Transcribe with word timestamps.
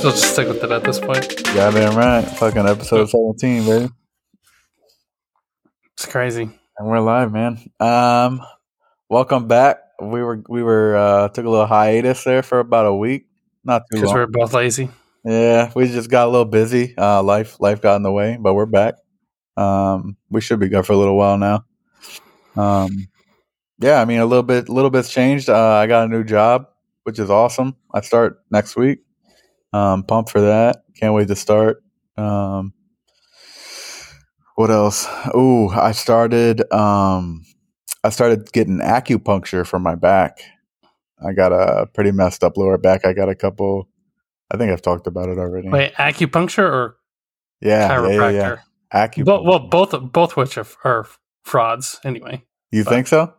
as 0.00 0.04
well 0.04 0.12
just 0.14 0.32
stick 0.32 0.48
with 0.48 0.64
it 0.64 0.70
at 0.70 0.82
this 0.84 0.98
point. 0.98 1.42
Goddamn 1.54 1.94
right. 1.96 2.22
Fucking 2.24 2.66
episode 2.66 3.10
17, 3.10 3.66
baby. 3.66 3.92
It's 5.94 6.06
crazy. 6.06 6.50
And 6.78 6.88
we're 6.88 7.00
live, 7.00 7.32
man. 7.32 7.58
Um 7.78 8.40
welcome 9.10 9.46
back. 9.46 9.78
We 10.00 10.22
were 10.22 10.42
we 10.48 10.62
were 10.62 10.96
uh 10.96 11.28
took 11.28 11.44
a 11.44 11.50
little 11.50 11.66
hiatus 11.66 12.24
there 12.24 12.42
for 12.42 12.60
about 12.60 12.86
a 12.86 12.94
week. 12.94 13.26
Not 13.62 13.82
too 13.90 13.96
Because 13.96 14.06
long. 14.08 14.14
we're 14.16 14.26
both 14.26 14.54
lazy. 14.54 14.88
Yeah, 15.22 15.70
we 15.76 15.86
just 15.88 16.08
got 16.08 16.28
a 16.28 16.30
little 16.30 16.46
busy. 16.46 16.94
Uh 16.96 17.22
life 17.22 17.60
life 17.60 17.82
got 17.82 17.96
in 17.96 18.02
the 18.02 18.12
way, 18.12 18.38
but 18.40 18.54
we're 18.54 18.64
back. 18.66 18.94
Um 19.58 20.16
we 20.30 20.40
should 20.40 20.60
be 20.60 20.68
good 20.68 20.86
for 20.86 20.94
a 20.94 20.96
little 20.96 21.16
while 21.18 21.36
now. 21.36 21.64
Um 22.56 23.08
yeah, 23.78 24.00
I 24.00 24.06
mean 24.06 24.20
a 24.20 24.26
little 24.26 24.42
bit 24.42 24.70
a 24.70 24.72
little 24.72 24.90
bit's 24.90 25.10
changed. 25.10 25.50
Uh 25.50 25.74
I 25.74 25.86
got 25.86 26.04
a 26.06 26.08
new 26.08 26.24
job, 26.24 26.68
which 27.02 27.18
is 27.18 27.28
awesome. 27.28 27.76
I 27.92 28.00
start 28.00 28.38
next 28.50 28.76
week. 28.76 29.00
Um 29.72 30.02
pumped 30.04 30.30
for 30.30 30.40
that. 30.40 30.82
Can't 30.96 31.14
wait 31.14 31.28
to 31.28 31.36
start. 31.36 31.82
Um 32.16 32.72
what 34.56 34.70
else? 34.70 35.06
Oh, 35.32 35.68
I 35.70 35.92
started 35.92 36.70
um 36.72 37.44
I 38.02 38.10
started 38.10 38.52
getting 38.52 38.78
acupuncture 38.78 39.66
for 39.66 39.78
my 39.78 39.94
back. 39.94 40.40
I 41.24 41.32
got 41.32 41.52
a 41.52 41.86
pretty 41.86 42.12
messed 42.12 42.42
up 42.44 42.56
lower 42.56 42.78
back. 42.78 43.04
I 43.04 43.12
got 43.12 43.28
a 43.28 43.34
couple 43.34 43.88
I 44.50 44.56
think 44.56 44.72
I've 44.72 44.82
talked 44.82 45.06
about 45.06 45.28
it 45.28 45.38
already. 45.38 45.68
Wait, 45.68 45.94
acupuncture 45.94 46.64
or 46.70 46.96
yeah, 47.60 47.80
yeah, 47.80 47.90
chiropractor? 47.90 48.32
yeah, 48.32 48.56
yeah. 48.92 49.06
Acupuncture. 49.08 49.26
Well, 49.26 49.44
well, 49.44 49.58
both 49.68 50.12
both 50.12 50.36
which 50.36 50.58
are, 50.58 50.66
are 50.84 51.06
frauds 51.44 52.00
anyway. 52.04 52.42
you 52.72 52.84
but- 52.84 52.90
think 52.90 53.06
so? 53.06 53.34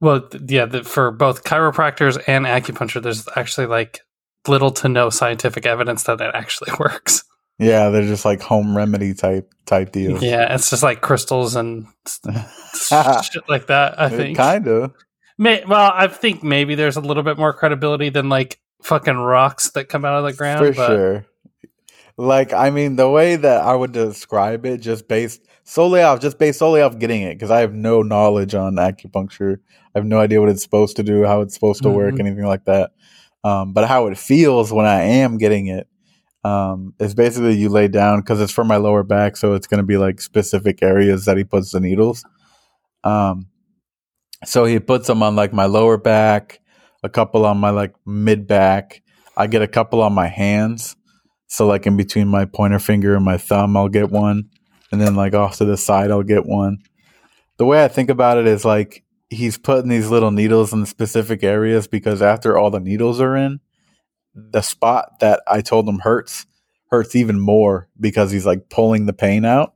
Well, 0.00 0.28
yeah, 0.48 0.66
the, 0.66 0.84
for 0.84 1.10
both 1.12 1.44
chiropractors 1.44 2.22
and 2.26 2.44
acupuncture, 2.44 3.02
there's 3.02 3.26
actually 3.36 3.68
like 3.68 4.00
little 4.48 4.70
to 4.72 4.88
no 4.88 5.10
scientific 5.10 5.66
evidence 5.66 6.04
that 6.04 6.20
it 6.20 6.30
actually 6.34 6.70
works. 6.78 7.24
Yeah, 7.58 7.90
they're 7.90 8.02
just 8.06 8.24
like 8.24 8.40
home 8.42 8.76
remedy 8.76 9.14
type 9.14 9.52
type 9.66 9.92
deals. 9.92 10.22
Yeah, 10.22 10.54
it's 10.54 10.70
just 10.70 10.82
like 10.82 11.00
crystals 11.00 11.54
and 11.56 11.86
shit 12.74 13.48
like 13.48 13.66
that. 13.68 13.94
I 14.00 14.08
think. 14.08 14.36
kind 14.36 14.66
of. 14.66 14.92
May, 15.38 15.64
well, 15.64 15.92
I 15.94 16.06
think 16.08 16.42
maybe 16.42 16.74
there's 16.74 16.96
a 16.96 17.00
little 17.00 17.22
bit 17.22 17.38
more 17.38 17.52
credibility 17.52 18.08
than 18.08 18.28
like 18.28 18.60
fucking 18.82 19.16
rocks 19.16 19.70
that 19.70 19.88
come 19.88 20.04
out 20.04 20.18
of 20.18 20.24
the 20.24 20.32
ground. 20.32 20.58
for 20.66 20.72
but 20.72 20.86
sure. 20.86 21.26
Like, 22.16 22.52
I 22.52 22.70
mean, 22.70 22.94
the 22.96 23.10
way 23.10 23.34
that 23.34 23.62
I 23.62 23.74
would 23.74 23.90
describe 23.90 24.64
it, 24.66 24.78
just 24.78 25.08
based 25.08 25.40
solely 25.64 26.00
off, 26.02 26.20
just 26.20 26.38
based 26.38 26.60
solely 26.60 26.80
off 26.80 26.98
getting 26.98 27.22
it, 27.22 27.34
because 27.34 27.50
I 27.50 27.60
have 27.60 27.72
no 27.74 28.02
knowledge 28.02 28.54
on 28.54 28.74
acupuncture. 28.74 29.58
I 29.94 29.98
have 29.98 30.06
no 30.06 30.20
idea 30.20 30.40
what 30.40 30.48
it's 30.50 30.62
supposed 30.62 30.94
to 30.96 31.02
do, 31.02 31.24
how 31.24 31.40
it's 31.40 31.54
supposed 31.54 31.82
to 31.82 31.88
work, 31.90 32.14
Mhm. 32.14 32.20
anything 32.20 32.44
like 32.44 32.66
that. 32.66 32.92
Um, 33.44 33.74
but 33.74 33.86
how 33.86 34.06
it 34.06 34.16
feels 34.16 34.72
when 34.72 34.86
I 34.86 35.02
am 35.02 35.36
getting 35.36 35.66
it 35.66 35.86
um, 36.44 36.94
is 36.98 37.14
basically 37.14 37.54
you 37.54 37.68
lay 37.68 37.88
down 37.88 38.20
because 38.20 38.40
it's 38.40 38.52
for 38.52 38.64
my 38.64 38.76
lower 38.76 39.02
back, 39.02 39.36
so 39.36 39.52
it's 39.52 39.66
going 39.66 39.78
to 39.78 39.86
be 39.86 39.98
like 39.98 40.20
specific 40.20 40.82
areas 40.82 41.26
that 41.26 41.36
he 41.36 41.44
puts 41.44 41.70
the 41.70 41.80
needles. 41.80 42.24
Um, 43.04 43.48
so 44.44 44.64
he 44.64 44.78
puts 44.78 45.06
them 45.06 45.22
on 45.22 45.36
like 45.36 45.52
my 45.52 45.66
lower 45.66 45.98
back, 45.98 46.60
a 47.02 47.08
couple 47.08 47.44
on 47.44 47.58
my 47.58 47.70
like 47.70 47.94
mid 48.06 48.46
back. 48.46 49.02
I 49.36 49.46
get 49.46 49.62
a 49.62 49.68
couple 49.68 50.02
on 50.02 50.12
my 50.14 50.28
hands. 50.28 50.96
So 51.46 51.66
like 51.66 51.86
in 51.86 51.96
between 51.96 52.28
my 52.28 52.46
pointer 52.46 52.78
finger 52.78 53.14
and 53.14 53.24
my 53.24 53.36
thumb, 53.36 53.76
I'll 53.76 53.88
get 53.88 54.10
one, 54.10 54.50
and 54.90 55.00
then 55.00 55.14
like 55.14 55.34
off 55.34 55.58
to 55.58 55.64
the 55.64 55.76
side, 55.76 56.10
I'll 56.10 56.22
get 56.22 56.46
one. 56.46 56.78
The 57.58 57.66
way 57.66 57.84
I 57.84 57.88
think 57.88 58.10
about 58.10 58.38
it 58.38 58.46
is 58.46 58.64
like 58.64 59.03
he's 59.34 59.58
putting 59.58 59.90
these 59.90 60.10
little 60.10 60.30
needles 60.30 60.72
in 60.72 60.86
specific 60.86 61.42
areas 61.42 61.86
because 61.86 62.22
after 62.22 62.56
all 62.56 62.70
the 62.70 62.80
needles 62.80 63.20
are 63.20 63.36
in, 63.36 63.60
the 64.34 64.62
spot 64.62 65.20
that 65.20 65.42
I 65.46 65.60
told 65.60 65.88
him 65.88 66.00
hurts 66.00 66.46
hurts 66.90 67.16
even 67.16 67.40
more 67.40 67.88
because 67.98 68.30
he's 68.30 68.46
like 68.46 68.68
pulling 68.68 69.06
the 69.06 69.12
pain 69.12 69.44
out, 69.44 69.74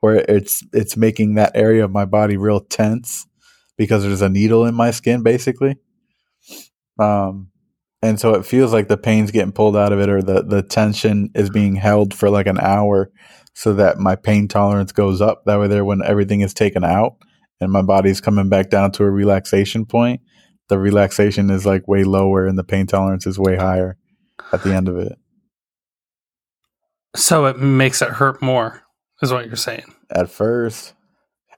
where 0.00 0.24
it's 0.28 0.64
it's 0.72 0.96
making 0.96 1.34
that 1.34 1.52
area 1.54 1.84
of 1.84 1.90
my 1.90 2.04
body 2.04 2.36
real 2.36 2.60
tense 2.60 3.26
because 3.76 4.02
there's 4.02 4.22
a 4.22 4.28
needle 4.28 4.64
in 4.64 4.74
my 4.74 4.90
skin 4.90 5.22
basically. 5.22 5.76
Um, 6.98 7.50
and 8.02 8.18
so 8.18 8.34
it 8.34 8.44
feels 8.44 8.72
like 8.72 8.88
the 8.88 8.96
pain's 8.96 9.30
getting 9.30 9.52
pulled 9.52 9.76
out 9.76 9.92
of 9.92 10.00
it 10.00 10.08
or 10.08 10.22
the, 10.22 10.42
the 10.42 10.62
tension 10.62 11.30
is 11.34 11.50
being 11.50 11.76
held 11.76 12.12
for 12.12 12.28
like 12.28 12.46
an 12.46 12.58
hour 12.58 13.10
so 13.54 13.74
that 13.74 13.98
my 13.98 14.16
pain 14.16 14.48
tolerance 14.48 14.92
goes 14.92 15.20
up 15.20 15.44
that 15.46 15.58
way 15.58 15.68
there 15.68 15.84
when 15.84 16.02
everything 16.04 16.40
is 16.40 16.52
taken 16.52 16.84
out 16.84 17.16
and 17.62 17.72
my 17.72 17.82
body's 17.82 18.20
coming 18.20 18.48
back 18.48 18.68
down 18.70 18.90
to 18.92 19.04
a 19.04 19.10
relaxation 19.10 19.86
point 19.86 20.20
the 20.68 20.78
relaxation 20.78 21.50
is 21.50 21.64
like 21.66 21.86
way 21.86 22.02
lower 22.04 22.46
and 22.46 22.58
the 22.58 22.64
pain 22.64 22.86
tolerance 22.86 23.26
is 23.26 23.38
way 23.38 23.56
higher 23.56 23.96
at 24.52 24.62
the 24.62 24.74
end 24.74 24.88
of 24.88 24.96
it 24.96 25.16
so 27.14 27.44
it 27.44 27.58
makes 27.58 28.00
it 28.00 28.08
hurt 28.08 28.40
more, 28.40 28.82
is 29.20 29.30
what 29.32 29.46
you're 29.46 29.54
saying. 29.56 29.84
at 30.10 30.30
first 30.30 30.94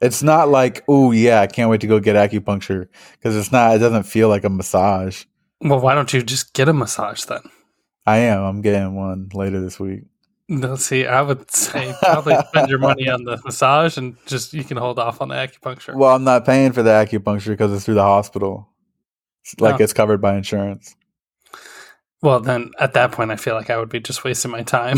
it's 0.01 0.23
not 0.23 0.49
like 0.49 0.83
oh 0.89 1.13
yeah 1.13 1.41
i 1.41 1.47
can't 1.47 1.71
wait 1.71 1.81
to 1.81 1.87
go 1.87 2.01
get 2.01 2.17
acupuncture 2.17 2.89
because 3.13 3.37
it's 3.37 3.53
not 3.53 3.75
it 3.77 3.79
doesn't 3.79 4.03
feel 4.03 4.29
like 4.29 4.45
a 4.45 4.51
massage 4.51 5.25
Well, 5.61 5.81
why 5.81 5.95
don't 5.95 6.13
you 6.13 6.23
just 6.23 6.53
get 6.53 6.69
a 6.69 6.73
massage 6.73 7.25
then? 7.25 7.41
i 8.07 8.19
am 8.19 8.43
i'm 8.43 8.61
getting 8.63 8.95
one 8.95 9.29
later 9.33 9.61
this 9.61 9.79
week 9.81 10.03
No, 10.49 10.77
see, 10.77 11.07
I 11.07 11.23
would 11.23 11.51
say 11.51 11.95
probably 12.03 12.37
spend 12.49 12.69
your 12.69 12.79
money 12.79 13.09
on 13.09 13.25
the 13.25 13.41
massage 13.45 13.97
and 13.97 14.17
just 14.27 14.53
you 14.53 14.63
can 14.63 14.77
hold 14.77 14.99
off 14.99 15.21
on 15.23 15.29
the 15.29 15.35
acupuncture. 15.35 15.95
Well, 15.95 16.15
I'm 16.15 16.25
not 16.25 16.45
paying 16.45 16.73
for 16.73 16.83
the 16.83 16.91
acupuncture 16.91 17.49
because 17.49 17.73
it's 17.73 17.85
through 17.87 17.95
the 17.95 18.03
hospital. 18.03 18.69
It's 19.43 19.59
like 19.61 19.81
Oh. 19.81 19.85
it's 19.85 19.95
covered 19.95 20.21
by 20.21 20.37
insurance. 20.37 20.97
Well, 22.23 22.41
then 22.41 22.71
at 22.79 22.93
that 22.95 23.13
point, 23.13 23.31
I 23.31 23.37
feel 23.37 23.55
like 23.55 23.71
I 23.71 23.79
would 23.79 23.89
be 23.89 24.01
just 24.01 24.25
wasting 24.25 24.51
my 24.51 24.63
time. 24.63 24.97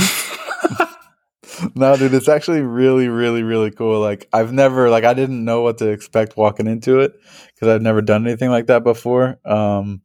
no, 1.74 1.96
dude, 1.96 2.14
it's 2.14 2.28
actually 2.28 2.62
really, 2.62 3.08
really, 3.08 3.42
really 3.42 3.70
cool. 3.70 4.00
Like 4.00 4.28
I've 4.32 4.52
never, 4.52 4.90
like, 4.90 5.04
I 5.04 5.14
didn't 5.14 5.44
know 5.44 5.62
what 5.62 5.78
to 5.78 5.88
expect 5.90 6.36
walking 6.36 6.66
into 6.66 7.00
it 7.00 7.14
because 7.54 7.68
I've 7.68 7.82
never 7.82 8.02
done 8.02 8.26
anything 8.26 8.50
like 8.50 8.66
that 8.66 8.84
before. 8.84 9.38
Um, 9.44 10.02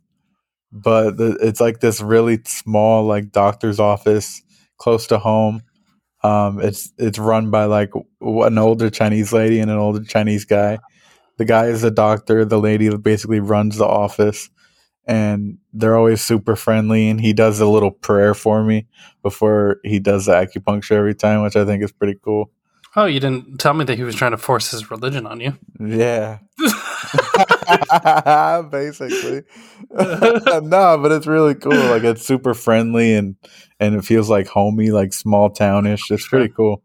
but 0.72 1.18
the, 1.18 1.38
it's 1.42 1.60
like 1.60 1.80
this 1.80 2.00
really 2.02 2.40
small, 2.46 3.06
like, 3.06 3.32
doctor's 3.32 3.80
office 3.80 4.42
close 4.82 5.08
to 5.08 5.20
home. 5.20 5.62
Um, 6.24 6.60
it's 6.60 6.92
it's 6.98 7.20
run 7.20 7.52
by 7.52 7.66
like 7.66 7.92
an 8.20 8.58
older 8.58 8.90
Chinese 8.90 9.32
lady 9.32 9.60
and 9.60 9.70
an 9.70 9.78
older 9.78 10.04
Chinese 10.04 10.46
guy. 10.46 10.80
The 11.38 11.46
guy 11.46 11.68
is 11.68 11.84
a 11.84 11.92
doctor. 11.92 12.46
The 12.46 12.60
lady 12.60 12.96
basically 12.98 13.40
runs 13.40 13.78
the 13.78 13.86
office, 13.86 14.50
and 15.06 15.60
they're 15.72 15.96
always 15.96 16.22
super 16.22 16.56
friendly. 16.56 17.10
And 17.10 17.22
he 17.22 17.34
does 17.34 17.60
a 17.60 17.68
little 17.68 17.92
prayer 17.92 18.34
for 18.34 18.64
me 18.64 18.88
before 19.22 19.78
he 19.84 20.00
does 20.00 20.26
the 20.26 20.34
acupuncture 20.34 20.98
every 20.98 21.16
time, 21.16 21.44
which 21.44 21.56
I 21.56 21.66
think 21.66 21.84
is 21.84 21.92
pretty 21.92 22.20
cool. 22.24 22.52
oh, 22.96 23.06
you 23.06 23.20
didn't 23.20 23.60
tell 23.60 23.74
me 23.74 23.86
that 23.86 23.98
he 23.98 24.04
was 24.04 24.16
trying 24.16 24.32
to 24.32 24.38
force 24.38 24.72
his 24.72 24.92
religion 24.92 25.26
on 25.26 25.40
you. 25.40 25.58
Yeah, 25.80 26.40
basically. 28.72 29.44
no, 29.92 30.98
but 30.98 31.12
it's 31.12 31.28
really 31.28 31.56
cool. 31.56 31.74
Like 31.74 32.04
it's 32.04 32.26
super 32.26 32.54
friendly 32.54 33.14
and 33.16 33.36
and 33.80 33.96
it 33.96 34.06
feels 34.06 34.30
like 34.30 34.48
homey, 34.48 34.92
like 34.92 35.14
small 35.14 35.50
townish. 35.50 36.12
It's 36.12 36.28
pretty 36.28 36.50
cool. 36.50 36.84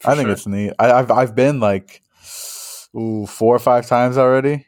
For 0.00 0.10
I 0.10 0.14
think 0.14 0.26
sure. 0.26 0.32
it's 0.32 0.46
neat. 0.46 0.72
I, 0.78 0.92
I've 0.92 1.10
I've 1.10 1.34
been 1.34 1.60
like 1.60 2.02
ooh 2.96 3.26
four 3.26 3.54
or 3.54 3.58
five 3.58 3.86
times 3.86 4.16
already, 4.16 4.66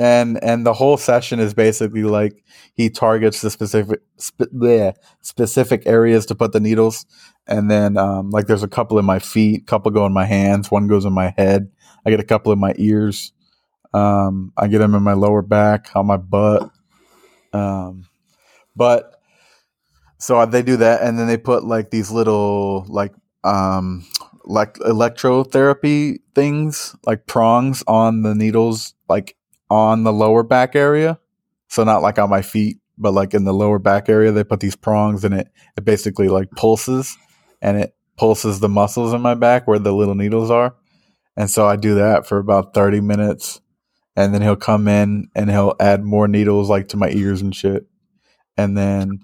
and 0.00 0.42
and 0.42 0.64
the 0.64 0.72
whole 0.72 0.96
session 0.96 1.40
is 1.40 1.54
basically 1.54 2.04
like 2.04 2.42
he 2.74 2.88
targets 2.88 3.42
the 3.42 3.50
specific 3.50 4.00
spe- 4.16 4.52
bleh, 4.54 4.94
specific 5.20 5.82
areas 5.86 6.26
to 6.26 6.34
put 6.34 6.52
the 6.52 6.60
needles, 6.60 7.04
and 7.46 7.70
then 7.70 7.96
um, 7.96 8.30
like 8.30 8.46
there's 8.46 8.62
a 8.62 8.68
couple 8.68 8.98
in 8.98 9.04
my 9.04 9.18
feet, 9.18 9.62
a 9.62 9.64
couple 9.64 9.90
go 9.90 10.06
in 10.06 10.12
my 10.12 10.24
hands, 10.24 10.70
one 10.70 10.86
goes 10.86 11.04
in 11.04 11.12
my 11.12 11.34
head. 11.36 11.70
I 12.06 12.10
get 12.10 12.20
a 12.20 12.24
couple 12.24 12.52
in 12.52 12.58
my 12.58 12.74
ears. 12.78 13.32
Um, 13.94 14.52
I 14.56 14.68
get 14.68 14.78
them 14.78 14.94
in 14.94 15.02
my 15.02 15.12
lower 15.12 15.42
back, 15.42 15.90
on 15.94 16.06
my 16.06 16.16
butt. 16.16 16.70
Um, 17.52 18.06
but 18.74 19.20
so 20.18 20.44
they 20.46 20.62
do 20.62 20.76
that, 20.78 21.02
and 21.02 21.18
then 21.18 21.26
they 21.26 21.36
put 21.36 21.64
like 21.64 21.90
these 21.90 22.10
little 22.10 22.84
like 22.88 23.12
um 23.44 24.06
like 24.44 24.74
electrotherapy 24.74 26.18
things, 26.34 26.96
like 27.06 27.26
prongs 27.26 27.82
on 27.86 28.22
the 28.22 28.34
needles, 28.34 28.94
like 29.08 29.36
on 29.68 30.04
the 30.04 30.12
lower 30.12 30.42
back 30.42 30.76
area. 30.76 31.18
So 31.68 31.84
not 31.84 32.02
like 32.02 32.18
on 32.18 32.30
my 32.30 32.42
feet, 32.42 32.78
but 32.98 33.12
like 33.12 33.34
in 33.34 33.44
the 33.44 33.54
lower 33.54 33.78
back 33.78 34.08
area, 34.08 34.30
they 34.32 34.44
put 34.44 34.60
these 34.60 34.76
prongs, 34.76 35.24
and 35.24 35.34
it 35.34 35.48
it 35.76 35.84
basically 35.84 36.28
like 36.28 36.50
pulses, 36.52 37.16
and 37.60 37.76
it 37.76 37.94
pulses 38.16 38.60
the 38.60 38.68
muscles 38.68 39.12
in 39.12 39.20
my 39.20 39.34
back 39.34 39.66
where 39.66 39.78
the 39.78 39.92
little 39.92 40.14
needles 40.14 40.50
are. 40.50 40.76
And 41.36 41.50
so 41.50 41.66
I 41.66 41.76
do 41.76 41.94
that 41.96 42.26
for 42.26 42.38
about 42.38 42.74
30 42.74 43.00
minutes. 43.00 43.61
And 44.16 44.34
then 44.34 44.42
he'll 44.42 44.56
come 44.56 44.88
in 44.88 45.28
and 45.34 45.50
he'll 45.50 45.74
add 45.80 46.04
more 46.04 46.28
needles 46.28 46.68
like 46.68 46.88
to 46.88 46.96
my 46.96 47.10
ears 47.10 47.40
and 47.40 47.54
shit. 47.54 47.86
And 48.56 48.76
then 48.76 49.20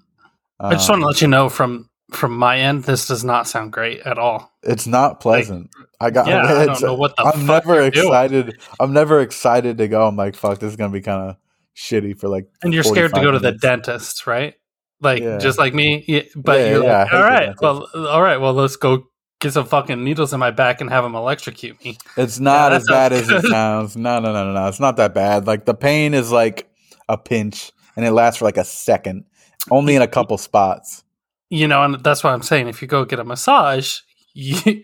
I 0.58 0.74
just 0.74 0.88
want 0.88 1.00
to 1.00 1.04
um, 1.04 1.08
let 1.08 1.20
you 1.20 1.28
know 1.28 1.48
from 1.48 1.90
from 2.12 2.36
my 2.38 2.58
end, 2.58 2.84
this 2.84 3.06
does 3.06 3.22
not 3.22 3.46
sound 3.46 3.70
great 3.72 4.00
at 4.00 4.18
all. 4.18 4.50
it's 4.62 4.86
not 4.86 5.20
pleasant. 5.20 5.70
I 6.00 6.10
got 6.10 6.26
Yeah, 6.26 6.42
I 6.42 6.64
don't 6.64 6.80
know 6.82 6.94
what 6.94 7.14
the. 7.16 7.24
I'm 7.24 7.44
never 7.46 7.74
you're 7.74 7.90
doing. 7.90 8.06
excited. 8.08 8.60
I'm 8.80 8.92
never 8.94 9.20
excited 9.20 9.76
to 9.78 9.88
go. 9.88 10.06
I'm 10.06 10.16
like, 10.16 10.34
fuck, 10.36 10.58
this 10.58 10.70
is 10.70 10.76
gonna 10.76 10.92
be 10.92 11.02
kind 11.02 11.30
of 11.30 11.36
shitty 11.76 12.18
for 12.18 12.28
like 12.28 12.48
And 12.62 12.72
you're 12.72 12.82
scared 12.82 13.14
to 13.14 13.20
45 13.20 13.22
go 13.22 13.30
to 13.32 13.38
the 13.38 13.52
dentist, 13.52 14.26
right? 14.26 14.54
like 15.00 15.22
Yeah. 15.22 15.38
just 15.38 15.58
like 15.58 15.74
me. 15.74 16.04
Yeah, 16.08 16.22
but 16.34 16.60
Yeah, 16.60 16.70
you're 16.70 16.82
yeah, 16.82 16.98
like, 17.04 17.12
all 17.12 17.22
right, 17.22 17.40
dentist." 17.40 17.62
well, 17.62 17.86
all 18.08 18.22
right, 18.22 18.38
well, 18.38 18.54
let's 18.54 18.76
go 18.76 19.04
get 19.40 19.52
some 19.52 19.66
fucking 19.66 20.02
needles 20.02 20.32
in 20.32 20.40
my 20.40 20.50
back 20.50 20.80
and 20.80 20.90
have 20.90 21.04
them 21.04 21.14
electrocute 21.14 21.82
me. 21.84 21.98
It's 22.16 22.40
not 22.40 22.70
that 22.70 22.76
as 22.76 22.86
bad 22.88 23.12
sounds 23.12 23.30
as 23.30 23.44
it 23.44 23.48
sounds. 23.50 23.96
No, 23.96 24.18
no, 24.18 24.32
no, 24.32 24.44
no, 24.44 24.52
no. 24.52 24.68
It's 24.68 24.80
not 24.80 24.96
that 24.96 25.14
bad. 25.14 25.46
Like 25.46 25.64
the 25.64 25.74
pain 25.74 26.14
is 26.14 26.32
like 26.32 26.70
a 27.08 27.16
pinch, 27.16 27.72
and 27.96 28.04
it 28.04 28.12
lasts 28.12 28.38
for 28.38 28.44
like 28.44 28.56
a 28.56 28.64
second, 28.64 29.24
only 29.70 29.96
in 29.96 30.02
a 30.02 30.08
couple 30.08 30.38
spots. 30.38 31.04
You 31.50 31.66
know, 31.66 31.82
and 31.82 32.02
that's 32.02 32.22
what 32.22 32.32
I'm 32.32 32.42
saying. 32.42 32.68
If 32.68 32.82
you 32.82 32.88
go 32.88 33.04
get 33.04 33.20
a 33.20 33.24
massage, 33.24 34.00
you 34.34 34.82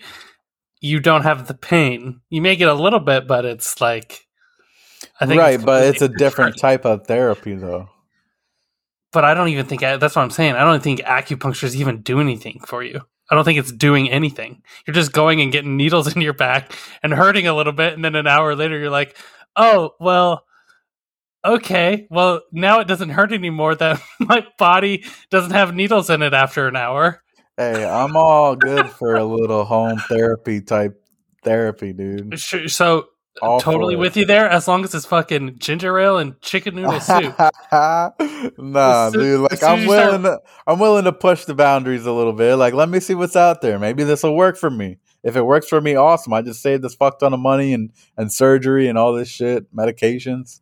you 0.81 1.01
don't 1.01 1.23
have 1.23 1.47
the 1.47 1.55
pain. 1.55 2.21
You 2.31 2.43
may 2.43 2.57
get 2.57 2.69
a 2.69 2.75
little 2.75 3.01
bit, 3.01 3.27
but 3.27 3.45
it's 3.45 3.81
like 3.81 4.25
I 5.21 5.27
think 5.27 5.41
right, 5.41 5.63
but 5.63 5.85
it's 5.85 6.03
a 6.03 6.09
different 6.09 6.59
type 6.59 6.85
of 6.85 7.07
therapy, 7.07 7.55
though. 7.55 7.89
But 9.13 9.25
I 9.25 9.35
don't 9.35 9.49
even 9.49 9.67
think 9.67 9.81
that's 9.81 10.17
what 10.17 10.23
I'm 10.23 10.31
saying. 10.31 10.55
I 10.55 10.65
don't 10.65 10.83
think 10.83 11.01
acupunctures 11.01 11.77
even 11.77 12.03
do 12.03 12.21
anything 12.21 12.61
for 12.67 12.83
you. 12.83 13.03
I 13.31 13.35
don't 13.35 13.45
think 13.45 13.59
it's 13.59 13.73
doing 13.73 14.11
anything. 14.11 14.63
You're 14.87 14.95
just 14.95 15.13
going 15.13 15.41
and 15.41 15.53
getting 15.53 15.77
needles 15.77 16.13
in 16.15 16.23
your 16.23 16.33
back 16.33 16.73
and 17.03 17.13
hurting 17.13 17.47
a 17.47 17.55
little 17.55 17.73
bit, 17.73 17.95
and 17.95 18.05
then 18.05 18.15
an 18.15 18.27
hour 18.27 18.55
later 18.55 18.79
you're 18.79 18.91
like, 18.91 19.17
"Oh, 19.57 19.93
well, 20.01 20.45
okay. 21.45 22.07
Well, 22.11 22.43
now 22.53 22.81
it 22.81 22.89
doesn't 22.89 23.11
hurt 23.11 23.33
anymore. 23.33 23.75
That 23.75 24.01
my 24.21 24.47
body 24.59 25.05
doesn't 25.31 25.53
have 25.53 25.75
needles 25.75 26.11
in 26.11 26.23
it 26.23 26.35
after 26.35 26.69
an 26.69 26.77
hour." 26.77 27.23
Hey, 27.57 27.85
I'm 27.85 28.17
all 28.17 28.57
good 28.57 28.91
for 28.91 29.15
a 29.15 29.25
little 29.25 29.65
home 29.65 29.99
therapy 30.09 30.61
type 30.61 31.01
therapy, 31.45 31.93
dude. 31.93 32.39
So 32.41 33.07
All 33.43 33.61
totally 33.61 33.97
with 33.97 34.17
you 34.17 34.25
there, 34.27 34.49
as 34.49 34.69
long 34.69 34.85
as 34.85 34.95
it's 34.95 35.07
fucking 35.07 35.59
ginger 35.59 35.99
ale 35.99 36.19
and 36.19 36.41
chicken 36.41 36.77
noodle 36.77 37.01
soup. 37.01 37.37
nah, 37.73 39.11
dude. 39.11 39.41
Like 39.41 39.63
I'm 39.63 39.81
you 39.81 39.87
start- 39.87 39.89
willing 39.89 40.23
to, 40.23 40.41
I'm 40.67 40.79
willing 40.79 41.05
to 41.05 41.13
push 41.13 41.45
the 41.45 41.55
boundaries 41.55 42.07
a 42.07 42.13
little 42.13 42.33
bit. 42.33 42.57
Like, 42.57 42.75
let 42.75 42.89
me 42.89 43.01
see 43.01 43.15
what's 43.15 43.37
out 43.37 43.61
there. 43.61 43.79
Maybe 43.79 44.05
this 44.05 44.23
will 44.23 44.37
work 44.37 44.57
for 44.57 44.71
me. 44.71 44.99
If 45.25 45.37
it 45.37 45.43
works 45.43 45.69
for 45.69 45.81
me, 45.81 45.97
awesome. 45.97 46.33
I 46.33 46.43
just 46.43 46.63
saved 46.63 46.85
this 46.85 46.95
fuck 46.95 47.19
ton 47.19 47.33
of 47.35 47.41
money 47.41 47.73
and 47.73 47.91
and 48.17 48.33
surgery 48.33 48.89
and 48.89 48.97
all 48.97 49.13
this 49.15 49.29
shit, 49.29 49.75
medications. 49.75 50.61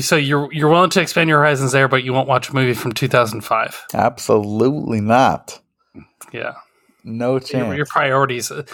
So 0.00 0.16
you're 0.16 0.52
you're 0.52 0.70
willing 0.70 0.90
to 0.90 1.00
expand 1.00 1.28
your 1.28 1.38
horizons 1.38 1.72
there, 1.72 1.86
but 1.86 2.02
you 2.02 2.12
won't 2.12 2.28
watch 2.28 2.48
a 2.48 2.54
movie 2.54 2.74
from 2.74 2.92
2005. 2.92 3.84
Absolutely 3.94 5.00
not. 5.00 5.60
Yeah. 6.32 6.54
No 7.04 7.32
your, 7.32 7.40
chance. 7.40 7.76
your 7.76 7.86
priorities. 7.86 8.50
Uh, 8.50 8.64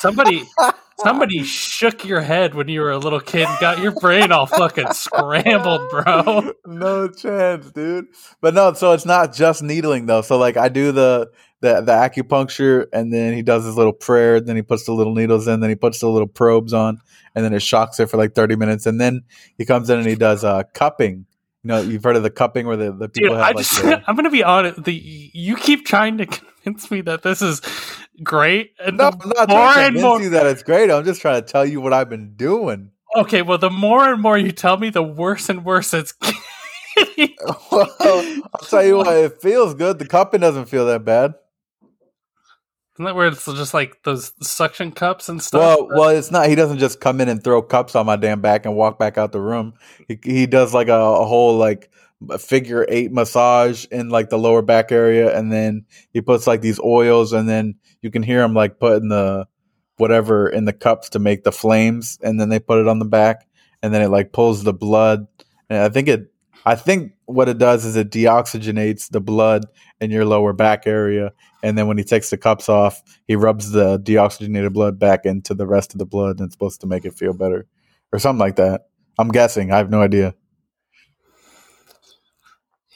Somebody, 0.00 0.42
somebody 0.98 1.42
shook 1.42 2.04
your 2.04 2.20
head 2.20 2.54
when 2.54 2.68
you 2.68 2.80
were 2.80 2.90
a 2.90 2.98
little 2.98 3.20
kid 3.20 3.46
and 3.46 3.58
got 3.60 3.78
your 3.80 3.92
brain 3.92 4.32
all 4.32 4.46
fucking 4.46 4.92
scrambled, 4.92 5.88
bro. 5.90 6.52
no 6.66 7.08
chance, 7.08 7.70
dude. 7.70 8.06
But 8.40 8.54
no, 8.54 8.72
so 8.72 8.92
it's 8.92 9.06
not 9.06 9.34
just 9.34 9.62
needling 9.62 10.06
though. 10.06 10.22
So 10.22 10.38
like 10.38 10.56
I 10.56 10.68
do 10.68 10.92
the 10.92 11.30
the 11.60 11.80
the 11.80 11.92
acupuncture 11.92 12.86
and 12.92 13.12
then 13.12 13.34
he 13.34 13.42
does 13.42 13.64
his 13.64 13.76
little 13.76 13.92
prayer, 13.92 14.40
then 14.40 14.56
he 14.56 14.62
puts 14.62 14.84
the 14.84 14.92
little 14.92 15.14
needles 15.14 15.46
in, 15.48 15.60
then 15.60 15.70
he 15.70 15.76
puts 15.76 16.00
the 16.00 16.08
little 16.08 16.28
probes 16.28 16.72
on, 16.72 16.98
and 17.34 17.44
then 17.44 17.52
it 17.52 17.62
shocks 17.62 17.98
it 18.00 18.06
for 18.10 18.16
like 18.16 18.34
30 18.34 18.56
minutes, 18.56 18.86
and 18.86 19.00
then 19.00 19.22
he 19.58 19.64
comes 19.64 19.90
in 19.90 19.98
and 19.98 20.08
he 20.08 20.14
does 20.16 20.44
uh 20.44 20.62
cupping. 20.74 21.26
You 21.62 21.68
know, 21.68 21.80
you've 21.80 22.04
heard 22.04 22.14
of 22.14 22.22
the 22.22 22.30
cupping 22.30 22.66
where 22.68 22.76
the, 22.76 22.92
the 22.92 23.08
people 23.08 23.30
Dude, 23.30 23.38
have 23.38 23.46
I 23.46 23.50
like 23.52 23.56
just, 23.66 23.82
the- 23.82 24.02
I'm 24.08 24.14
gonna 24.16 24.30
be 24.30 24.44
honest. 24.44 24.84
The 24.84 24.92
you 24.94 25.56
keep 25.56 25.84
trying 25.84 26.18
to 26.18 26.26
convince 26.62 26.90
me 26.90 27.00
that 27.02 27.22
this 27.22 27.42
is 27.42 27.60
great, 28.22 28.72
and 28.78 28.96
No, 28.96 29.08
I'm 29.08 29.28
not 29.36 29.48
more 29.48 29.78
and 29.78 29.94
more. 29.94 30.20
you 30.22 30.30
that 30.30 30.46
it's 30.46 30.62
great. 30.62 30.90
I'm 30.90 31.04
just 31.04 31.20
trying 31.20 31.42
to 31.42 31.46
tell 31.46 31.64
you 31.64 31.80
what 31.80 31.92
I've 31.92 32.08
been 32.08 32.34
doing. 32.34 32.90
Okay, 33.16 33.42
well, 33.42 33.58
the 33.58 33.70
more 33.70 34.12
and 34.12 34.20
more 34.20 34.36
you 34.36 34.52
tell 34.52 34.76
me, 34.76 34.90
the 34.90 35.02
worse 35.02 35.48
and 35.48 35.64
worse 35.64 35.94
it's 35.94 36.12
getting. 36.12 37.34
well, 37.72 37.94
I'll 38.00 38.66
tell 38.68 38.84
you 38.84 38.96
what, 38.96 39.16
it 39.16 39.40
feels 39.40 39.74
good. 39.74 39.98
The 39.98 40.06
cupping 40.06 40.40
doesn't 40.40 40.66
feel 40.66 40.86
that 40.86 41.04
bad. 41.04 41.34
Isn't 42.96 43.04
that 43.04 43.14
where 43.14 43.26
it's 43.28 43.44
just 43.44 43.74
like 43.74 44.02
those 44.04 44.32
suction 44.40 44.90
cups 44.90 45.28
and 45.28 45.42
stuff? 45.42 45.60
Well, 45.60 45.88
well, 45.88 46.08
it's 46.08 46.30
not. 46.30 46.48
He 46.48 46.54
doesn't 46.54 46.78
just 46.78 46.98
come 46.98 47.20
in 47.20 47.28
and 47.28 47.44
throw 47.44 47.60
cups 47.60 47.94
on 47.94 48.06
my 48.06 48.16
damn 48.16 48.40
back 48.40 48.64
and 48.64 48.74
walk 48.74 48.98
back 48.98 49.18
out 49.18 49.32
the 49.32 49.40
room. 49.40 49.74
He 50.08 50.18
he 50.24 50.46
does 50.46 50.72
like 50.72 50.88
a, 50.88 50.94
a 50.94 51.26
whole 51.26 51.58
like 51.58 51.90
a 52.30 52.38
figure 52.38 52.86
eight 52.88 53.12
massage 53.12 53.84
in 53.86 54.08
like 54.08 54.30
the 54.30 54.38
lower 54.38 54.62
back 54.62 54.92
area, 54.92 55.36
and 55.36 55.52
then 55.52 55.84
he 56.12 56.20
puts 56.20 56.46
like 56.46 56.60
these 56.60 56.80
oils, 56.80 57.32
and 57.32 57.48
then 57.48 57.76
you 58.02 58.10
can 58.10 58.22
hear 58.22 58.42
him 58.42 58.54
like 58.54 58.78
putting 58.78 59.08
the 59.08 59.46
whatever 59.96 60.48
in 60.48 60.64
the 60.64 60.72
cups 60.72 61.10
to 61.10 61.18
make 61.18 61.44
the 61.44 61.52
flames, 61.52 62.18
and 62.22 62.40
then 62.40 62.48
they 62.48 62.58
put 62.58 62.80
it 62.80 62.88
on 62.88 62.98
the 62.98 63.04
back, 63.04 63.46
and 63.82 63.92
then 63.92 64.02
it 64.02 64.08
like 64.08 64.32
pulls 64.32 64.64
the 64.64 64.74
blood, 64.74 65.26
and 65.68 65.80
I 65.80 65.88
think 65.88 66.08
it. 66.08 66.32
I 66.68 66.74
think 66.74 67.12
what 67.26 67.48
it 67.48 67.58
does 67.58 67.84
is 67.84 67.94
it 67.94 68.10
deoxygenates 68.10 69.08
the 69.08 69.20
blood 69.20 69.66
in 70.00 70.10
your 70.10 70.24
lower 70.24 70.52
back 70.52 70.84
area, 70.84 71.32
and 71.62 71.76
then 71.76 71.86
when 71.86 71.98
he 71.98 72.04
takes 72.04 72.30
the 72.30 72.36
cups 72.36 72.68
off, 72.68 73.02
he 73.26 73.36
rubs 73.36 73.70
the 73.70 73.98
deoxygenated 74.00 74.72
blood 74.72 74.98
back 74.98 75.24
into 75.24 75.54
the 75.54 75.66
rest 75.66 75.94
of 75.94 75.98
the 75.98 76.06
blood 76.06 76.38
and 76.38 76.46
it's 76.46 76.54
supposed 76.54 76.80
to 76.80 76.86
make 76.86 77.04
it 77.04 77.14
feel 77.14 77.32
better 77.32 77.66
or 78.12 78.18
something 78.18 78.40
like 78.40 78.56
that. 78.56 78.88
I'm 79.18 79.28
guessing. 79.28 79.72
I 79.72 79.78
have 79.78 79.90
no 79.90 80.00
idea. 80.00 80.34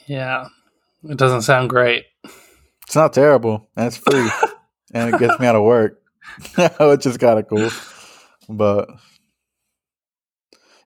Yeah, 0.06 0.48
it 1.08 1.16
doesn't 1.16 1.42
sound 1.42 1.70
great. 1.70 2.04
It's 2.86 2.96
not 2.96 3.12
terrible 3.12 3.68
and 3.76 3.86
it's 3.86 3.96
free 3.96 4.28
and 4.94 5.14
it 5.14 5.18
gets 5.18 5.38
me 5.38 5.46
out 5.46 5.54
of 5.56 5.62
work, 5.62 6.00
which 6.80 7.06
is 7.06 7.16
kind 7.18 7.38
of 7.38 7.48
cool. 7.48 7.70
But 8.48 8.88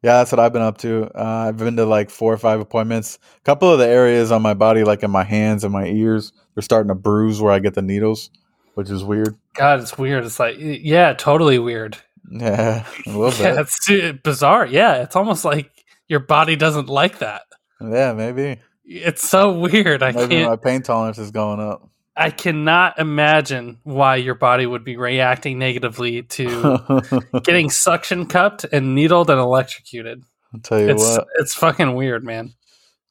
yeah, 0.02 0.18
that's 0.18 0.32
what 0.32 0.38
I've 0.38 0.52
been 0.52 0.60
up 0.62 0.78
to. 0.78 1.04
Uh, 1.14 1.46
I've 1.48 1.56
been 1.56 1.76
to 1.76 1.86
like 1.86 2.10
four 2.10 2.32
or 2.32 2.36
five 2.36 2.60
appointments. 2.60 3.18
A 3.38 3.40
couple 3.44 3.72
of 3.72 3.78
the 3.78 3.86
areas 3.88 4.30
on 4.32 4.42
my 4.42 4.52
body, 4.54 4.84
like 4.84 5.02
in 5.02 5.10
my 5.10 5.24
hands 5.24 5.64
and 5.64 5.72
my 5.72 5.86
ears, 5.86 6.32
they're 6.54 6.62
starting 6.62 6.88
to 6.88 6.94
bruise 6.94 7.40
where 7.40 7.52
I 7.52 7.58
get 7.58 7.72
the 7.74 7.80
needles, 7.82 8.28
which 8.74 8.90
is 8.90 9.02
weird. 9.02 9.34
God, 9.54 9.80
it's 9.80 9.96
weird. 9.96 10.24
It's 10.24 10.38
like, 10.38 10.56
yeah, 10.58 11.14
totally 11.14 11.58
weird. 11.58 11.96
Yeah, 12.30 12.84
a 13.06 13.10
little 13.10 13.32
Yeah, 13.42 13.54
bit. 13.54 13.60
it's 13.60 13.90
uh, 13.90 14.12
bizarre. 14.22 14.66
Yeah, 14.66 14.96
it's 15.02 15.16
almost 15.16 15.44
like 15.44 15.70
your 16.06 16.20
body 16.20 16.56
doesn't 16.56 16.88
like 16.90 17.20
that. 17.20 17.42
Yeah, 17.80 18.12
maybe. 18.12 18.60
It's 18.84 19.28
so 19.28 19.52
weird. 19.52 20.02
I 20.02 20.12
Maybe 20.12 20.36
can't. 20.36 20.50
my 20.50 20.56
pain 20.56 20.82
tolerance 20.82 21.18
is 21.18 21.30
going 21.30 21.60
up. 21.60 21.88
I 22.16 22.30
cannot 22.30 22.98
imagine 23.00 23.80
why 23.82 24.16
your 24.16 24.34
body 24.36 24.66
would 24.66 24.84
be 24.84 24.96
reacting 24.96 25.58
negatively 25.58 26.22
to 26.22 27.00
getting 27.42 27.70
suction 27.70 28.26
cupped 28.26 28.64
and 28.64 28.94
needled 28.94 29.30
and 29.30 29.40
electrocuted. 29.40 30.22
I'll 30.52 30.60
tell 30.60 30.78
you 30.80 30.90
It's 30.90 31.02
what, 31.02 31.26
it's 31.40 31.54
fucking 31.54 31.94
weird, 31.96 32.22
man. 32.22 32.52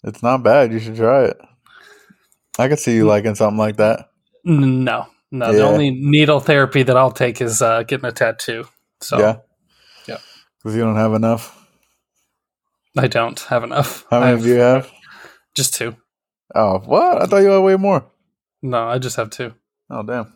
it's 0.05 0.23
not 0.23 0.41
bad. 0.43 0.71
You 0.71 0.79
should 0.79 0.95
try 0.95 1.25
it. 1.25 1.37
I 2.57 2.69
could 2.69 2.79
see 2.79 2.95
you 2.95 3.05
liking 3.05 3.35
something 3.35 3.57
like 3.57 3.75
that. 3.77 4.09
No, 4.45 5.07
no. 5.31 5.51
The 5.51 5.63
only 5.63 5.89
needle 5.91 6.39
therapy 6.39 6.83
that 6.83 6.95
I'll 6.95 7.11
take 7.11 7.41
is 7.41 7.61
uh, 7.61 7.83
getting 7.83 8.05
a 8.05 8.11
tattoo. 8.13 8.65
So 9.01 9.19
yeah, 9.19 9.37
yeah. 10.07 10.17
because 10.59 10.75
you 10.77 10.81
don't 10.83 10.95
have 10.95 11.13
enough. 11.13 11.59
I 12.97 13.07
don't 13.07 13.39
have 13.41 13.63
enough. 13.63 14.05
How 14.09 14.19
many 14.21 14.31
have 14.31 14.43
do 14.43 14.47
you 14.47 14.59
have? 14.59 14.89
Just 15.55 15.73
two. 15.75 15.95
Oh, 16.55 16.79
what? 16.79 17.21
I 17.21 17.25
thought 17.25 17.37
you 17.37 17.49
had 17.49 17.59
way 17.59 17.75
more. 17.77 18.05
No, 18.61 18.87
I 18.87 18.97
just 18.97 19.15
have 19.17 19.29
two. 19.29 19.53
Oh, 19.89 20.03
damn. 20.03 20.33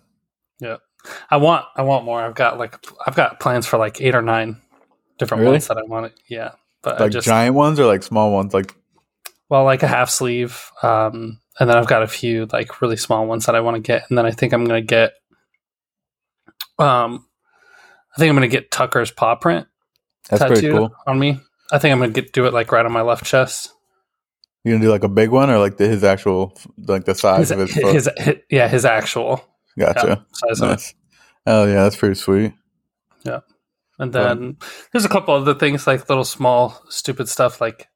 Yeah. 0.60 0.78
I 1.30 1.38
want 1.38 1.66
I 1.76 1.84
want 1.84 2.04
more. 2.06 2.22
I've 2.22 2.36
got 2.36 2.58
like 2.58 2.76
I've 3.06 3.16
got 3.16 3.40
plans 3.40 3.66
for 3.66 3.78
like 3.78 4.02
eight 4.02 4.16
or 4.16 4.22
nine 4.22 4.60
different 5.18 5.42
Really? 5.42 5.54
ones 5.54 5.68
that 5.68 5.78
I 5.78 5.84
want. 5.84 6.12
Yeah, 6.28 6.52
but 6.82 7.00
I 7.00 7.04
Like 7.04 7.12
just 7.14 7.26
giant 7.26 7.56
ones 7.56 7.80
or 7.80 7.86
like 7.86 8.04
small 8.04 8.34
ones? 8.34 8.54
Like 8.54 8.76
well 9.50 9.64
like 9.64 9.84
a 9.84 9.88
half 9.88 10.10
sleeve, 10.10 10.70
um, 10.84 11.40
and 11.60 11.70
then 11.70 11.78
I've 11.78 11.88
got 11.88 12.04
a 12.04 12.08
few 12.08 12.48
like 12.52 12.82
really 12.82 12.98
small 12.98 13.26
ones 13.26 13.46
that 13.46 13.56
I 13.56 13.62
want 13.62 13.76
to 13.76 13.82
get, 13.82 14.04
and 14.10 14.18
then 14.18 14.26
I 14.26 14.32
think 14.32 14.52
I'm 14.52 14.66
gonna 14.66 14.82
get, 14.82 15.14
um, 16.80 17.26
I 18.16 18.20
think 18.20 18.30
I'm 18.30 18.36
gonna 18.36 18.48
get 18.48 18.72
Tucker's 18.72 19.12
paw 19.12 19.36
print 19.36 19.68
that's 20.30 20.60
cool. 20.62 20.94
on 21.06 21.20
me. 21.20 21.40
I 21.72 21.78
think 21.80 21.94
I'm 21.94 22.00
gonna 22.00 22.12
get 22.12 22.34
do 22.34 22.48
it 22.48 22.54
like 22.54 22.72
right 22.72 22.86
on 22.86 22.92
my 22.92 23.02
left 23.02 23.24
chest. 23.24 23.72
You 24.64 24.74
gonna 24.74 24.84
do 24.84 24.92
like 24.92 25.04
a 25.04 25.10
big 25.10 25.30
one 25.30 25.50
or 25.50 25.60
like 25.60 25.78
the, 25.78 25.88
his 25.88 26.04
actual 26.04 26.54
like 26.78 27.06
the 27.06 27.16
size 27.16 27.50
His, 27.50 27.52
of 27.52 27.60
his 27.60 27.74
his, 27.74 28.10
his- 28.18 28.36
yeah, 28.50 28.68
his 28.68 28.84
actual 28.86 29.44
gotcha. 29.80 30.08
yeah, 30.08 30.16
size 30.34 30.62
of. 30.62 30.70
Nice. 30.70 30.94
Oh 31.46 31.66
yeah, 31.66 31.84
that's 31.84 31.96
pretty 31.96 32.16
sweet. 32.16 32.54
Yeah 33.24 33.40
and 34.00 34.14
then 34.14 34.58
there's 34.92 35.06
a 35.06 35.10
couple 35.10 35.34
other 35.34 35.56
things 35.56 35.88
like 35.88 36.08
little 36.10 36.24
small 36.24 36.80
stupid 36.90 37.28
stuff 37.28 37.60
like 37.60 37.88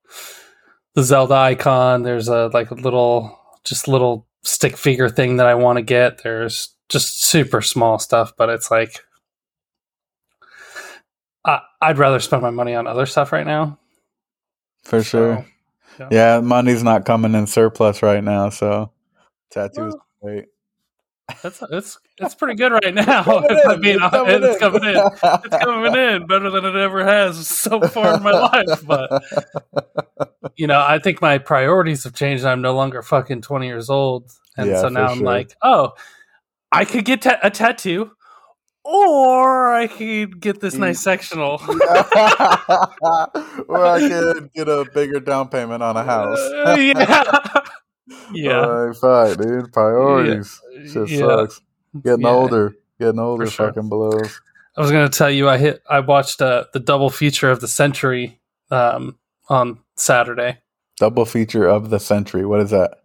the 0.96 1.03
Zelda 1.03 1.36
icon. 1.36 2.03
There's 2.03 2.27
a 2.27 2.48
like 2.53 2.72
a 2.72 2.75
little 2.75 3.38
just 3.63 3.88
little 3.88 4.27
stick 4.44 4.77
figure 4.77 5.10
thing 5.10 5.38
that 5.38 5.46
I 5.46 5.53
want 5.56 5.77
to 5.77 5.84
get. 5.84 6.24
There's 6.24 6.74
just 6.89 7.24
super 7.24 7.62
small 7.62 8.00
stuff, 8.00 8.34
but 8.38 8.50
it's 8.50 8.72
like 8.72 9.01
I, 11.46 11.60
I'd 11.82 11.98
rather 11.98 12.20
spend 12.20 12.41
my 12.41 12.50
money 12.50 12.75
on 12.75 12.88
other 12.88 13.06
stuff 13.06 13.32
right 13.32 13.46
now. 13.46 13.77
For 14.84 15.03
sure. 15.03 15.46
Yeah. 16.10 16.36
yeah. 16.36 16.39
money's 16.41 16.84
not 16.84 17.05
coming 17.05 17.36
in 17.36 17.48
surplus 17.48 18.01
right 18.01 18.24
now, 18.24 18.50
so 18.50 18.91
tattoos 19.51 19.96
Well, 19.96 20.05
great. 20.22 20.46
That's 21.43 21.63
it's 21.72 21.98
it's 22.17 22.36
pretty 22.36 22.55
good 22.55 22.72
right 22.74 22.93
now. 22.93 23.24
Coming 23.24 24.01
I'm 24.01 24.27
in, 24.27 24.43
it's 24.43 24.60
coming 24.60 24.60
It's 24.60 24.60
coming 24.60 24.84
in. 24.84 24.98
It's 25.46 25.58
coming 25.58 25.96
in 25.96 26.27
better 26.27 26.50
than 26.50 26.65
it 26.65 26.75
ever 26.75 27.05
has 27.05 27.48
so 27.48 27.79
far 27.81 28.15
in 28.17 28.24
my 28.24 28.31
life. 28.31 28.86
But 28.86 29.24
you 30.58 30.67
know, 30.67 30.79
I 30.86 31.00
think 31.00 31.22
my 31.22 31.38
priorities 31.38 32.03
have 32.03 32.13
changed. 32.13 32.43
I'm 32.46 32.62
no 32.62 32.75
longer 32.75 33.01
fucking 33.01 33.41
20 33.41 33.67
years 33.67 33.89
old, 33.89 34.31
and 34.58 34.72
Yeah, 34.72 34.81
so 34.81 34.89
now 34.89 35.08
I'm 35.08 35.20
sure. 35.20 35.25
like, 35.25 35.55
oh, 35.62 35.91
I 36.72 36.86
could 36.86 37.05
get 37.05 37.22
ta- 37.22 37.39
a 37.41 37.50
tattoo, 37.50 38.12
or 38.84 39.74
I 39.74 39.88
could 39.88 40.40
get 40.40 40.60
this 40.60 40.76
nice 40.76 41.00
sectional. 41.00 41.62
or 41.68 41.82
I 43.86 44.00
could 44.00 44.52
get 44.54 44.68
a 44.68 44.86
bigger 44.94 45.20
down 45.20 45.50
payment 45.50 45.84
on 45.84 45.98
a 45.98 46.04
house. 46.04 46.40
Uh, 46.62 46.76
yeah, 46.78 47.62
yeah, 48.62 48.66
Like, 48.66 48.96
fuck, 48.98 49.38
dude. 49.38 49.72
Priorities. 49.74 50.60
Shit 50.92 51.10
yeah. 51.10 51.20
sucks. 51.20 51.62
Getting 52.04 52.22
Yeah. 52.22 52.30
older. 52.30 52.76
Getting 53.00 53.20
older 53.20 53.48
sure. 53.48 53.68
fucking 53.68 53.90
blows. 53.90 54.40
I 54.78 54.82
was 54.82 54.92
gonna 54.92 55.10
tell 55.10 55.30
you, 55.30 55.50
I 55.50 55.58
hit, 55.58 55.82
I 55.90 56.00
watched 56.00 56.42
uh, 56.42 56.66
the 56.74 56.80
double 56.80 57.10
feature 57.10 57.52
of 57.52 57.60
the 57.62 57.68
century 57.68 58.40
um, 58.70 59.18
on 59.50 59.80
Saturday. 59.96 60.60
Double 60.98 61.26
feature 61.26 61.68
of 61.68 61.90
the 61.90 62.00
century. 62.00 62.46
What 62.46 62.62
is 62.62 62.70
that? 62.72 63.00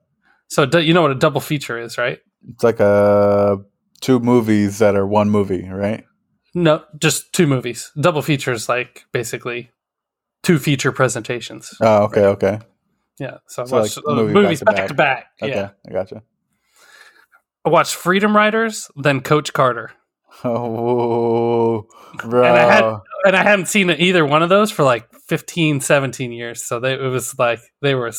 So 0.49 0.65
you 0.79 0.95
know 0.95 1.03
what 1.03 1.11
a 1.11 1.15
double 1.17 1.41
feature 1.41 1.79
is, 1.79 1.99
right? 1.99 2.21
It's 2.49 2.63
like 2.63 2.79
a 2.81 3.59
two 4.01 4.19
movies 4.21 4.79
that 4.79 4.95
are 4.97 5.07
one 5.07 5.31
movie, 5.31 5.69
right? 5.69 6.05
No, 6.55 6.85
just 6.99 7.33
two 7.33 7.47
movies. 7.47 7.93
Double 8.01 8.23
features, 8.23 8.69
like 8.69 9.05
basically 9.13 9.71
two 10.43 10.59
feature 10.59 10.93
presentations. 10.93 11.73
Oh, 11.81 12.05
okay, 12.05 12.25
okay. 12.27 12.59
Yeah, 13.19 13.39
so 13.49 13.63
I 13.63 13.67
So, 13.67 13.77
watched 13.81 13.97
like, 13.99 14.07
uh, 14.07 14.15
movie 14.15 14.33
movies 14.35 14.63
back 14.63 14.77
back 14.77 14.83
to 14.85 14.89
to 14.89 14.95
back. 14.95 15.27
Okay, 15.43 15.55
Yeah, 15.55 15.71
I 15.89 15.93
gotcha. 15.93 16.23
I 17.65 17.69
watched 17.71 17.95
Freedom 17.95 18.35
Writers, 18.37 18.89
then 18.97 19.21
Coach 19.21 19.53
Carter, 19.53 19.91
Oh, 20.45 21.87
bro. 22.19 22.45
And 22.45 22.57
I 22.57 22.73
had- 22.73 22.95
and 23.25 23.35
I 23.37 23.43
hadn't 23.43 23.67
seen 23.67 23.91
either 23.91 24.25
one 24.25 24.43
of 24.45 24.49
those 24.51 24.71
for 24.71 24.85
like 24.85 25.09
15, 25.27 25.81
17 25.81 26.31
years. 26.31 26.63
So 26.63 26.79
they, 26.79 26.93
it 26.95 27.01
was 27.01 27.37
like 27.39 27.59
they 27.83 27.95
were. 27.97 28.13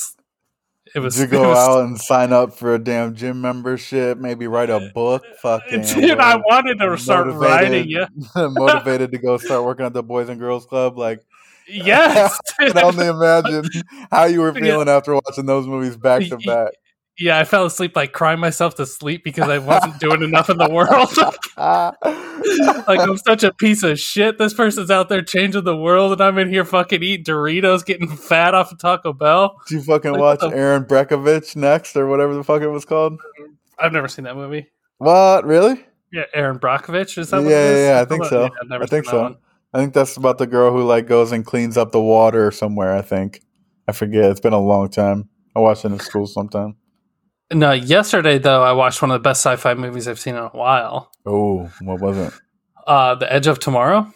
It 0.96 1.00
was. 1.00 1.20
You 1.20 1.28
go 1.28 1.50
was- 1.50 1.58
out 1.58 1.84
and 1.86 1.98
sign 2.00 2.34
up 2.34 2.54
for 2.54 2.76
a 2.76 2.80
damn 2.80 3.16
gym 3.16 3.42
membership? 3.42 4.18
Maybe 4.18 4.48
write 4.48 4.70
a 4.70 4.92
book? 4.94 5.24
Fucking. 5.42 5.82
Dude, 5.82 6.20
I 6.20 6.36
wanted 6.38 6.80
to 6.80 6.98
start 6.98 7.28
writing. 7.34 7.90
Yeah, 7.90 8.08
motivated 8.36 9.12
to 9.12 9.18
go 9.18 9.38
start 9.38 9.64
working 9.64 9.86
at 9.86 9.94
the 9.94 10.04
Boys 10.04 10.30
and 10.30 10.40
Girls 10.40 10.66
Club. 10.66 10.98
Like, 10.98 11.24
yes. 11.68 12.38
I 12.60 12.70
can 12.70 12.78
only 12.84 13.08
imagine 13.08 13.70
how 14.12 14.26
you 14.26 14.42
were 14.42 14.54
feeling 14.54 14.90
after 14.90 15.14
watching 15.14 15.46
those 15.46 15.68
movies 15.68 15.98
back 15.98 16.24
to 16.24 16.38
back. 16.38 16.74
Yeah, 17.20 17.40
I 17.40 17.46
fell 17.46 17.66
asleep 17.66 17.96
like 17.96 18.12
crying 18.14 18.40
myself 18.40 18.76
to 18.76 18.86
sleep 18.86 19.24
because 19.24 19.50
I 19.50 19.58
wasn't 19.58 20.00
doing 20.00 20.22
enough 20.22 20.50
in 20.52 20.58
the 20.58 20.70
world. 20.70 21.10
like 22.88 23.00
I'm 23.00 23.18
such 23.18 23.44
a 23.44 23.52
piece 23.54 23.82
of 23.84 24.00
shit. 24.00 24.38
This 24.38 24.54
person's 24.54 24.92
out 24.92 25.10
there 25.10 25.24
changing 25.24 25.64
the 25.64 25.76
world, 25.76 26.12
and 26.14 26.22
I'm 26.22 26.38
in 26.38 26.50
here 26.50 26.64
fucking 26.66 27.02
eating 27.02 27.26
Doritos, 27.26 27.86
getting 27.86 28.08
fat 28.08 28.54
off 28.54 28.72
of 28.72 28.78
Taco 28.80 29.14
Bell. 29.14 29.60
Did 29.68 29.76
you 29.76 29.82
fucking 29.82 30.12
Like, 30.12 30.22
watch 30.22 30.40
the- 30.42 30.50
Erin 30.50 30.86
Brockovich 30.86 31.56
next 31.56 31.96
or 31.96 32.08
whatever 32.08 32.36
the 32.36 32.44
fuck 32.44 32.62
it 32.62 32.68
was 32.70 32.86
called? 32.86 33.20
I've 33.80 33.94
never 33.94 34.08
seen 34.08 34.26
that 34.26 34.36
movie. 34.36 34.68
What? 34.98 35.46
Really? 35.46 35.84
Yeah, 36.12 36.24
Erin 36.34 36.60
Brockovich 36.60 37.18
is 37.18 37.32
that? 37.32 37.38
Yeah, 37.38 37.44
what 37.44 37.52
it 37.52 37.56
is? 37.56 37.80
yeah, 37.80 37.96
yeah, 37.96 38.02
I 38.02 38.06
think 38.06 38.26
so. 38.26 38.50
Never 38.66 38.84
I 38.84 38.88
think 38.88 39.06
so. 39.06 39.22
one. 39.24 39.36
I 39.74 39.80
think 39.80 39.94
that's 39.94 40.18
about 40.18 40.38
the 40.38 40.48
girl 40.48 40.72
who 40.72 40.84
like 40.84 41.08
goes 41.08 41.32
and 41.32 41.46
cleans 41.46 41.78
up 41.78 41.92
the 41.92 42.02
water 42.02 42.52
somewhere. 42.52 42.96
I 42.96 43.02
think. 43.02 43.42
I 43.88 43.92
forget. 43.92 44.32
It's 44.32 44.40
been 44.40 44.54
a 44.54 44.60
long 44.62 44.90
time. 44.90 45.30
I 45.56 45.60
watched 45.60 45.84
it 45.86 45.92
in 45.92 46.00
school 46.00 46.28
sometime. 46.28 46.76
No, 47.54 47.72
yesterday 47.72 48.38
though, 48.40 48.64
I 48.64 48.74
watched 48.74 49.02
one 49.02 49.12
of 49.12 49.16
the 49.16 49.20
best 49.28 49.42
sci-fi 49.42 49.74
movies 49.74 50.08
I've 50.08 50.20
seen 50.20 50.36
in 50.36 50.44
a 50.44 50.50
while. 50.50 51.12
Oh, 51.26 51.70
what 51.82 52.02
was 52.02 52.18
it? 52.18 52.34
Uh, 52.86 53.16
The 53.16 53.32
Edge 53.32 53.48
of 53.48 53.60
Tomorrow. 53.60 54.12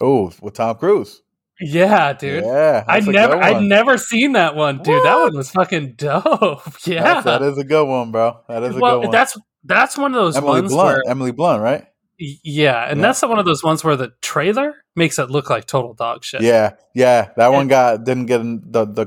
Oh, 0.00 0.32
with 0.42 0.54
Tom 0.54 0.76
Cruise. 0.76 1.22
Yeah, 1.60 2.12
dude. 2.14 2.44
Yeah, 2.44 2.84
I 2.88 2.98
never, 2.98 3.36
I'd 3.36 3.62
never 3.62 3.96
seen 3.96 4.32
that 4.32 4.56
one, 4.56 4.82
dude. 4.82 5.04
That 5.04 5.16
one 5.16 5.36
was 5.36 5.50
fucking 5.52 5.94
dope. 5.96 6.62
Yeah, 6.86 7.02
That's, 7.04 7.24
that 7.24 7.42
is 7.42 7.58
a 7.58 7.64
good 7.64 7.84
one, 7.86 8.10
bro. 8.10 8.40
That 8.48 8.64
is 8.64 8.76
a 8.76 8.78
well, 8.80 8.96
good 9.00 9.06
one. 9.06 9.10
that's 9.12 9.38
that's 9.62 9.96
one 9.96 10.12
of 10.14 10.20
those 10.20 10.36
Emily 10.36 10.62
ones 10.62 10.72
Blunt. 10.72 10.86
where, 10.86 11.02
Emily 11.10 11.30
Blunt, 11.30 11.62
right? 11.62 11.86
yeah, 12.18 12.88
and 12.90 12.98
Yeah. 13.00 13.06
that's 13.06 13.22
one 13.22 13.38
of 13.38 13.44
those 13.44 13.62
ones 13.62 13.82
where 13.84 13.96
the 13.96 14.12
trailer 14.20 14.74
makes 14.96 15.18
it 15.18 15.30
look 15.30 15.48
like 15.48 15.66
total 15.66 15.94
dog 15.94 16.24
shit. 16.24 16.42
Yeah, 16.42 16.72
yeah. 16.94 17.30
That 17.36 17.52
one 17.52 17.68
got 17.68 18.02
didn't 18.04 18.26
get 18.26 18.40
in 18.40 18.60
the 18.64 18.84
the 18.84 19.06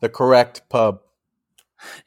the 0.00 0.08
correct 0.08 0.62
pub. 0.68 1.00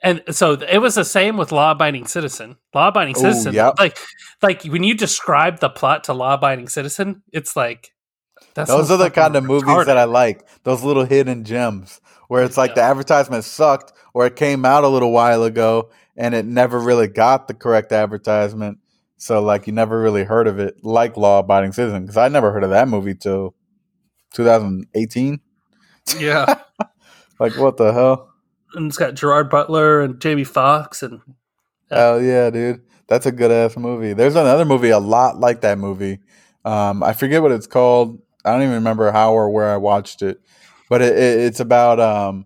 And 0.01 0.23
so 0.31 0.53
it 0.53 0.79
was 0.79 0.95
the 0.95 1.05
same 1.05 1.37
with 1.37 1.51
Law 1.51 1.71
Abiding 1.71 2.07
Citizen. 2.07 2.57
Law 2.73 2.87
Abiding 2.89 3.15
Oh, 3.17 3.21
Citizen, 3.21 3.53
yep. 3.53 3.75
like, 3.79 3.97
like 4.41 4.63
when 4.63 4.83
you 4.83 4.93
describe 4.95 5.59
the 5.59 5.69
plot 5.69 6.03
to 6.05 6.13
Law 6.13 6.33
Abiding 6.33 6.67
Citizen, 6.69 7.21
it's 7.31 7.55
like 7.55 7.91
Those 8.55 8.89
are 8.91 8.97
the 8.97 9.09
kind 9.11 9.35
of 9.35 9.43
movies 9.43 9.85
that 9.85 9.97
I 9.97 10.05
like. 10.05 10.45
Those 10.63 10.83
little 10.83 11.05
hidden 11.05 11.43
gems 11.43 12.01
where 12.27 12.43
it's 12.43 12.57
like 12.57 12.71
Yeah. 12.71 12.75
the 12.75 12.81
advertisement 12.83 13.43
sucked 13.43 13.93
or 14.13 14.25
it 14.25 14.35
came 14.35 14.65
out 14.65 14.83
a 14.83 14.87
little 14.89 15.11
while 15.11 15.43
ago 15.43 15.89
and 16.17 16.33
it 16.35 16.45
never 16.45 16.79
really 16.79 17.07
got 17.07 17.47
the 17.47 17.53
correct 17.53 17.91
advertisement. 17.91 18.79
So 19.17 19.41
like 19.41 19.67
you 19.67 19.73
never 19.73 19.99
really 20.01 20.23
heard 20.23 20.47
of 20.47 20.59
it 20.59 20.83
like 20.83 21.17
Law 21.17 21.39
Abiding 21.39 21.73
Citizen 21.73 22.03
because 22.03 22.17
I 22.17 22.27
never 22.27 22.51
heard 22.51 22.63
of 22.63 22.69
that 22.71 22.87
movie 22.87 23.15
till 23.15 23.53
2018. 24.33 25.39
yeah. 26.17 26.59
Like 27.39 27.55
what 27.57 27.77
the 27.77 27.93
hell? 27.93 28.29
And 28.73 28.87
it's 28.87 28.97
got 28.97 29.15
Gerard 29.15 29.49
Butler 29.49 30.01
and 30.01 30.19
Jamie 30.19 30.43
Foxx 30.43 31.03
and. 31.03 31.21
Hell 31.89 32.21
yeah, 32.21 32.49
dude. 32.49 32.81
That's 33.07 33.25
a 33.25 33.31
good 33.31 33.51
ass 33.51 33.75
movie. 33.75 34.13
There's 34.13 34.35
another 34.35 34.65
movie 34.65 34.91
a 34.91 34.99
lot 34.99 35.39
like 35.39 35.61
that 35.61 35.79
movie. 35.79 36.19
Um, 36.63 37.01
I 37.01 37.13
forget 37.13 37.41
what 37.41 37.51
it's 37.51 37.65
called. 37.65 38.21
I 38.45 38.51
don't 38.51 38.61
even 38.61 38.75
remember 38.75 39.11
how 39.11 39.33
or 39.33 39.49
where 39.49 39.69
I 39.69 39.77
watched 39.77 40.21
it, 40.21 40.39
but 40.89 41.01
it, 41.01 41.17
it, 41.17 41.39
it's 41.39 41.59
about 41.59 41.99
um, 41.99 42.45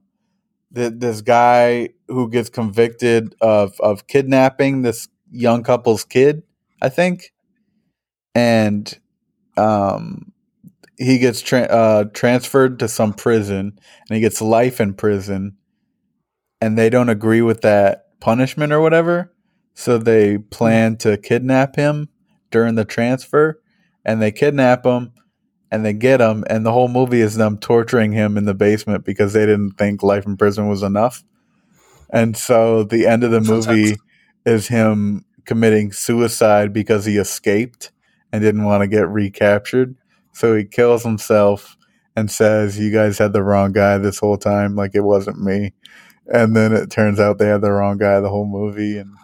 th- 0.74 0.94
this 0.96 1.22
guy 1.22 1.90
who 2.08 2.30
gets 2.30 2.50
convicted 2.50 3.36
of 3.42 3.80
of 3.82 4.08
kidnapping 4.08 4.82
this 4.82 5.08
young 5.32 5.64
couple's 5.64 6.06
kid, 6.06 6.44
I 6.82 6.90
think, 6.90 7.34
and 8.34 8.98
um, 9.58 10.32
he 10.98 11.20
gets 11.20 11.42
tra- 11.42 11.62
uh, 11.62 12.04
transferred 12.06 12.80
to 12.80 12.88
some 12.88 13.14
prison, 13.14 13.80
and 14.10 14.16
he 14.16 14.22
gets 14.22 14.42
life 14.42 14.80
in 14.80 14.94
prison, 14.94 15.58
and 16.64 16.78
they 16.78 16.90
don't 16.90 17.10
agree 17.10 17.42
with 17.42 17.60
that 17.60 18.06
punishment 18.22 18.72
or 18.72 18.80
whatever. 18.80 19.34
So 19.74 19.98
they 19.98 20.38
plan 20.38 20.96
to 21.00 21.18
kidnap 21.18 21.76
him 21.76 22.08
during 22.52 22.76
the 22.76 22.86
transfer, 22.86 23.60
and 24.06 24.22
they 24.22 24.32
kidnap 24.32 24.86
him, 24.86 25.12
and 25.70 25.84
they 25.84 25.92
get 25.92 26.22
him, 26.22 26.46
and 26.50 26.66
the 26.66 26.72
whole 26.72 26.88
movie 26.88 27.20
is 27.20 27.36
them 27.36 27.58
torturing 27.58 28.14
him 28.14 28.38
in 28.38 28.46
the 28.46 28.54
basement 28.54 29.04
because 29.04 29.34
they 29.34 29.46
didn't 29.46 29.72
think 29.72 30.04
life 30.04 30.26
in 30.26 30.38
prison 30.38 30.70
was 30.70 30.84
enough. 30.84 31.26
And 32.10 32.38
so 32.38 32.86
the 32.86 33.08
end 33.08 33.26
of 33.26 33.32
the 33.32 33.42
movie 33.42 33.98
is 34.46 34.70
him 34.70 35.26
committing 35.44 35.92
suicide 35.92 36.72
because 36.72 37.04
he 37.04 37.18
escaped 37.18 37.92
and 38.32 38.42
didn't 38.42 38.64
want 38.64 38.84
to 38.84 38.88
get 38.88 39.10
recaptured. 39.10 39.98
So 40.32 40.56
he 40.56 40.64
kills 40.64 41.04
himself 41.04 41.76
and 42.16 42.32
says, 42.32 42.80
"You 42.80 42.90
guys 42.90 43.18
had 43.18 43.34
the 43.34 43.44
wrong 43.44 43.74
guy 43.74 43.98
this 43.98 44.20
whole 44.20 44.38
time. 44.38 44.78
Like 44.78 44.92
it 44.94 45.04
wasn't 45.04 45.44
me." 45.44 45.74
And 46.32 46.56
then 46.56 46.74
it 46.74 46.90
turns 46.90 47.20
out 47.20 47.38
they 47.38 47.48
had 47.48 47.62
the 47.62 47.72
wrong 47.72 47.98
guy 47.98 48.20
the 48.20 48.30
whole 48.30 48.46
movie, 48.48 48.98
and 48.98 49.16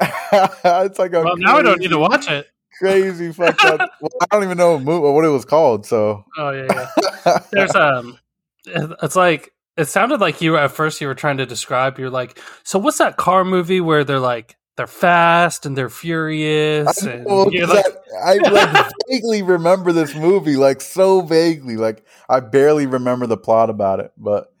it's 0.00 0.98
like 0.98 1.12
a 1.12 1.22
well, 1.22 1.36
now 1.36 1.56
I 1.56 1.62
don't 1.62 1.78
need 1.80 1.90
to 1.90 1.98
watch 1.98 2.28
it. 2.28 2.46
Crazy 2.78 3.30
fucked 3.32 3.64
up. 3.64 3.90
Well, 4.00 4.10
I 4.20 4.26
don't 4.30 4.44
even 4.44 4.58
know 4.58 4.72
what, 4.72 4.82
movie, 4.82 5.12
what 5.12 5.24
it 5.24 5.28
was 5.28 5.44
called. 5.44 5.86
So 5.86 6.24
Oh 6.38 6.50
yeah, 6.50 6.88
yeah. 7.26 7.38
There's 7.52 7.74
um, 7.74 8.18
it's 8.66 9.16
like 9.16 9.52
it 9.76 9.86
sounded 9.86 10.20
like 10.20 10.40
you 10.40 10.52
were 10.52 10.58
at 10.58 10.70
first 10.70 11.00
you 11.00 11.06
were 11.06 11.14
trying 11.14 11.36
to 11.38 11.46
describe. 11.46 11.98
You're 11.98 12.10
like, 12.10 12.40
so 12.62 12.78
what's 12.78 12.98
that 12.98 13.16
car 13.16 13.44
movie 13.44 13.80
where 13.80 14.04
they're 14.04 14.20
like 14.20 14.56
they're 14.76 14.86
fast 14.86 15.66
and 15.66 15.76
they're 15.76 15.90
furious 15.90 17.04
I, 17.06 17.10
and 17.10 17.26
'cause 17.26 17.68
like, 17.68 17.86
I, 18.24 18.38
I 18.44 18.50
like 18.50 18.86
vaguely 19.08 19.42
remember 19.42 19.92
this 19.92 20.14
movie, 20.14 20.56
like 20.56 20.80
so 20.80 21.20
vaguely. 21.20 21.76
Like 21.76 22.04
I 22.28 22.40
barely 22.40 22.86
remember 22.86 23.26
the 23.26 23.36
plot 23.36 23.70
about 23.70 24.00
it, 24.00 24.12
but 24.16 24.53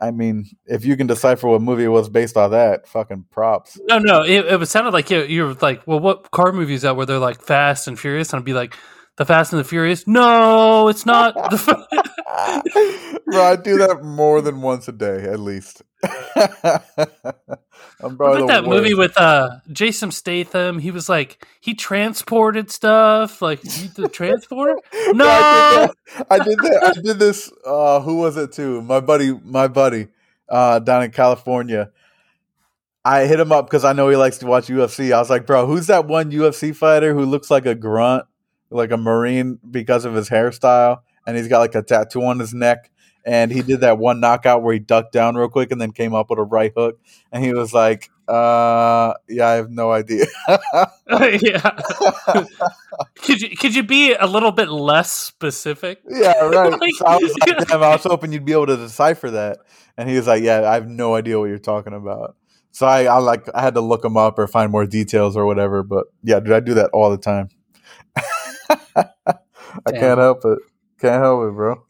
I 0.00 0.10
mean, 0.10 0.44
if 0.66 0.84
you 0.84 0.96
can 0.96 1.06
decipher 1.06 1.48
what 1.48 1.62
movie 1.62 1.84
it 1.84 1.88
was 1.88 2.08
based 2.08 2.36
on 2.36 2.50
that, 2.50 2.86
fucking 2.86 3.26
props. 3.30 3.80
no, 3.88 3.98
no. 3.98 4.22
It, 4.22 4.44
it 4.60 4.66
sounded 4.66 4.92
like 4.92 5.10
you 5.10 5.22
you 5.22 5.44
were 5.44 5.54
like, 5.54 5.86
well, 5.86 6.00
what 6.00 6.30
car 6.30 6.52
movie 6.52 6.74
is 6.74 6.82
that 6.82 6.96
where 6.96 7.06
they're 7.06 7.18
like 7.18 7.40
fast 7.40 7.88
and 7.88 7.98
furious? 7.98 8.32
And 8.32 8.40
I'd 8.40 8.44
be 8.44 8.52
like, 8.52 8.76
the 9.16 9.24
Fast 9.24 9.52
and 9.52 9.60
the 9.60 9.64
Furious. 9.64 10.06
No, 10.06 10.88
it's 10.88 11.06
not. 11.06 11.34
The 12.36 13.20
Bro, 13.26 13.42
I 13.42 13.56
do 13.56 13.78
that 13.78 14.02
more 14.04 14.42
than 14.42 14.60
once 14.60 14.88
a 14.88 14.92
day, 14.92 15.22
at 15.22 15.40
least. 15.40 15.82
I'm 18.00 18.16
probably 18.16 18.42
like 18.42 18.48
that 18.48 18.64
movie 18.64 18.94
with 18.94 19.16
uh 19.16 19.58
Jason 19.72 20.10
Statham. 20.10 20.78
He 20.78 20.90
was 20.90 21.08
like 21.08 21.46
he 21.60 21.74
transported 21.74 22.70
stuff. 22.70 23.40
Like 23.40 23.62
he 23.62 23.88
the 23.88 24.08
transporter. 24.08 24.76
No. 25.12 25.26
I 25.26 25.88
did 25.88 25.88
that. 26.18 26.26
I 26.30 26.38
did 26.38 26.58
that. 26.58 26.94
I 26.96 27.00
did 27.00 27.18
this. 27.18 27.50
Uh, 27.64 28.00
who 28.00 28.16
was 28.16 28.36
it 28.36 28.52
too? 28.52 28.82
My 28.82 29.00
buddy, 29.00 29.32
my 29.44 29.68
buddy, 29.68 30.08
uh, 30.48 30.78
down 30.80 31.04
in 31.04 31.10
California. 31.10 31.90
I 33.04 33.26
hit 33.26 33.40
him 33.40 33.52
up 33.52 33.66
because 33.66 33.84
I 33.84 33.92
know 33.92 34.08
he 34.08 34.16
likes 34.16 34.38
to 34.38 34.46
watch 34.46 34.66
UFC. 34.66 35.12
I 35.12 35.18
was 35.18 35.30
like, 35.30 35.46
bro, 35.46 35.66
who's 35.66 35.86
that 35.86 36.06
one 36.06 36.32
UFC 36.32 36.74
fighter 36.74 37.14
who 37.14 37.24
looks 37.24 37.50
like 37.50 37.64
a 37.64 37.74
grunt, 37.74 38.26
like 38.70 38.90
a 38.90 38.96
Marine 38.96 39.58
because 39.70 40.04
of 40.04 40.14
his 40.14 40.28
hairstyle? 40.28 41.00
And 41.26 41.36
he's 41.36 41.48
got 41.48 41.58
like 41.58 41.74
a 41.74 41.82
tattoo 41.82 42.24
on 42.24 42.38
his 42.38 42.54
neck. 42.54 42.90
And 43.24 43.50
he 43.50 43.62
did 43.62 43.80
that 43.80 43.98
one 43.98 44.20
knockout 44.20 44.62
where 44.62 44.72
he 44.72 44.78
ducked 44.78 45.10
down 45.10 45.34
real 45.34 45.48
quick 45.48 45.72
and 45.72 45.80
then 45.80 45.90
came 45.90 46.14
up 46.14 46.30
with 46.30 46.38
a 46.38 46.44
right 46.44 46.72
hook. 46.76 47.00
And 47.32 47.44
he 47.44 47.52
was 47.52 47.74
like, 47.74 48.08
uh, 48.28 49.14
yeah, 49.28 49.48
I 49.48 49.52
have 49.54 49.70
no 49.70 49.90
idea. 49.90 50.26
yeah. 51.10 51.70
could 53.16 53.40
you 53.40 53.56
could 53.56 53.74
you 53.74 53.82
be 53.82 54.14
a 54.14 54.26
little 54.26 54.52
bit 54.52 54.68
less 54.68 55.10
specific? 55.12 56.00
Yeah, 56.08 56.40
right. 56.44 56.70
Like- 56.80 56.94
so 56.98 57.04
I 57.06 57.16
was 57.16 57.34
like, 57.40 57.68
damn, 57.68 57.82
I 57.82 57.88
was 57.90 58.04
hoping 58.04 58.32
you'd 58.32 58.44
be 58.44 58.52
able 58.52 58.66
to 58.66 58.76
decipher 58.76 59.30
that. 59.32 59.58
And 59.96 60.08
he 60.08 60.16
was 60.16 60.26
like, 60.28 60.42
yeah, 60.42 60.68
I 60.68 60.74
have 60.74 60.88
no 60.88 61.14
idea 61.16 61.38
what 61.38 61.46
you're 61.46 61.58
talking 61.58 61.94
about. 61.94 62.36
So 62.70 62.86
I, 62.86 63.04
I 63.04 63.18
like 63.18 63.48
I 63.54 63.62
had 63.62 63.74
to 63.74 63.80
look 63.80 64.04
him 64.04 64.16
up 64.16 64.38
or 64.38 64.46
find 64.46 64.70
more 64.70 64.86
details 64.86 65.36
or 65.36 65.46
whatever. 65.46 65.82
But 65.82 66.06
yeah, 66.22 66.40
dude, 66.40 66.52
I 66.52 66.60
do 66.60 66.74
that 66.74 66.90
all 66.92 67.10
the 67.10 67.18
time. 67.18 67.48
I 68.96 69.92
can't 69.92 70.18
help 70.18 70.44
it. 70.44 70.58
Can't 71.00 71.22
help 71.22 71.48
it, 71.48 71.52
bro. 71.54 71.82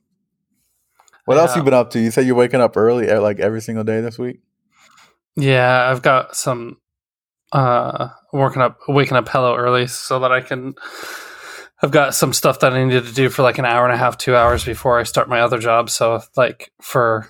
What 1.25 1.39
else 1.39 1.57
you 1.57 1.63
been 1.63 1.75
up 1.75 1.91
to? 1.91 2.01
You 2.01 2.11
said 2.11 2.27
you're 2.27 2.37
waking 2.37 2.61
up 2.61 2.77
early, 2.77 3.13
like 3.15 3.41
every 3.41 3.61
single 3.61 3.85
day 3.85 4.01
this 4.01 4.19
week. 4.19 4.41
Yeah, 5.37 5.91
I've 5.91 6.03
got 6.03 6.37
some 6.37 6.79
uh 7.53 8.09
working 8.33 8.63
up 8.63 8.79
waking 8.89 9.17
up 9.17 9.29
hello 9.29 9.55
early 9.57 9.87
so 9.87 10.19
that 10.21 10.33
I 10.33 10.41
can 10.41 10.75
I've 11.83 11.91
got 11.91 12.15
some 12.15 12.33
stuff 12.33 12.61
that 12.61 12.73
I 12.73 12.85
needed 12.85 13.05
to 13.07 13.13
do 13.13 13.29
for 13.29 13.43
like 13.43 13.59
an 13.59 13.65
hour 13.67 13.85
and 13.85 13.93
a 13.95 13.99
half, 13.99 14.17
two 14.19 14.35
hours 14.35 14.65
before 14.65 14.99
I 14.99 15.03
start 15.03 15.29
my 15.29 15.41
other 15.41 15.59
job. 15.59 15.91
So 15.91 16.21
like 16.37 16.71
for 16.81 17.29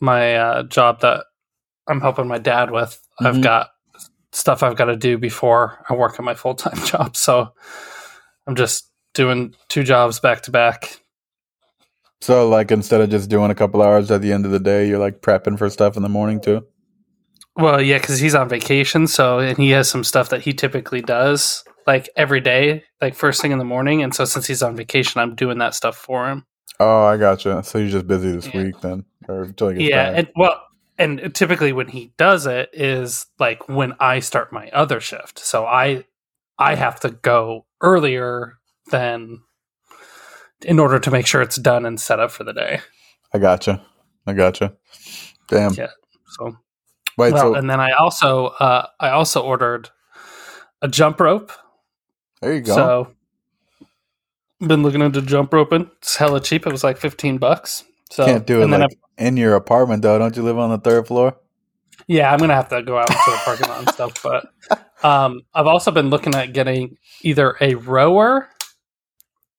my 0.00 0.36
uh 0.36 0.62
job 0.64 1.00
that 1.00 1.24
I'm 1.88 2.00
helping 2.00 2.28
my 2.28 2.38
dad 2.38 2.70
with, 2.70 3.00
I've 3.20 3.36
Mhm. 3.36 3.42
got 3.42 3.68
stuff 4.32 4.62
I've 4.62 4.76
got 4.76 4.86
to 4.86 4.96
do 4.96 5.18
before 5.18 5.84
I 5.88 5.94
work 5.94 6.14
at 6.18 6.24
my 6.24 6.34
full 6.34 6.54
time 6.54 6.76
job. 6.84 7.16
So 7.16 7.54
I'm 8.48 8.56
just 8.56 8.90
doing 9.14 9.54
two 9.68 9.84
jobs 9.84 10.20
back 10.20 10.40
to 10.42 10.50
back. 10.50 11.00
So 12.20 12.48
like 12.48 12.72
instead 12.72 13.00
of 13.00 13.10
just 13.10 13.28
doing 13.30 13.50
a 13.50 13.54
couple 13.54 13.82
hours 13.82 14.10
at 14.10 14.22
the 14.22 14.32
end 14.32 14.44
of 14.46 14.50
the 14.50 14.58
day, 14.58 14.88
you're 14.88 14.98
like 14.98 15.20
prepping 15.20 15.58
for 15.58 15.70
stuff 15.70 15.96
in 15.96 16.02
the 16.02 16.08
morning 16.08 16.40
too. 16.40 16.66
Well, 17.56 17.82
yeah, 17.82 17.98
because 17.98 18.18
he's 18.18 18.34
on 18.34 18.48
vacation, 18.48 19.06
so 19.06 19.38
and 19.40 19.58
he 19.58 19.70
has 19.70 19.88
some 19.88 20.02
stuff 20.04 20.30
that 20.30 20.42
he 20.42 20.52
typically 20.52 21.02
does 21.02 21.62
like 21.86 22.08
every 22.16 22.40
day, 22.40 22.84
like 23.00 23.14
first 23.14 23.42
thing 23.42 23.52
in 23.52 23.58
the 23.58 23.64
morning. 23.64 24.02
And 24.02 24.14
so 24.14 24.24
since 24.24 24.46
he's 24.46 24.62
on 24.62 24.76
vacation, 24.76 25.20
I'm 25.20 25.34
doing 25.34 25.58
that 25.58 25.74
stuff 25.74 25.96
for 25.96 26.28
him. 26.28 26.44
Oh, 26.80 27.04
I 27.04 27.16
gotcha. 27.16 27.62
So 27.64 27.78
you're 27.78 27.90
just 27.90 28.06
busy 28.06 28.30
this 28.32 28.46
Yeah. 28.46 28.62
week 28.64 28.80
then, 28.80 29.04
or 29.28 29.42
until 29.42 29.72
you 29.72 29.78
get 29.82 29.90
Yeah, 29.90 30.04
back. 30.10 30.18
and 30.18 30.28
well, 30.36 30.62
and 30.98 31.34
typically 31.34 31.72
when 31.72 31.88
he 31.88 32.12
does 32.16 32.46
it 32.46 32.70
is 32.72 33.26
like 33.38 33.68
when 33.68 33.92
I 34.00 34.20
start 34.20 34.52
my 34.52 34.68
other 34.70 35.00
shift, 35.00 35.38
so 35.38 35.66
I 35.66 36.04
I 36.58 36.74
have 36.76 37.00
to 37.00 37.10
go 37.10 37.66
earlier 37.80 38.58
than 38.90 39.40
in 40.62 40.78
order 40.78 40.98
to 40.98 41.10
make 41.10 41.26
sure 41.26 41.42
it's 41.42 41.56
done 41.56 41.86
and 41.86 42.00
set 42.00 42.20
up 42.20 42.30
for 42.30 42.44
the 42.44 42.52
day. 42.52 42.80
I 43.32 43.38
gotcha. 43.38 43.84
I 44.26 44.32
gotcha. 44.32 44.76
Damn. 45.48 45.72
Yeah. 45.74 45.90
So 46.26 46.56
Wait, 47.16 47.32
well, 47.32 47.52
so 47.52 47.54
and 47.54 47.68
then 47.68 47.80
I 47.80 47.90
also 47.92 48.46
uh, 48.46 48.86
I 49.00 49.10
also 49.10 49.42
ordered 49.42 49.90
a 50.82 50.88
jump 50.88 51.20
rope. 51.20 51.50
there 52.40 52.54
you 52.54 52.60
go. 52.60 52.74
So 52.74 53.14
been 54.60 54.82
looking 54.82 55.02
into 55.02 55.22
jump 55.22 55.52
roping. 55.52 55.90
It's 55.98 56.16
hella 56.16 56.40
cheap. 56.40 56.66
It 56.66 56.72
was 56.72 56.84
like 56.84 56.96
fifteen 56.96 57.38
bucks. 57.38 57.84
So 58.10 58.24
Can't 58.24 58.46
do 58.46 58.60
it 58.60 58.64
and 58.64 58.72
then 58.72 58.80
like 58.82 58.98
in 59.18 59.36
your 59.36 59.54
apartment 59.54 60.02
though. 60.02 60.18
Don't 60.18 60.36
you 60.36 60.42
live 60.42 60.58
on 60.58 60.70
the 60.70 60.78
third 60.78 61.06
floor? 61.06 61.36
Yeah, 62.06 62.32
I'm 62.32 62.38
gonna 62.38 62.54
have 62.54 62.68
to 62.70 62.82
go 62.82 62.98
out 62.98 63.08
to 63.08 63.14
the 63.14 63.40
parking 63.44 63.68
lot 63.68 63.78
and 63.80 63.88
stuff. 63.90 64.22
But 64.22 64.46
um, 65.02 65.42
I've 65.54 65.66
also 65.66 65.90
been 65.90 66.10
looking 66.10 66.34
at 66.34 66.52
getting 66.52 66.98
either 67.22 67.56
a 67.60 67.74
rower 67.74 68.48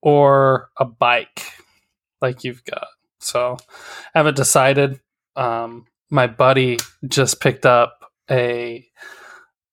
or 0.02 0.70
a 0.78 0.86
bike, 0.86 1.44
like 2.22 2.44
you've 2.44 2.64
got. 2.64 2.88
So 3.20 3.58
I 4.16 4.20
haven't 4.20 4.38
decided. 4.38 5.00
Um, 5.36 5.86
my 6.10 6.28
buddy 6.28 6.80
just 7.08 7.40
picked 7.40 7.66
up 7.66 8.00
a 8.30 8.86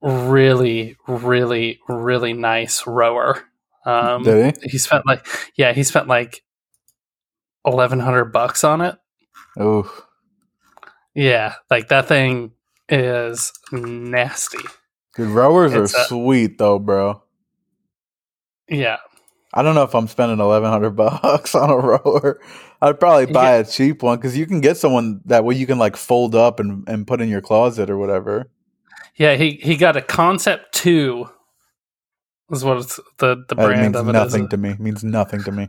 really, 0.03 0.97
really, 1.07 1.81
really 1.89 2.33
nice 2.33 2.87
rower. 2.87 3.43
Um, 3.85 4.25
Did 4.25 4.59
he 4.63 4.71
he 4.71 4.79
spent 4.79 5.07
like, 5.07 5.27
yeah, 5.57 5.73
he 5.73 5.83
spent 5.83 6.09
like 6.09 6.43
eleven 7.65 8.01
hundred 8.01 8.27
bucks 8.27 8.65
on 8.65 8.81
it. 8.81 8.97
Oh, 9.59 9.91
Yeah, 11.15 11.55
like 11.71 11.89
that 11.89 12.09
thing 12.09 12.53
is 12.89 13.53
nasty. 13.73 14.59
Dude, 15.17 15.29
rowers 15.29 15.75
are 15.75 15.85
a- 15.85 15.89
sweet 15.89 16.59
though, 16.59 16.79
bro. 16.79 17.23
Yeah. 18.69 18.99
I 19.55 19.63
don't 19.63 19.75
know 19.75 19.85
if 19.85 19.95
I'm 19.95 20.09
spending 20.09 20.39
eleven 20.39 20.71
hundred 20.71 20.91
bucks 20.91 21.55
on 21.55 21.71
a 21.71 21.77
rower. 21.77 22.41
I'd 22.83 23.01
probably 23.01 23.27
buy 23.27 23.53
a 23.53 23.65
cheap 23.65 24.03
one 24.03 24.19
because 24.19 24.37
you 24.37 24.47
can 24.47 24.61
get 24.61 24.77
someone 24.77 25.23
that 25.25 25.45
way 25.45 25.55
you 25.55 25.67
can 25.67 25.79
like 25.79 25.97
fold 25.97 26.35
up 26.35 26.61
and, 26.61 26.87
and 26.89 27.07
put 27.07 27.23
in 27.23 27.29
your 27.29 27.41
closet 27.41 27.89
or 27.89 27.97
whatever. 27.97 28.51
Yeah, 29.17 29.37
he, 29.37 29.53
he 29.53 29.77
got 29.77 29.97
a 29.97 30.03
Concept2 30.03 31.31
is 32.51 32.65
what 32.65 32.77
it's 32.77 33.01
the, 33.17 33.37
the 33.49 33.55
That 33.55 33.57
brand 33.57 33.81
means 33.81 33.97
of 33.97 34.09
it 34.09 34.13
nothing 34.13 34.49
to 34.49 34.57
me. 34.59 34.77
Means 34.79 35.03
nothing 35.03 35.43
to 35.45 35.53
me. 35.53 35.69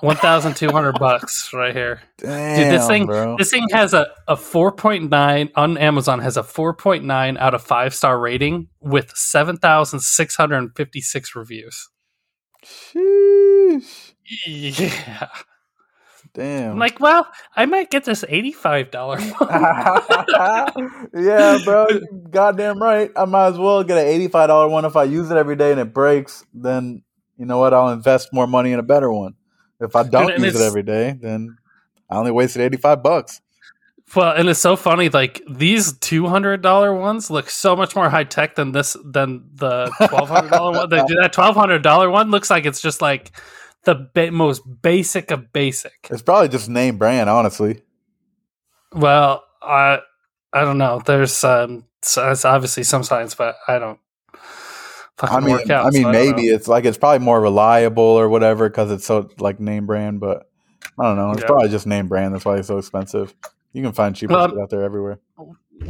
One 0.00 0.16
thousand 0.16 0.56
two 0.56 0.70
hundred 0.70 0.98
bucks 0.98 1.50
right 1.54 1.74
here. 1.74 2.02
Damn, 2.18 2.72
this 2.74 2.86
thing- 2.86 3.06
bro. 3.06 3.36
This 3.38 3.50
thing 3.50 3.66
has 3.72 3.94
a, 3.94 4.08
a 4.28 4.36
four 4.36 4.72
point 4.72 5.10
nine 5.10 5.50
on 5.56 5.78
Amazon 5.78 6.18
has 6.20 6.36
a 6.36 6.42
four 6.42 6.74
point 6.74 7.04
nine 7.04 7.36
out 7.38 7.54
of 7.54 7.62
five 7.62 7.94
star 7.94 8.18
rating 8.18 8.68
with 8.80 9.10
seven 9.16 9.56
thousand 9.56 10.00
six 10.00 10.36
hundred 10.36 10.58
and 10.58 10.76
fifty 10.76 11.00
six 11.00 11.34
reviews. 11.34 11.88
Sheesh. 12.64 14.12
Yeah. 14.46 15.28
Damn. 16.32 16.72
I'm 16.72 16.78
like, 16.78 16.98
well, 16.98 17.28
I 17.54 17.66
might 17.66 17.90
get 17.90 18.04
this 18.04 18.24
eighty 18.28 18.50
five 18.52 18.90
dollar 18.90 19.20
one. 19.20 19.48
yeah, 21.14 21.58
bro. 21.64 21.86
Goddamn 22.30 22.82
right. 22.82 23.10
I 23.16 23.24
might 23.24 23.48
as 23.48 23.58
well 23.58 23.84
get 23.84 23.98
an 23.98 24.06
eighty-five 24.06 24.48
dollar 24.48 24.68
one 24.68 24.84
if 24.84 24.96
I 24.96 25.04
use 25.04 25.30
it 25.30 25.36
every 25.36 25.54
day 25.56 25.70
and 25.70 25.80
it 25.80 25.94
breaks. 25.94 26.44
Then 26.52 27.02
you 27.38 27.46
know 27.46 27.58
what? 27.58 27.72
I'll 27.72 27.90
invest 27.90 28.32
more 28.32 28.46
money 28.48 28.72
in 28.72 28.80
a 28.80 28.82
better 28.82 29.12
one. 29.12 29.34
If 29.80 29.96
I 29.96 30.04
don't 30.04 30.30
and 30.30 30.44
use 30.44 30.58
it 30.58 30.64
every 30.64 30.82
day, 30.82 31.16
then 31.20 31.56
I 32.08 32.16
only 32.16 32.30
wasted 32.30 32.62
eighty-five 32.62 33.02
bucks. 33.02 33.40
Well, 34.14 34.32
and 34.36 34.48
it's 34.48 34.60
so 34.60 34.76
funny. 34.76 35.08
Like 35.08 35.42
these 35.48 35.98
two 35.98 36.26
hundred 36.26 36.62
dollar 36.62 36.94
ones 36.94 37.30
look 37.30 37.50
so 37.50 37.74
much 37.74 37.96
more 37.96 38.08
high 38.08 38.24
tech 38.24 38.54
than 38.54 38.72
this 38.72 38.96
than 39.04 39.44
the 39.54 39.90
twelve 40.08 40.28
hundred 40.28 40.50
dollar 40.50 40.78
one. 40.78 40.88
The, 40.90 41.18
that 41.22 41.32
twelve 41.32 41.56
hundred 41.56 41.82
dollar 41.82 42.10
one 42.10 42.30
looks 42.30 42.50
like 42.50 42.66
it's 42.66 42.80
just 42.80 43.02
like 43.02 43.32
the 43.84 44.08
ba- 44.14 44.30
most 44.30 44.62
basic 44.82 45.30
of 45.30 45.52
basic. 45.52 46.08
It's 46.10 46.22
probably 46.22 46.48
just 46.48 46.68
name 46.68 46.98
brand, 46.98 47.28
honestly. 47.28 47.82
Well, 48.92 49.42
I 49.60 50.00
I 50.52 50.60
don't 50.60 50.78
know. 50.78 51.02
There's 51.04 51.42
um, 51.42 51.84
so 52.02 52.30
it's 52.30 52.44
obviously 52.44 52.84
some 52.84 53.02
science, 53.02 53.34
but 53.34 53.56
I 53.66 53.78
don't. 53.78 53.98
Fucking 55.18 55.36
I 55.36 55.40
mean, 55.40 55.50
work 55.52 55.70
out, 55.70 55.86
I 55.86 55.90
mean, 55.90 56.02
so 56.02 56.10
maybe 56.12 56.48
know. 56.48 56.54
it's 56.54 56.66
like 56.66 56.84
it's 56.84 56.98
probably 56.98 57.24
more 57.24 57.40
reliable 57.40 58.02
or 58.02 58.28
whatever 58.28 58.68
because 58.68 58.90
it's 58.90 59.04
so 59.06 59.28
like 59.38 59.60
name 59.60 59.86
brand. 59.86 60.18
But 60.20 60.48
I 60.98 61.04
don't 61.04 61.16
know. 61.16 61.30
It's 61.30 61.40
Yeah. 61.42 61.46
probably 61.46 61.68
just 61.68 61.86
name 61.86 62.08
brand. 62.08 62.34
That's 62.34 62.44
why 62.44 62.56
it's 62.56 62.68
so 62.68 62.78
expensive. 62.78 63.32
You 63.72 63.82
can 63.82 63.92
find 63.92 64.14
cheaper 64.16 64.32
Well, 64.34 64.60
out 64.60 64.70
there 64.70 64.82
everywhere. 64.82 65.20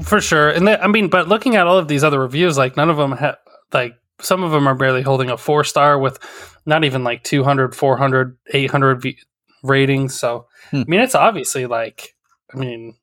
for 0.03 0.21
sure. 0.21 0.51
And 0.51 0.67
they, 0.69 0.77
I 0.77 0.87
mean, 0.89 1.09
but 1.09 1.29
looking 1.29 1.57
at 1.57 1.67
all 1.67 1.79
of 1.79 1.89
these 1.89 2.05
other 2.05 2.21
reviews, 2.21 2.59
like 2.59 2.77
none 2.77 2.91
of 2.91 2.97
them 2.99 3.13
have 3.13 3.37
like 3.73 3.95
some 4.21 4.43
of 4.43 4.51
them 4.53 4.67
are 4.69 4.75
barely 4.75 5.03
holding 5.03 5.31
a 5.31 5.37
four 5.39 5.65
star 5.65 5.99
with 5.99 6.19
not 6.67 6.85
even 6.85 7.03
like 7.05 7.23
200, 7.25 7.75
400, 7.75 8.37
800 8.53 9.03
v- 9.03 9.19
ratings. 9.63 10.19
So, 10.19 10.47
Hmm. 10.71 10.77
I 10.81 10.85
mean, 10.87 11.01
it's 11.01 11.15
obviously 11.15 11.67
like, 11.67 12.15
I 12.55 12.57
mean, 12.59 12.95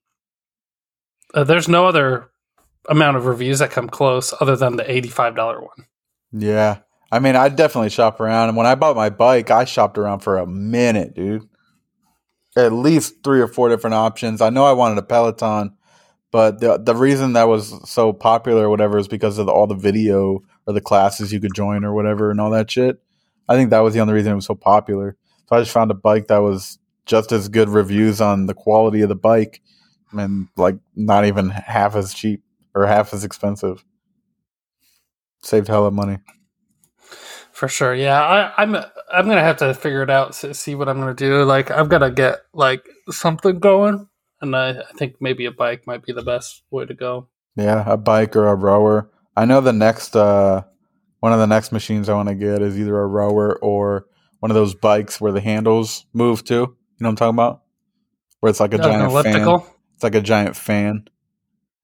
uh, 1.33 1.43
there's 1.43 1.67
no 1.67 1.87
other 1.87 2.29
amount 2.89 3.17
of 3.17 3.25
reviews 3.25 3.59
that 3.59 3.71
come 3.71 3.87
close 3.89 4.33
other 4.39 4.55
than 4.55 4.77
the 4.77 4.83
$85 4.89 5.61
one. 5.61 5.85
Yeah. 6.31 6.79
I 7.11 7.19
mean, 7.19 7.35
I 7.35 7.49
definitely 7.49 7.89
shop 7.89 8.19
around. 8.19 8.49
And 8.49 8.57
when 8.57 8.67
I 8.67 8.75
bought 8.75 8.95
my 8.95 9.09
bike, 9.09 9.51
I 9.51 9.65
shopped 9.65 9.97
around 9.97 10.19
for 10.19 10.37
a 10.37 10.47
minute, 10.47 11.13
dude. 11.13 11.47
At 12.55 12.71
least 12.71 13.23
three 13.23 13.41
or 13.41 13.47
four 13.47 13.69
different 13.69 13.95
options. 13.95 14.41
I 14.41 14.49
know 14.49 14.65
I 14.65 14.73
wanted 14.73 14.97
a 14.97 15.03
Peloton, 15.03 15.73
but 16.31 16.59
the 16.59 16.77
the 16.77 16.95
reason 16.95 17.33
that 17.33 17.47
was 17.47 17.89
so 17.89 18.11
popular 18.11 18.65
or 18.65 18.69
whatever 18.69 18.97
is 18.97 19.07
because 19.07 19.37
of 19.37 19.45
the, 19.45 19.51
all 19.51 19.67
the 19.67 19.75
video 19.75 20.41
or 20.65 20.73
the 20.73 20.81
classes 20.81 21.31
you 21.31 21.39
could 21.39 21.55
join 21.55 21.83
or 21.83 21.93
whatever 21.93 22.31
and 22.31 22.41
all 22.41 22.49
that 22.51 22.69
shit. 22.71 23.01
I 23.47 23.55
think 23.55 23.69
that 23.69 23.79
was 23.79 23.93
the 23.93 23.99
only 23.99 24.13
reason 24.13 24.31
it 24.31 24.35
was 24.35 24.45
so 24.45 24.55
popular. 24.55 25.17
So 25.47 25.55
I 25.55 25.59
just 25.59 25.71
found 25.71 25.91
a 25.91 25.95
bike 25.95 26.27
that 26.27 26.39
was 26.39 26.77
just 27.05 27.31
as 27.31 27.49
good 27.49 27.69
reviews 27.69 28.21
on 28.21 28.45
the 28.45 28.53
quality 28.53 29.01
of 29.01 29.09
the 29.09 29.15
bike 29.15 29.61
and 30.13 30.47
like 30.55 30.77
not 30.95 31.25
even 31.25 31.49
half 31.49 31.95
as 31.95 32.13
cheap 32.13 32.43
or 32.73 32.85
half 32.85 33.13
as 33.13 33.23
expensive. 33.23 33.83
Saved 35.43 35.67
hella 35.67 35.91
money. 35.91 36.19
For 37.51 37.67
sure, 37.67 37.93
yeah. 37.93 38.21
I, 38.21 38.61
I'm 38.61 38.75
I'm 38.75 39.27
gonna 39.27 39.41
have 39.41 39.57
to 39.57 39.73
figure 39.73 40.01
it 40.01 40.09
out, 40.09 40.33
see 40.35 40.75
what 40.75 40.89
I'm 40.89 40.99
gonna 40.99 41.13
do. 41.13 41.43
Like, 41.43 41.69
I've 41.69 41.89
got 41.89 41.99
to 41.99 42.11
get 42.11 42.39
like 42.53 42.87
something 43.09 43.59
going, 43.59 44.07
and 44.41 44.55
I, 44.55 44.69
I 44.69 44.91
think 44.97 45.15
maybe 45.19 45.45
a 45.45 45.51
bike 45.51 45.85
might 45.85 46.03
be 46.03 46.13
the 46.13 46.23
best 46.23 46.63
way 46.71 46.85
to 46.85 46.93
go. 46.93 47.27
Yeah, 47.55 47.83
a 47.85 47.97
bike 47.97 48.35
or 48.35 48.47
a 48.47 48.55
rower. 48.55 49.11
I 49.35 49.45
know 49.45 49.61
the 49.61 49.73
next 49.73 50.15
uh 50.15 50.63
one 51.19 51.33
of 51.33 51.39
the 51.39 51.47
next 51.47 51.71
machines 51.71 52.09
I 52.09 52.15
want 52.15 52.29
to 52.29 52.35
get 52.35 52.61
is 52.61 52.79
either 52.79 52.99
a 52.99 53.07
rower 53.07 53.57
or 53.61 54.07
one 54.39 54.49
of 54.49 54.55
those 54.55 54.73
bikes 54.73 55.21
where 55.21 55.31
the 55.31 55.39
handles 55.39 56.05
move 56.13 56.43
too. 56.43 56.55
You 56.55 56.65
know 56.99 57.07
what 57.07 57.09
I'm 57.09 57.15
talking 57.15 57.35
about? 57.35 57.61
Where 58.39 58.49
it's 58.49 58.59
like 58.59 58.73
a 58.73 58.77
an 58.77 58.83
giant 58.83 59.11
elliptical. 59.11 59.59
fan. 59.59 59.73
It's 59.93 60.03
like 60.03 60.15
a 60.15 60.21
giant 60.21 60.55
fan. 60.55 61.05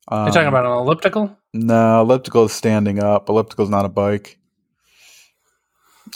Um, 0.09 0.25
You're 0.25 0.33
talking 0.33 0.47
about 0.47 0.65
an 0.65 0.71
elliptical? 0.71 1.37
No, 1.53 2.01
elliptical 2.01 2.45
is 2.45 2.53
standing 2.53 2.99
up. 3.03 3.27
Elliptical 3.29 3.63
is 3.65 3.69
not 3.69 3.85
a 3.85 3.89
bike. 3.89 4.39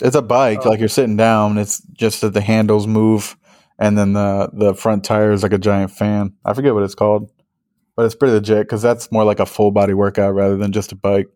It's 0.00 0.16
a 0.16 0.22
bike, 0.22 0.60
Oh. 0.64 0.70
like 0.70 0.80
you're 0.80 0.88
sitting 0.88 1.16
down. 1.16 1.58
It's 1.58 1.80
just 1.92 2.22
that 2.22 2.32
the 2.32 2.40
handles 2.40 2.86
move, 2.86 3.36
and 3.78 3.98
then 3.98 4.14
the 4.14 4.48
the 4.52 4.74
front 4.74 5.04
tire 5.04 5.32
is 5.32 5.42
like 5.42 5.52
a 5.52 5.58
giant 5.58 5.90
fan. 5.90 6.32
I 6.44 6.54
forget 6.54 6.72
what 6.72 6.82
it's 6.82 6.94
called, 6.94 7.30
but 7.94 8.06
it's 8.06 8.14
pretty 8.14 8.32
legit 8.32 8.60
because 8.66 8.80
that's 8.80 9.12
more 9.12 9.24
like 9.24 9.40
a 9.40 9.46
full 9.46 9.70
body 9.70 9.92
workout 9.92 10.34
rather 10.34 10.56
than 10.56 10.72
just 10.72 10.92
a 10.92 10.96
bike. 10.96 11.28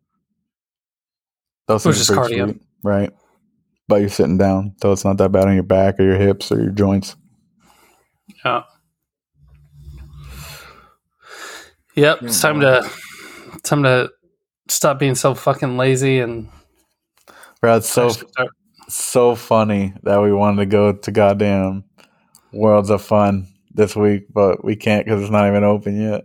Those 1.66 1.84
Which 1.84 1.96
is 1.98 2.08
cardio. 2.08 2.44
sweet, 2.50 2.62
right? 2.82 3.10
But 3.88 3.96
you're 4.00 4.08
sitting 4.08 4.38
down, 4.38 4.74
so 4.80 4.92
it's 4.92 5.04
not 5.04 5.18
that 5.18 5.32
bad 5.32 5.46
on 5.48 5.54
your 5.54 5.62
back 5.62 6.00
or 6.00 6.04
your 6.04 6.16
hips 6.18 6.50
or 6.50 6.60
your 6.62 6.72
joints. 6.72 7.16
Yeah. 8.44 8.62
Yep. 11.96 12.22
It's 12.22 12.40
time 12.40 12.60
to 12.60 12.88
time 13.62 13.82
to 13.82 14.10
stop 14.68 14.98
being 14.98 15.14
so 15.14 15.34
fucking 15.34 15.76
lazy 15.76 16.20
and 16.20 16.48
Bro, 17.60 17.78
it's 17.78 17.88
so 17.88 18.10
so 18.88 19.34
funny 19.34 19.94
that 20.02 20.20
we 20.22 20.32
wanted 20.32 20.58
to 20.58 20.66
go 20.66 20.92
to 20.92 21.10
goddamn 21.10 21.84
Worlds 22.52 22.90
of 22.90 23.02
Fun 23.02 23.48
this 23.72 23.96
week, 23.96 24.26
but 24.32 24.64
we 24.64 24.76
can't 24.76 25.04
because 25.04 25.22
it's 25.22 25.30
not 25.30 25.48
even 25.48 25.64
open 25.64 26.00
yet. 26.00 26.24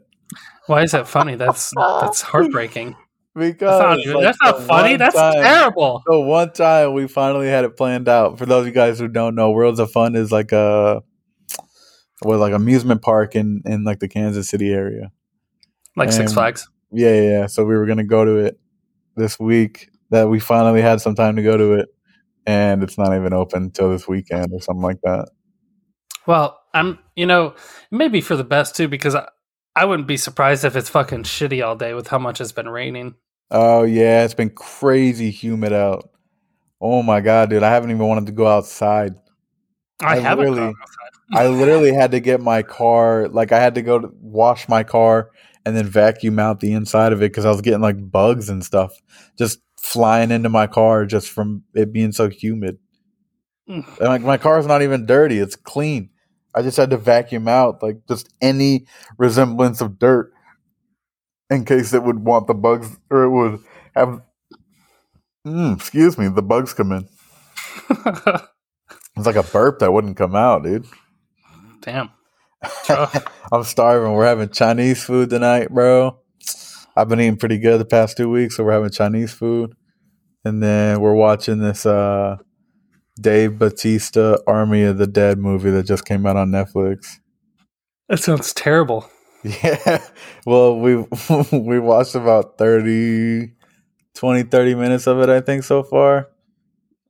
Why 0.68 0.84
is 0.84 0.92
that 0.92 1.08
funny? 1.08 1.36
That's 1.36 1.72
that's 1.76 2.22
heartbreaking. 2.22 2.96
Because 3.34 3.80
That's 3.80 4.06
not, 4.08 4.16
like, 4.16 4.24
that's 4.24 4.42
not 4.42 4.62
funny. 4.64 4.98
That's 4.98 5.16
time- 5.16 5.42
terrible. 5.42 6.04
The 6.06 6.20
one 6.20 6.52
time 6.52 6.92
we 6.92 7.08
finally 7.08 7.48
had 7.48 7.64
it 7.64 7.78
planned 7.78 8.10
out. 8.10 8.38
For 8.38 8.46
those 8.46 8.64
of 8.64 8.68
you 8.68 8.74
guys 8.74 9.00
who 9.00 9.08
don't 9.08 9.36
know, 9.36 9.52
Worlds 9.52 9.80
of 9.80 9.90
Fun 9.90 10.18
is 10.18 10.34
like 10.34 10.52
a 10.52 11.02
was 12.24 12.42
like 12.42 12.52
amusement 12.52 13.02
park 13.02 13.38
in 13.38 13.62
in 13.64 13.86
like 13.86 14.00
the 14.00 14.10
Kansas 14.10 14.50
City 14.50 14.74
area. 14.74 15.14
Like 15.96 16.12
Six 16.12 16.34
Flags. 16.34 16.68
Yeah, 16.92 17.14
yeah, 17.14 17.22
yeah. 17.22 17.46
So 17.48 17.66
we 17.66 17.76
were 17.76 17.86
gonna 17.86 18.04
go 18.04 18.26
to 18.26 18.38
it 18.38 18.60
this 19.16 19.40
week. 19.40 19.90
That 20.10 20.28
we 20.28 20.40
finally 20.40 20.82
had 20.82 21.00
some 21.00 21.16
time 21.16 21.38
to 21.38 21.44
go 21.44 21.56
to 21.56 21.74
it, 21.74 21.90
and 22.46 22.84
it's 22.84 22.98
not 22.98 23.16
even 23.16 23.34
open 23.34 23.64
until 23.64 23.92
this 23.92 24.08
weekend 24.08 24.52
or 24.52 24.62
something 24.62 24.84
like 24.84 25.00
that. 25.04 25.30
Well, 26.28 26.60
I'm 26.74 27.00
you 27.16 27.26
know 27.26 27.56
maybe 27.92 28.22
for 28.22 28.36
the 28.36 28.44
best 28.44 28.76
too 28.76 28.88
because 28.88 29.16
I, 29.16 29.28
I 29.76 29.86
wouldn't 29.86 30.08
be 30.08 30.18
surprised 30.18 30.66
if 30.66 30.76
it's 30.76 30.90
fucking 30.90 31.24
shitty 31.24 31.66
all 31.66 31.76
day 31.76 31.94
with 31.94 32.08
how 32.08 32.20
much 32.20 32.42
it's 32.42 32.52
been 32.52 32.70
raining. 32.70 33.16
Oh 33.52 33.84
yeah, 33.84 34.24
it's 34.24 34.34
been 34.34 34.50
crazy 34.50 35.32
humid 35.32 35.74
out. 35.74 36.10
Oh 36.80 37.04
my 37.04 37.22
god, 37.22 37.50
dude, 37.50 37.64
I 37.64 37.70
haven't 37.70 37.92
even 37.92 38.06
wanted 38.06 38.26
to 38.26 38.32
go 38.34 38.48
outside. 38.48 39.16
I, 40.02 40.18
I 40.18 40.20
haven't 40.20 40.52
literally- 40.52 40.74
gone 40.74 40.82
outside. 40.82 40.98
I 41.34 41.48
literally 41.48 41.94
had 41.94 42.12
to 42.12 42.20
get 42.20 42.42
my 42.42 42.62
car, 42.62 43.30
like 43.30 43.54
I 43.54 43.60
had 43.62 43.76
to 43.76 43.82
go 43.82 44.00
to 44.00 44.10
wash 44.20 44.68
my 44.68 44.84
car 44.84 45.30
and 45.66 45.76
then 45.76 45.86
vacuum 45.86 46.40
out 46.40 46.60
the 46.60 46.74
inside 46.74 47.14
of 47.14 47.22
it 47.22 47.32
because 47.32 47.46
I 47.46 47.52
was 47.52 47.62
getting 47.62 47.82
like 47.82 48.12
bugs 48.12 48.50
and 48.50 48.64
stuff 48.64 48.94
just 49.38 49.60
flying 49.80 50.32
into 50.32 50.50
my 50.50 50.68
car 50.68 51.06
just 51.06 51.30
from 51.30 51.64
it 51.74 51.92
being 51.92 52.12
so 52.12 52.30
humid. 52.30 52.78
Mm. 53.70 53.86
And 54.00 54.08
like 54.08 54.22
my 54.22 54.38
car's 54.38 54.66
not 54.66 54.82
even 54.82 55.06
dirty; 55.06 55.40
it's 55.40 55.56
clean. 55.56 56.10
I 56.54 56.62
just 56.62 56.78
had 56.78 56.90
to 56.90 56.98
vacuum 56.98 57.48
out 57.48 57.82
like 57.82 58.02
just 58.08 58.34
any 58.42 58.86
resemblance 59.18 59.82
of 59.82 60.00
dirt 60.00 60.34
in 61.50 61.66
case 61.66 61.94
it 61.94 62.04
would 62.04 62.20
want 62.20 62.48
the 62.48 62.54
bugs 62.54 62.98
or 63.10 63.24
it 63.24 63.30
would 63.30 63.60
have. 63.96 64.22
Mm, 65.46 65.76
excuse 65.76 66.18
me, 66.18 66.28
the 66.28 66.42
bugs 66.42 66.74
come 66.74 66.92
in. 66.92 67.08
It's 69.18 69.26
like 69.26 69.36
a 69.36 69.44
burp 69.44 69.80
that 69.80 69.92
wouldn't 69.92 70.18
come 70.18 70.36
out, 70.36 70.64
dude. 70.64 70.86
Damn. 71.82 72.10
I'm 73.52 73.64
starving. 73.64 74.14
We're 74.14 74.26
having 74.26 74.50
Chinese 74.50 75.04
food 75.04 75.30
tonight, 75.30 75.70
bro. 75.70 76.20
I've 76.96 77.08
been 77.10 77.20
eating 77.20 77.38
pretty 77.38 77.58
good 77.58 77.80
the 77.80 77.86
past 77.86 78.18
two 78.18 78.30
weeks, 78.30 78.58
so 78.58 78.64
we're 78.64 78.74
having 78.74 78.92
Chinese 78.92 79.34
food. 79.34 79.74
And 80.46 80.62
then 80.62 81.00
we're 81.02 81.14
watching 81.16 81.60
this 81.60 81.86
uh 81.86 82.38
Dave 83.20 83.58
Batista 83.60 84.38
Army 84.48 84.84
of 84.84 84.98
the 84.98 85.08
Dead 85.08 85.38
movie 85.38 85.72
that 85.72 85.86
just 85.86 86.06
came 86.06 86.26
out 86.26 86.38
on 86.38 86.52
Netflix. 86.52 87.18
That 88.10 88.20
sounds 88.20 88.54
terrible. 88.54 89.10
Yeah. 89.44 90.06
Well, 90.46 90.80
we 90.80 90.98
we 91.52 91.80
watched 91.80 92.14
about 92.14 92.60
30 92.60 93.54
20 94.14 94.44
30 94.44 94.76
minutes 94.76 95.08
of 95.08 95.20
it 95.20 95.30
I 95.30 95.42
think 95.42 95.64
so 95.64 95.82
far. 95.82 96.30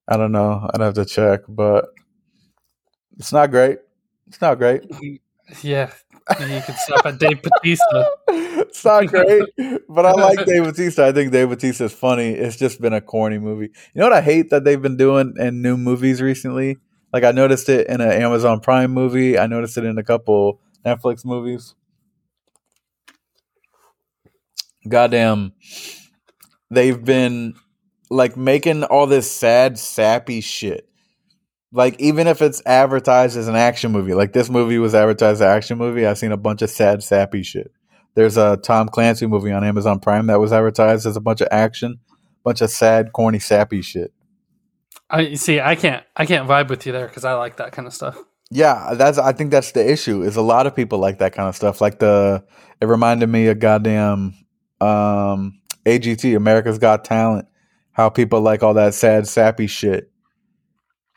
I 0.08 0.16
don't 0.16 0.32
know. 0.32 0.70
I'd 0.74 0.80
have 0.80 0.94
to 0.94 1.04
check, 1.04 1.42
but 1.50 1.88
it's 3.18 3.34
not 3.34 3.52
great. 3.52 3.80
It's 4.28 4.40
not 4.40 4.60
great. 4.60 4.84
Yeah, 5.64 5.92
you 6.40 6.62
can 6.62 6.76
stop 6.78 7.06
at 7.06 7.20
Dave 7.20 7.42
Batista. 7.42 8.06
it's 8.28 8.84
not 8.86 9.08
great, 9.08 9.44
but 9.90 10.06
I 10.06 10.12
like 10.12 10.46
Dave 10.46 10.64
Batista. 10.64 11.08
I 11.08 11.12
think 11.12 11.32
Dave 11.32 11.50
Batista 11.50 11.86
is 11.86 11.94
funny. 11.94 12.30
It's 12.32 12.58
just 12.58 12.82
been 12.82 12.94
a 12.94 13.02
corny 13.02 13.38
movie. 13.38 13.72
You 13.94 14.00
know 14.00 14.06
what 14.06 14.14
I 14.14 14.22
hate 14.22 14.50
that 14.52 14.64
they've 14.64 14.82
been 14.82 14.98
doing 14.98 15.34
in 15.38 15.62
new 15.62 15.78
movies 15.78 16.22
recently? 16.22 16.78
Like 17.14 17.24
I 17.24 17.32
noticed 17.32 17.70
it 17.70 17.88
in 17.88 18.02
an 18.02 18.12
Amazon 18.12 18.60
Prime 18.60 18.92
movie. 18.92 19.38
I 19.38 19.48
noticed 19.48 19.78
it 19.78 19.84
in 19.84 19.98
a 19.98 20.04
couple 20.04 20.62
Netflix 20.86 21.26
movies. 21.26 21.76
Goddamn, 24.88 25.54
they've 26.72 27.04
been 27.04 27.54
like 28.10 28.36
making 28.36 28.84
all 28.84 29.06
this 29.08 29.32
sad, 29.32 29.78
sappy 29.78 30.42
shit. 30.42 30.88
Like 31.74 32.00
even 32.00 32.28
if 32.28 32.42
it's 32.42 32.62
advertised 32.66 33.38
as 33.38 33.48
an 33.48 33.56
action 33.56 33.92
movie, 33.92 34.14
like 34.14 34.34
this 34.34 34.50
movie 34.50 34.78
was 34.78 34.94
advertised 34.94 35.36
as 35.36 35.42
an 35.42 35.48
action 35.48 35.78
movie, 35.78 36.06
I've 36.06 36.18
seen 36.18 36.32
a 36.32 36.38
bunch 36.38 36.62
of 36.62 36.70
sad, 36.70 37.02
sappy 37.02 37.44
shit. 37.44 37.72
There's 38.14 38.36
a 38.36 38.58
Tom 38.58 38.90
Clancy 38.90 39.26
movie 39.26 39.52
on 39.52 39.64
Amazon 39.64 40.00
Prime 40.00 40.28
that 40.28 40.40
was 40.40 40.52
advertised 40.52 41.06
as 41.06 41.16
a 41.16 41.22
bunch 41.22 41.40
of 41.40 41.48
action, 41.50 42.00
bunch 42.44 42.62
of 42.62 42.70
sad, 42.70 43.14
corny, 43.14 43.40
sappy 43.40 43.82
shit. 43.82 44.14
I 45.10 45.22
you 45.22 45.38
see. 45.38 45.60
I 45.60 45.76
can't. 45.76 46.04
I 46.16 46.26
can't 46.26 46.48
vibe 46.48 46.70
with 46.70 46.86
you 46.86 46.92
there 46.92 47.08
because 47.08 47.26
I 47.26 47.34
like 47.34 47.58
that 47.58 47.72
kind 47.72 47.88
of 47.88 47.94
stuff. 47.94 48.18
Yeah, 48.50 48.96
that's 48.96 49.18
I 49.18 49.32
think 49.32 49.52
that's 49.52 49.72
the 49.72 49.90
issue. 49.90 50.24
Is 50.24 50.36
a 50.36 50.42
lot 50.42 50.68
of 50.68 50.76
people 50.76 51.00
like 51.00 51.20
that 51.20 51.34
kind 51.34 51.48
of 51.48 51.56
stuff. 51.56 51.80
Like 51.80 52.00
the 52.00 52.44
it 52.82 52.86
reminded 52.86 53.28
me 53.28 53.48
of 53.48 53.60
goddamn 53.60 54.36
um 54.82 55.62
AGT, 55.86 56.36
America's 56.36 56.80
Got 56.80 57.06
Talent. 57.06 57.48
How 57.94 58.10
people 58.10 58.42
like 58.42 58.62
all 58.62 58.74
that 58.74 58.94
sad, 58.94 59.28
sappy 59.28 59.68
shit. 59.68 60.11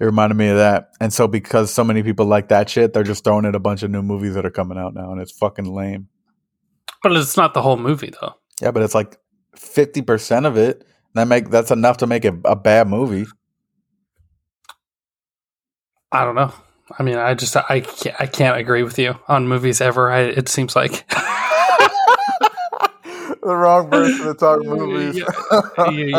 It 0.01 0.05
reminded 0.05 0.37
me 0.37 0.49
of 0.49 0.57
that. 0.57 0.91
And 1.01 1.13
so 1.13 1.29
because 1.29 1.73
so 1.73 1.85
many 1.85 2.03
people 2.03 2.27
like 2.27 2.49
that 2.49 2.69
shit, 2.69 2.93
they're 2.93 3.05
just 3.05 3.23
throwing 3.23 3.45
in 3.45 3.55
a 3.55 3.61
bunch 3.61 3.83
of 3.83 3.91
new 3.91 4.03
movies 4.03 4.35
that 4.35 4.45
are 4.45 4.51
coming 4.51 4.77
out 4.79 4.95
now 4.95 5.13
and 5.13 5.21
it's 5.21 5.33
fucking 5.33 5.73
lame. 5.73 6.09
But 7.03 7.13
it's 7.13 7.37
not 7.37 7.55
the 7.55 7.63
whole 7.63 7.77
movie 7.77 8.13
though. 8.21 8.35
Yeah, 8.61 8.71
but 8.71 8.83
it's 8.83 8.95
like 8.95 9.19
fifty 9.57 10.03
percent 10.03 10.47
of 10.47 10.57
it. 10.57 10.85
That 11.15 11.29
make 11.29 11.51
that's 11.51 11.71
enough 11.71 11.99
to 11.99 12.07
make 12.07 12.25
it 12.25 12.35
a 12.45 12.57
bad 12.57 12.89
movie. 12.89 13.27
I 16.11 16.25
don't 16.25 16.35
know. 16.35 16.53
I 16.99 17.03
mean, 17.03 17.17
I 17.17 17.35
just 17.35 17.57
I 17.57 17.81
can't, 17.81 18.17
I 18.21 18.27
can't 18.27 18.59
agree 18.59 18.83
with 18.83 18.99
you 18.99 19.19
on 19.29 19.49
movies 19.49 19.81
ever. 19.81 20.11
I, 20.11 20.21
it 20.21 20.49
seems 20.49 20.77
like 20.77 21.05
the 23.45 23.55
wrong 23.55 23.91
person 23.91 24.27
to 24.27 24.35
talk 24.35 24.65
movies. 24.65 25.17
You- 25.17 25.27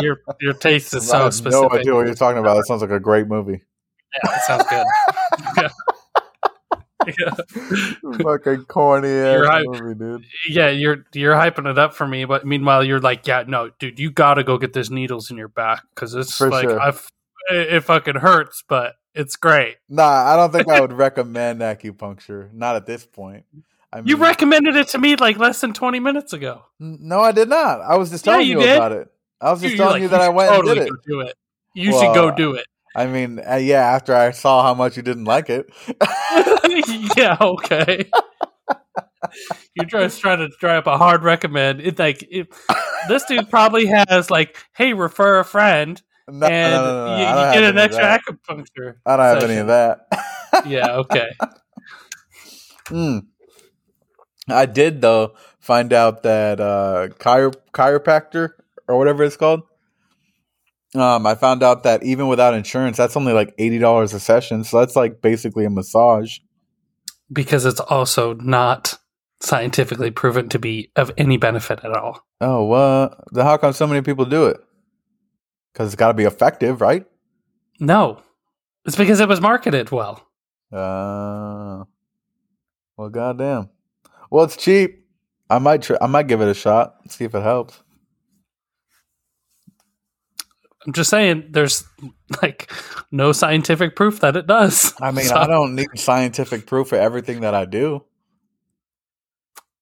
your 0.02 0.20
your 0.40 0.52
taste 0.54 0.94
is 0.94 1.10
I 1.12 1.18
so 1.18 1.24
have 1.24 1.34
specific. 1.34 1.72
no 1.72 1.78
idea 1.78 1.94
what 1.94 2.06
you're 2.06 2.14
talking 2.14 2.38
about. 2.38 2.54
That 2.56 2.66
sounds 2.66 2.82
like 2.82 2.90
a 2.90 3.00
great 3.00 3.26
movie. 3.26 3.62
Yeah, 4.24 4.30
that 4.30 4.42
sounds 4.44 4.64
good. 4.70 5.70
yeah. 7.18 7.30
Fucking 8.22 8.64
corny 8.66 9.08
ass 9.08 9.34
You're 9.64 9.64
movie, 9.80 9.94
dude. 9.98 10.24
yeah, 10.48 10.70
you're 10.70 11.04
you're 11.12 11.34
hyping 11.34 11.70
it 11.70 11.78
up 11.78 11.94
for 11.94 12.06
me, 12.06 12.24
but 12.24 12.46
meanwhile 12.46 12.82
you're 12.82 13.00
like, 13.00 13.26
yeah, 13.26 13.44
no, 13.46 13.70
dude, 13.78 13.98
you 13.98 14.10
got 14.10 14.34
to 14.34 14.44
go 14.44 14.58
get 14.58 14.72
those 14.72 14.90
needles 14.90 15.30
in 15.30 15.36
your 15.36 15.48
back 15.48 15.82
because 15.94 16.14
it's 16.14 16.36
For 16.36 16.50
like 16.50 16.68
sure. 16.68 16.80
I've, 16.80 17.06
it, 17.50 17.74
it 17.74 17.80
fucking 17.84 18.16
hurts, 18.16 18.64
but 18.68 18.94
it's 19.14 19.36
great. 19.36 19.76
Nah, 19.88 20.04
I 20.32 20.36
don't 20.36 20.50
think 20.52 20.68
I 20.68 20.80
would 20.80 20.92
recommend 20.92 21.60
acupuncture. 21.60 22.52
Not 22.52 22.76
at 22.76 22.86
this 22.86 23.06
point. 23.06 23.44
I 23.92 23.98
mean, 24.00 24.08
You 24.08 24.16
recommended 24.16 24.76
it 24.76 24.88
to 24.88 24.98
me 24.98 25.16
like 25.16 25.38
less 25.38 25.60
than 25.60 25.72
twenty 25.72 26.00
minutes 26.00 26.32
ago. 26.32 26.64
No, 26.80 27.20
I 27.20 27.32
did 27.32 27.48
not. 27.48 27.80
I 27.80 27.96
was 27.96 28.10
just 28.10 28.26
Yeah, 28.26 28.32
telling 28.32 28.48
you 28.48 28.60
you, 28.62 28.72
about 28.74 28.92
it. 28.92 29.08
I 29.40 29.50
was 29.50 29.60
just 29.60 29.72
You- 29.72 29.76
you're 29.78 29.86
telling 29.86 30.02
like, 30.02 30.02
you 30.02 30.08
that 30.08 30.20
I 30.20 30.28
went 30.28 30.50
totally 30.52 30.78
and 30.78 30.86
did 30.86 30.94
it. 30.94 31.00
do 31.06 31.20
it. 31.20 31.34
You 31.74 31.92
should 31.92 32.14
go 32.14 32.30
do 32.30 32.54
it. 32.54 32.66
I 32.94 33.06
mean, 33.06 33.40
uh, 33.46 33.56
yeah. 33.56 33.82
After 33.84 34.14
I 34.14 34.30
saw 34.30 34.62
how 34.62 34.72
much 34.74 34.96
you 34.96 35.02
didn't 35.02 35.24
like 35.26 35.50
it, 35.50 35.66
yeah, 37.16 37.36
okay. 37.40 38.08
You're 39.74 39.86
just 39.86 40.20
trying 40.20 40.38
to 40.38 40.48
dry 40.60 40.76
up 40.78 40.86
a 40.86 40.96
hard 40.96 41.22
recommend. 41.22 41.80
It 41.82 41.98
like 41.98 42.26
it, 42.30 42.48
this 43.08 43.24
dude 43.26 43.50
probably 43.50 43.86
has 43.86 44.30
like, 44.30 44.56
hey, 44.74 44.94
refer 44.94 45.40
a 45.40 45.44
friend, 45.44 46.00
no, 46.28 46.46
and 46.46 46.74
no, 46.74 47.06
no, 47.06 47.16
you, 47.16 47.22
you 47.26 47.52
get 47.60 47.62
an 47.64 47.78
extra 47.78 48.18
acupuncture. 48.18 48.94
I 49.04 49.16
don't 49.16 49.26
have 49.26 49.42
any 49.50 49.58
of 49.58 49.66
that. 49.66 50.06
Yeah, 50.66 50.96
okay. 50.96 51.28
Mm. 52.86 53.26
I 54.48 54.66
did 54.66 55.00
though 55.00 55.34
find 55.60 55.92
out 55.92 56.22
that 56.22 56.60
uh, 56.60 57.08
chiro- 57.18 57.54
chiropractor 57.72 58.50
or 58.88 58.98
whatever 58.98 59.24
it's 59.24 59.36
called. 59.36 59.62
Um, 60.94 61.26
I 61.26 61.34
found 61.34 61.62
out 61.62 61.82
that 61.82 62.02
even 62.04 62.28
without 62.28 62.54
insurance, 62.54 62.96
that's 62.96 63.16
only 63.16 63.32
like 63.32 63.54
eighty 63.58 63.78
dollars 63.78 64.14
a 64.14 64.20
session. 64.20 64.64
So 64.64 64.78
that's 64.80 64.96
like 64.96 65.20
basically 65.20 65.64
a 65.64 65.70
massage. 65.70 66.38
because 67.32 67.64
it's 67.64 67.80
also 67.80 68.34
not 68.34 68.98
scientifically 69.40 70.10
proven 70.10 70.48
to 70.48 70.58
be 70.58 70.90
of 70.96 71.10
any 71.18 71.36
benefit 71.36 71.80
at 71.84 71.92
all. 71.92 72.24
Oh, 72.40 72.64
what? 72.64 73.18
Then 73.32 73.44
how 73.44 73.56
come 73.58 73.72
so 73.72 73.86
many 73.86 74.00
people 74.00 74.24
do 74.24 74.46
it? 74.46 74.56
Because 75.72 75.88
it's 75.88 75.96
got 75.96 76.08
to 76.08 76.14
be 76.14 76.24
effective, 76.24 76.80
right? 76.80 77.04
No, 77.80 78.22
it's 78.86 78.96
because 78.96 79.20
it 79.20 79.28
was 79.28 79.40
marketed 79.42 79.90
well. 79.90 80.26
Uh, 80.72 81.84
well, 82.96 83.10
goddamn. 83.10 83.68
Well, 84.36 84.44
it's 84.44 84.58
cheap. 84.58 85.02
I 85.48 85.58
might 85.58 85.80
try. 85.80 85.96
I 85.98 86.06
might 86.08 86.26
give 86.26 86.42
it 86.42 86.48
a 86.48 86.52
shot. 86.52 86.96
See 87.08 87.24
if 87.24 87.34
it 87.34 87.42
helps. 87.42 87.82
I'm 90.86 90.92
just 90.92 91.08
saying, 91.08 91.46
there's 91.52 91.84
like 92.42 92.70
no 93.10 93.32
scientific 93.32 93.96
proof 93.96 94.20
that 94.20 94.36
it 94.36 94.46
does. 94.46 94.92
I 95.00 95.10
mean, 95.10 95.24
So, 95.24 95.36
I 95.36 95.46
don't 95.46 95.74
need 95.74 95.88
scientific 95.94 96.66
proof 96.66 96.88
for 96.88 96.96
everything 96.96 97.40
that 97.40 97.54
I 97.54 97.64
do. 97.64 98.04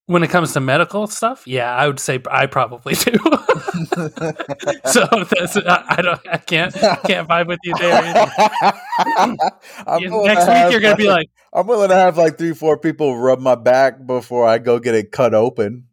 when 0.07 0.23
it 0.23 0.31
comes 0.31 0.53
to 0.53 0.61
medical 0.61 1.09
stuff, 1.09 1.49
yeah, 1.49 1.75
I 1.75 1.89
would 1.89 1.99
say 1.99 2.23
I 2.31 2.47
probably 2.47 2.95
do. 2.95 3.13
so 4.85 5.07
that's 5.31 5.57
I, 5.57 5.85
I 5.89 6.03
don't 6.03 6.21
I 6.31 6.37
can't 6.39 6.73
can't 6.73 7.29
vibe 7.29 7.49
with 7.49 7.59
you 7.65 7.75
there. 7.77 8.03
Next 10.25 10.49
week 10.49 10.73
you're 10.73 10.81
gonna 10.81 10.97
be 10.97 11.09
like, 11.09 11.29
I'm 11.53 11.67
willing 11.67 11.89
to 11.89 11.95
have 11.95 12.17
like 12.17 12.39
three, 12.39 12.55
four 12.55 12.79
people 12.79 13.19
rub 13.19 13.41
my 13.41 13.55
back 13.55 14.05
before 14.07 14.47
I 14.47 14.59
go 14.59 14.79
get 14.79 14.95
it 14.95 15.13
cut 15.13 15.35
open. 15.35 15.87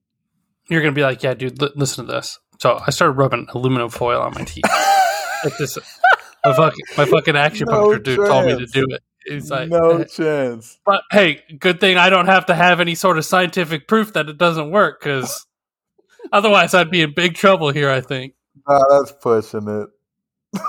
you're 0.70 0.82
gonna 0.82 0.94
be 0.94 1.04
like, 1.04 1.24
yeah, 1.24 1.34
dude, 1.34 1.62
li- 1.62 1.72
listen 1.76 2.06
to 2.06 2.12
this. 2.12 2.40
So 2.60 2.80
I 2.86 2.92
started 2.92 3.14
rubbing 3.14 3.48
aluminum 3.54 3.90
foil 3.90 4.22
on 4.22 4.34
my 4.36 4.44
teeth. 4.44 4.64
like 5.44 5.58
this, 5.58 5.78
my 6.46 6.54
fucking 6.54 6.86
my 6.98 7.06
fucking 7.06 7.36
acupuncture 7.36 7.68
No 7.68 7.98
dude 7.98 8.18
told 8.18 8.46
me 8.46 8.58
to 8.58 8.66
do 8.66 8.86
it. 8.90 9.02
He's 9.26 9.52
like, 9.52 9.70
no 9.70 10.04
chance. 10.04 10.80
but 10.84 11.04
hey, 11.12 11.44
good 11.60 11.80
thing 11.80 11.96
I 11.98 12.10
don't 12.10 12.26
have 12.26 12.48
to 12.48 12.56
have 12.56 12.80
any 12.80 12.96
sort 12.96 13.20
of 13.20 13.26
scientific 13.26 13.88
proof 13.88 14.14
that 14.14 14.28
it 14.30 14.40
doesn't 14.40 14.72
work, 14.72 15.00
because 15.00 15.46
otherwise 16.32 16.74
I'd 16.74 16.92
be 16.92 17.02
in 17.02 17.14
big 17.14 17.36
trouble 17.36 17.72
here. 17.72 17.90
I 17.90 18.02
think. 18.02 18.34
Nah, 18.68 18.84
that's 18.90 19.12
pushing 19.12 19.68
it. 19.68 19.90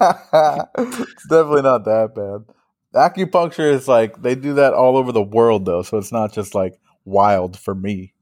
it's 0.00 1.26
definitely 1.28 1.62
not 1.62 1.84
that 1.84 2.14
bad. 2.14 2.54
Acupuncture 2.94 3.70
is 3.70 3.88
like 3.88 4.22
they 4.22 4.34
do 4.34 4.54
that 4.54 4.74
all 4.74 4.96
over 4.96 5.12
the 5.12 5.22
world 5.22 5.64
though, 5.64 5.82
so 5.82 5.98
it's 5.98 6.12
not 6.12 6.32
just 6.32 6.54
like 6.54 6.78
wild 7.04 7.58
for 7.58 7.74
me. 7.74 8.14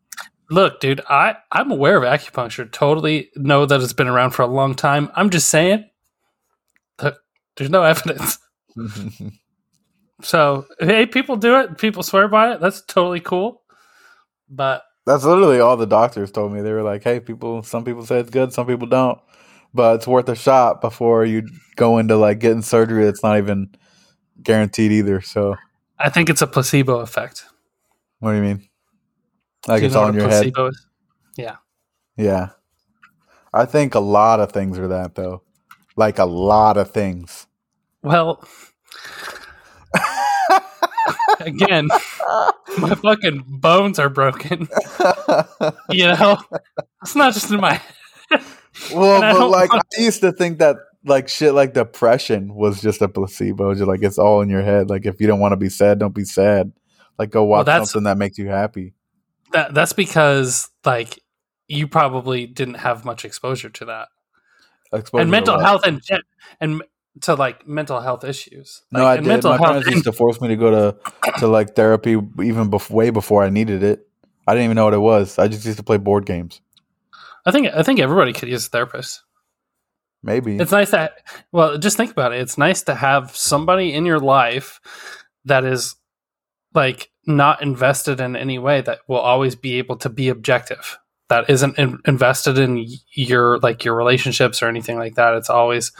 Look, 0.51 0.81
dude, 0.81 1.01
I 1.09 1.37
I'm 1.53 1.71
aware 1.71 1.97
of 1.97 2.05
acupuncture. 2.05 2.71
Totally 2.71 3.31
know 3.37 3.67
that 3.67 3.81
it's 3.81 3.93
been 3.93 4.09
around 4.09 4.31
for 4.31 4.43
a 4.43 4.47
long 4.47 4.75
time. 4.75 5.11
I'm 5.15 5.31
just 5.31 5.49
saying, 5.49 5.89
that 6.99 7.17
there's 7.57 7.71
no 7.71 7.83
evidence. 7.85 8.39
So 10.23 10.65
hey, 10.81 11.07
people 11.07 11.37
do 11.37 11.61
it. 11.61 11.79
People 11.79 12.03
swear 12.03 12.29
by 12.29 12.53
it. 12.53 12.61
That's 12.61 12.81
totally 12.81 13.21
cool. 13.21 13.63
But 14.49 14.83
That's 15.07 15.25
literally 15.25 15.61
all 15.61 15.77
the 15.77 15.87
doctors 15.87 16.33
told 16.33 16.53
me. 16.53 16.61
They 16.61 16.73
were 16.73 16.83
like, 16.83 17.05
"Hey, 17.05 17.21
people. 17.21 17.63
Some 17.63 17.85
people 17.85 18.05
say 18.05 18.19
it's 18.19 18.31
good, 18.31 18.53
some 18.53 18.67
people 18.67 18.89
don't, 18.89 19.19
but 19.73 19.97
it's 19.97 20.07
worth 20.07 20.29
a 20.29 20.35
shot 20.35 20.81
before 20.81 21.25
you 21.25 21.49
go 21.77 21.99
into 21.99 22.17
like 22.17 22.41
getting 22.41 22.63
surgery 22.63 23.05
that's 23.05 23.23
not 23.23 23.39
even 23.39 23.71
guaranteed 24.43 24.91
either." 24.93 25.21
So, 25.21 25.57
I 25.99 26.11
think 26.11 26.29
it's 26.29 26.43
a 26.43 26.47
placebo 26.47 26.99
effect. 26.99 27.45
what 28.19 28.33
do 28.33 28.37
you 28.37 28.43
mean? 28.43 28.69
Like 29.69 29.81
you 29.81 29.87
it's 29.87 29.97
all 29.97 30.09
in 30.09 30.15
your 30.15 30.29
head? 30.29 30.47
is? 30.47 30.53
Yeah, 32.17 32.51
I 33.53 33.65
think 33.65 33.95
a 33.95 34.01
lot 34.01 34.41
of 34.41 34.53
things 34.53 34.79
are 34.79 34.89
that 34.89 35.15
though. 35.15 35.43
Like 35.97 36.19
a 36.19 36.25
lot 36.25 36.77
of 36.77 36.91
things. 36.91 37.47
Well, 38.03 38.43
again, 41.47 41.89
my 42.79 42.95
fucking 42.95 43.45
bones 43.47 43.99
are 43.99 44.09
broken. 44.11 44.69
You 45.91 46.09
know, 46.09 46.37
it's 47.03 47.15
not 47.17 47.33
just 47.35 47.51
in 47.51 47.61
my. 47.61 47.81
Well, 48.93 49.21
but 49.21 49.49
like 49.49 49.73
want- 49.73 49.87
I 49.99 50.03
used 50.03 50.21
to 50.21 50.33
think 50.33 50.59
that 50.59 50.77
like 51.05 51.29
shit 51.29 51.55
like 51.55 51.73
depression 51.75 52.55
was 52.55 52.81
just 52.83 53.01
a 53.03 53.09
placebo. 53.09 53.75
Just 53.75 53.87
like 53.87 54.03
it's 54.03 54.19
all 54.19 54.41
in 54.43 54.49
your 54.51 54.63
head. 54.63 54.91
Like 54.91 55.07
if 55.07 55.21
you 55.21 55.27
don't 55.27 55.41
want 55.41 55.53
to 55.53 55.57
be 55.57 55.69
sad, 55.69 55.99
don't 55.99 56.15
be 56.15 56.25
sad. 56.25 56.73
Like 57.19 57.31
go 57.31 57.43
Well, 57.45 57.59
watch 57.61 57.67
that's- 57.67 57.91
something 57.93 58.05
that 58.05 58.19
makes 58.19 58.37
you 58.39 58.49
happy. 58.49 58.95
That 59.53 59.73
that's 59.75 59.93
because 59.93 60.69
like 60.85 61.21
you 61.69 61.87
probably 61.89 62.47
didn't 62.47 62.75
have 62.75 63.05
much 63.05 63.25
exposure 63.25 63.71
to 63.71 63.85
that, 63.87 64.09
Exposure 64.93 65.23
and 65.23 65.31
mental 65.31 65.59
health 65.59 65.87
and 65.87 66.03
and 66.61 66.83
to 67.23 67.35
like 67.35 67.67
mental 67.67 68.01
health 68.01 68.25
issues. 68.25 68.83
No, 68.93 69.01
Like, 69.01 69.07
I 69.07 69.15
and 69.17 69.25
did. 69.25 69.29
Mental 69.31 69.51
My 69.53 69.57
health. 69.57 69.69
parents 69.69 69.89
used 69.91 70.05
to 70.05 70.13
force 70.13 70.41
me 70.41 70.49
to 70.49 70.57
go 70.57 70.71
to 70.71 71.39
to 71.41 71.47
like 71.49 71.75
therapy 71.75 72.11
even 72.13 72.71
bef- 72.71 72.91
way 72.91 73.11
before 73.11 73.43
I 73.45 73.51
needed 73.51 73.83
it. 73.83 74.07
I 74.47 74.53
didn't 74.55 74.65
even 74.67 74.75
know 74.77 74.85
what 74.85 74.95
it 74.95 74.99
was. 74.99 75.39
I 75.39 75.49
just 75.49 75.65
used 75.65 75.79
to 75.79 75.83
play 75.85 75.97
board 75.97 76.27
games. 76.27 76.61
I 77.45 77.51
think 77.53 77.69
I 77.75 77.83
think 77.83 78.01
everybody 78.01 78.33
could 78.33 78.49
use 78.49 78.67
a 78.67 78.71
therapist. 78.71 79.23
Maybe. 80.23 80.57
It's 80.59 80.73
nice 80.73 80.91
that 80.91 81.19
well, 81.53 81.79
just 81.79 81.97
think 81.97 82.11
about 82.11 82.33
it. 82.33 82.41
It's 82.41 82.59
nice 82.59 82.83
to 82.83 82.95
have 82.95 83.37
somebody 83.37 83.93
in 83.93 84.05
your 84.07 84.19
life 84.21 84.81
that 85.45 85.65
is 85.65 85.95
like 86.75 87.11
not 87.27 87.63
invested 87.63 88.21
in 88.21 88.37
any 88.37 88.59
way 88.59 88.81
that 88.81 89.01
will 89.09 89.19
always 89.19 89.55
be 89.57 89.75
able 89.79 89.97
to 89.99 90.09
be 90.09 90.29
objective. 90.29 90.99
That 91.29 91.49
isn't 91.51 91.79
in- 91.79 92.01
invested 92.07 92.59
in 92.59 92.87
your 93.13 93.59
like 93.61 93.85
your 93.85 93.95
relationships 93.95 94.63
or 94.63 94.69
anything 94.69 94.97
like 94.99 95.15
that. 95.17 95.35
It's 95.35 95.51
always 95.51 95.93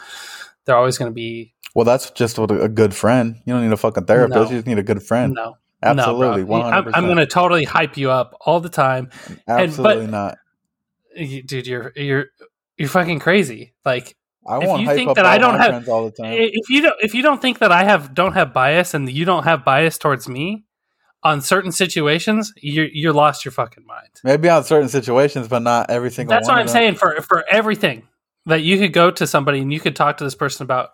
they're 0.67 0.77
always 0.77 0.99
going 0.99 1.09
to 1.09 1.15
be 1.15 1.55
well, 1.77 1.85
that's 1.85 2.09
just 2.11 2.39
what 2.39 2.49
a, 2.49 2.67
good 2.69 2.95
friend. 2.95 3.35
You 3.45 3.53
don't 3.53 3.63
need 3.63 3.71
a 3.71 3.77
fucking 3.77 4.05
therapist. 4.05 4.35
No. 4.35 4.49
You 4.49 4.57
just 4.57 4.65
need 4.65 4.79
a 4.79 4.83
good 4.83 5.03
friend. 5.03 5.33
no, 5.33 5.57
Absolutely, 5.83 6.41
no, 6.41 6.47
one 6.47 6.61
bro. 6.61 6.71
hundred 6.71 6.95
I'm, 6.95 7.03
I'm 7.03 7.05
going 7.05 7.17
to 7.17 7.27
totally 7.27 7.65
hype 7.65 7.97
you 7.97 8.09
up 8.09 8.35
all 8.41 8.59
the 8.59 8.69
time, 8.69 9.11
Absolutely 9.47 10.07
not. 10.07 10.37
You- 11.15 11.43
dude. 11.43 11.67
You're 11.67 11.93
you're 11.95 12.25
you're 12.77 12.89
fucking 12.89 13.19
crazy. 13.19 13.73
Like 13.85 14.15
I 14.47 14.57
if 14.57 14.63
you 14.63 14.85
hype 14.87 14.95
think 14.95 15.15
that 15.15 15.25
all 15.25 15.31
I 15.31 15.37
don't 15.37 15.59
have- 15.59 15.87
all 15.87 16.05
the 16.05 16.11
time. 16.11 16.33
if 16.33 16.69
you 16.69 16.81
don't 16.81 16.95
if 17.01 17.13
you 17.13 17.21
don't 17.21 17.41
think 17.41 17.59
that 17.59 17.71
I 17.71 17.83
have 17.83 18.15
don't 18.15 18.33
have 18.33 18.53
bias 18.53 18.93
and 18.95 19.07
you 19.07 19.25
don't 19.25 19.43
have 19.43 19.63
bias 19.63 19.99
towards 19.99 20.27
me 20.27 20.65
on 21.21 21.41
certain 21.41 21.71
situations, 21.71 22.53
you're 22.59 22.87
you're 22.91 23.13
lost 23.13 23.45
your 23.45 23.51
fucking 23.51 23.85
mind. 23.85 24.09
Maybe 24.23 24.49
on 24.49 24.63
certain 24.63 24.89
situations, 24.89 25.47
but 25.47 25.61
not 25.61 25.91
every 25.91 26.09
single. 26.09 26.33
That's 26.33 26.47
what 26.47 26.57
I'm 26.57 26.67
saying 26.67 26.95
for 26.95 27.21
for 27.21 27.45
everything 27.51 28.07
that 28.47 28.63
you 28.63 28.79
could 28.79 28.93
go 28.93 29.11
to 29.11 29.27
somebody 29.27 29.59
and 29.59 29.71
you 29.71 29.79
could 29.79 29.95
talk 29.95 30.17
to 30.17 30.23
this 30.23 30.35
person 30.35 30.63
about. 30.63 30.89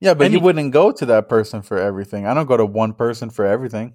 Yeah, 0.00 0.14
but 0.14 0.30
you 0.30 0.40
wouldn't 0.40 0.72
go 0.72 0.92
to 0.92 1.06
that 1.06 1.28
person 1.28 1.62
for 1.62 1.78
everything. 1.78 2.26
I 2.26 2.34
don't 2.34 2.46
go 2.46 2.56
to 2.56 2.66
one 2.66 2.92
person 2.92 3.30
for 3.30 3.44
everything. 3.44 3.94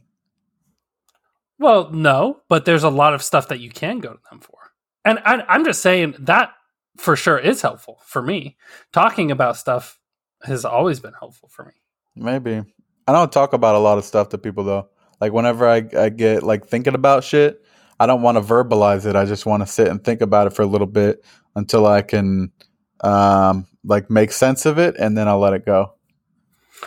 Well, 1.60 1.92
no, 1.92 2.42
but 2.50 2.66
there's 2.66 2.84
a 2.84 2.89
lot 2.89 3.13
of 3.13 3.22
stuff 3.22 3.48
that 3.50 3.60
you 3.60 3.70
can 3.70 4.00
go 4.00 4.13
to 4.13 4.20
them 4.30 4.39
for, 4.39 4.58
and 5.06 5.20
I, 5.20 5.44
I'm 5.48 5.63
just 5.63 5.82
saying 5.82 6.16
that 6.20 6.52
for 6.98 7.16
sure 7.16 7.38
is 7.38 7.62
helpful 7.62 8.00
for 8.06 8.22
me. 8.22 8.58
Talking 8.92 9.32
about 9.32 9.58
stuff 9.58 10.00
has 10.44 10.66
always 10.66 11.00
been 11.00 11.13
helpful 11.18 11.50
for 11.50 11.66
me. 11.66 11.74
Maybe 12.16 12.63
I 13.08 13.12
don't 13.12 13.32
talk 13.32 13.54
about 13.54 13.76
a 13.76 13.80
lot 13.80 13.98
of 13.98 14.04
stuff 14.04 14.30
to 14.30 14.38
people 14.38 14.63
though. 14.63 14.89
Like 15.22 15.32
whenever 15.32 15.68
I 15.68 15.88
I 15.98 16.10
get 16.10 16.44
like 16.44 16.66
thinking 16.66 16.96
about 16.96 17.24
shit, 17.24 17.63
I 18.00 18.08
don't 18.08 18.22
want 18.22 18.38
to 18.38 18.42
verbalize 18.42 19.06
it. 19.06 19.16
I 19.16 19.26
just 19.26 19.46
want 19.46 19.63
to 19.63 19.68
sit 19.68 19.88
and 19.88 20.04
think 20.04 20.22
about 20.22 20.48
it 20.48 20.54
for 20.54 20.63
a 20.63 20.68
little 20.68 20.88
bit 20.88 21.24
until 21.56 21.86
I 21.86 22.02
can 22.02 22.52
um 23.04 23.68
like 23.84 24.10
make 24.10 24.32
sense 24.32 24.66
of 24.66 24.78
it, 24.80 24.96
and 24.98 25.18
then 25.18 25.28
I'll 25.28 25.39
let 25.39 25.54
it 25.54 25.66
go. 25.66 25.94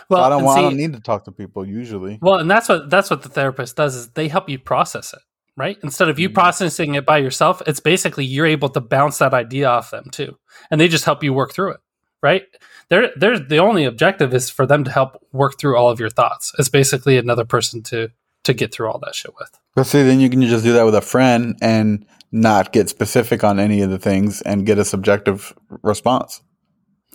Well, 0.09 0.19
So 0.19 0.25
I 0.25 0.29
don't 0.29 0.43
want. 0.43 0.59
I 0.59 0.61
don't 0.63 0.77
need 0.77 0.93
to 0.93 0.99
talk 0.99 1.25
to 1.25 1.31
people 1.31 1.65
usually. 1.65 2.19
Well, 2.21 2.35
and 2.39 2.49
that's 2.49 2.69
what 2.69 2.89
that's 2.89 3.09
what 3.09 3.23
the 3.23 3.29
therapist 3.29 3.75
does 3.75 3.95
is 3.95 4.09
they 4.09 4.27
help 4.27 4.49
you 4.49 4.59
process 4.59 5.13
it, 5.13 5.19
right? 5.55 5.77
Instead 5.83 6.09
of 6.09 6.19
you 6.19 6.29
Mhm. 6.29 6.33
processing 6.33 6.95
it 6.95 7.05
by 7.05 7.17
yourself, 7.19 7.61
it's 7.67 7.79
basically 7.79 8.25
you're 8.25 8.45
able 8.45 8.69
to 8.69 8.81
bounce 8.81 9.17
that 9.19 9.33
idea 9.33 9.67
off 9.67 9.91
them 9.91 10.09
too, 10.11 10.37
and 10.71 10.79
they 10.81 10.87
just 10.87 11.05
help 11.05 11.23
you 11.23 11.33
work 11.33 11.53
through 11.53 11.71
it, 11.71 11.79
right? 12.21 12.43
They're 12.89 13.11
they're 13.15 13.39
the 13.39 13.57
only 13.59 13.85
objective 13.85 14.33
is 14.33 14.49
for 14.49 14.65
them 14.65 14.83
to 14.83 14.91
help 14.91 15.17
work 15.31 15.59
through 15.59 15.77
all 15.77 15.89
of 15.89 15.99
your 15.99 16.09
thoughts. 16.09 16.53
It's 16.57 16.69
basically 16.69 17.17
another 17.17 17.45
person 17.45 17.83
to 17.83 18.09
to 18.47 18.53
get 18.53 18.73
through 18.73 18.89
all 18.89 18.99
that 18.99 19.15
shit 19.15 19.33
with. 19.39 19.49
But 19.75 19.85
see, 19.85 20.03
then 20.03 20.19
you 20.19 20.29
can 20.29 20.41
just 20.41 20.63
do 20.63 20.73
that 20.73 20.83
with 20.83 20.95
a 20.95 21.01
friend 21.01 21.55
and 21.61 22.05
not 22.31 22.73
get 22.73 22.89
specific 22.89 23.43
on 23.43 23.59
any 23.59 23.81
of 23.81 23.89
the 23.89 23.99
things 23.99 24.41
and 24.41 24.65
get 24.65 24.77
a 24.77 24.85
subjective 24.85 25.53
response. 25.83 26.41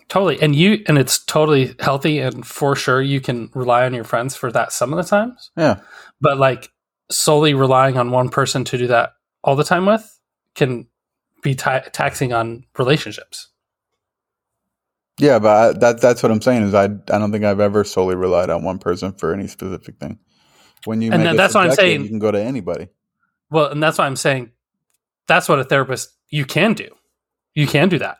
Totally, 0.08 0.40
and 0.40 0.54
you 0.54 0.82
and 0.86 0.98
it's 0.98 1.24
totally 1.24 1.74
healthy, 1.80 2.18
and 2.18 2.46
for 2.46 2.76
sure 2.76 3.00
you 3.00 3.20
can 3.20 3.50
rely 3.54 3.84
on 3.84 3.94
your 3.94 4.04
friends 4.04 4.36
for 4.36 4.52
that 4.52 4.72
some 4.72 4.92
of 4.92 4.96
the 4.98 5.08
times. 5.08 5.50
Yeah. 5.56 5.80
but 6.20 6.38
like 6.38 6.70
solely 7.10 7.54
relying 7.54 7.98
on 7.98 8.10
one 8.10 8.28
person 8.28 8.64
to 8.64 8.78
do 8.78 8.86
that 8.86 9.10
all 9.42 9.56
the 9.56 9.64
time 9.64 9.86
with 9.86 10.18
can 10.54 10.86
be 11.42 11.54
ta- 11.54 11.84
taxing 11.92 12.32
on 12.32 12.64
relationships. 12.78 13.48
Yeah, 15.18 15.38
but 15.38 15.48
I, 15.48 15.78
that 15.78 16.00
that's 16.00 16.22
what 16.22 16.32
I'm 16.32 16.40
saying 16.40 16.62
is 16.62 16.74
I 16.74 16.84
I 16.84 17.18
don't 17.18 17.32
think 17.32 17.44
I've 17.44 17.60
ever 17.60 17.84
solely 17.84 18.14
relied 18.16 18.50
on 18.50 18.62
one 18.62 18.78
person 18.78 19.12
for 19.12 19.32
any 19.32 19.46
specific 19.46 19.98
thing. 19.98 20.18
When 20.84 21.02
you 21.02 21.12
And 21.12 21.38
that's 21.38 21.54
what 21.54 21.66
I'm 21.66 21.72
saying. 21.72 22.02
you 22.02 22.08
can 22.08 22.18
go 22.18 22.30
to 22.30 22.40
anybody. 22.40 22.88
Well, 23.50 23.66
and 23.66 23.82
that's 23.82 23.98
why 23.98 24.06
I'm 24.06 24.16
saying 24.16 24.50
that's 25.26 25.48
what 25.48 25.58
a 25.58 25.64
therapist 25.64 26.10
you 26.30 26.44
can 26.44 26.74
do. 26.74 26.88
You 27.54 27.66
can 27.66 27.88
do 27.88 27.98
that 27.98 28.18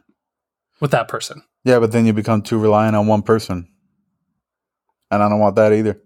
with 0.81 0.91
that 0.91 1.09
person. 1.09 1.43
Yeah, 1.65 1.79
but 1.79 1.93
then 1.93 2.07
you 2.07 2.13
become 2.13 2.43
too 2.43 2.59
reliant 2.59 2.97
on 2.97 3.07
one 3.07 3.23
person, 3.23 3.69
and 5.11 5.23
I 5.23 5.29
don't 5.29 5.39
want 5.39 5.57
that 5.57 5.73
either. 5.73 6.01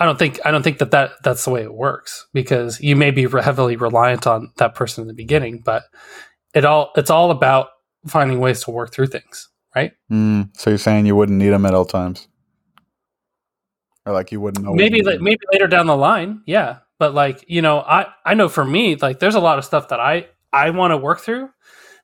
I 0.00 0.06
don't 0.06 0.18
think 0.18 0.40
I 0.46 0.50
don't 0.50 0.62
think 0.62 0.78
that, 0.78 0.90
that 0.92 1.12
that's 1.22 1.44
the 1.44 1.50
way 1.50 1.62
it 1.62 1.74
works 1.74 2.26
because 2.32 2.80
you 2.80 2.96
may 2.96 3.10
be 3.10 3.28
heavily 3.28 3.76
reliant 3.76 4.26
on 4.26 4.50
that 4.56 4.74
person 4.74 5.02
in 5.02 5.08
the 5.08 5.14
beginning, 5.14 5.60
but 5.62 5.84
it 6.54 6.64
all 6.64 6.90
it's 6.96 7.10
all 7.10 7.30
about 7.30 7.68
finding 8.06 8.40
ways 8.40 8.64
to 8.64 8.70
work 8.70 8.92
through 8.94 9.08
things, 9.08 9.50
right? 9.76 9.92
Mm, 10.10 10.56
so 10.56 10.70
you're 10.70 10.78
saying 10.78 11.04
you 11.04 11.14
wouldn't 11.14 11.38
need 11.38 11.50
them 11.50 11.66
at 11.66 11.74
all 11.74 11.84
times, 11.84 12.28
or 14.06 14.12
like 14.12 14.32
you 14.32 14.40
wouldn't 14.40 14.64
know? 14.64 14.74
Maybe 14.74 15.02
la- 15.02 15.18
maybe 15.20 15.40
later 15.52 15.66
down 15.66 15.86
the 15.86 15.96
line, 15.96 16.42
yeah. 16.46 16.78
But 16.98 17.14
like 17.14 17.44
you 17.48 17.62
know, 17.62 17.78
I 17.80 18.06
I 18.24 18.34
know 18.34 18.48
for 18.48 18.64
me, 18.64 18.96
like 18.96 19.18
there's 19.18 19.34
a 19.34 19.40
lot 19.40 19.58
of 19.58 19.64
stuff 19.64 19.88
that 19.88 20.00
I 20.00 20.28
I 20.52 20.70
want 20.70 20.90
to 20.92 20.96
work 20.96 21.20
through 21.20 21.50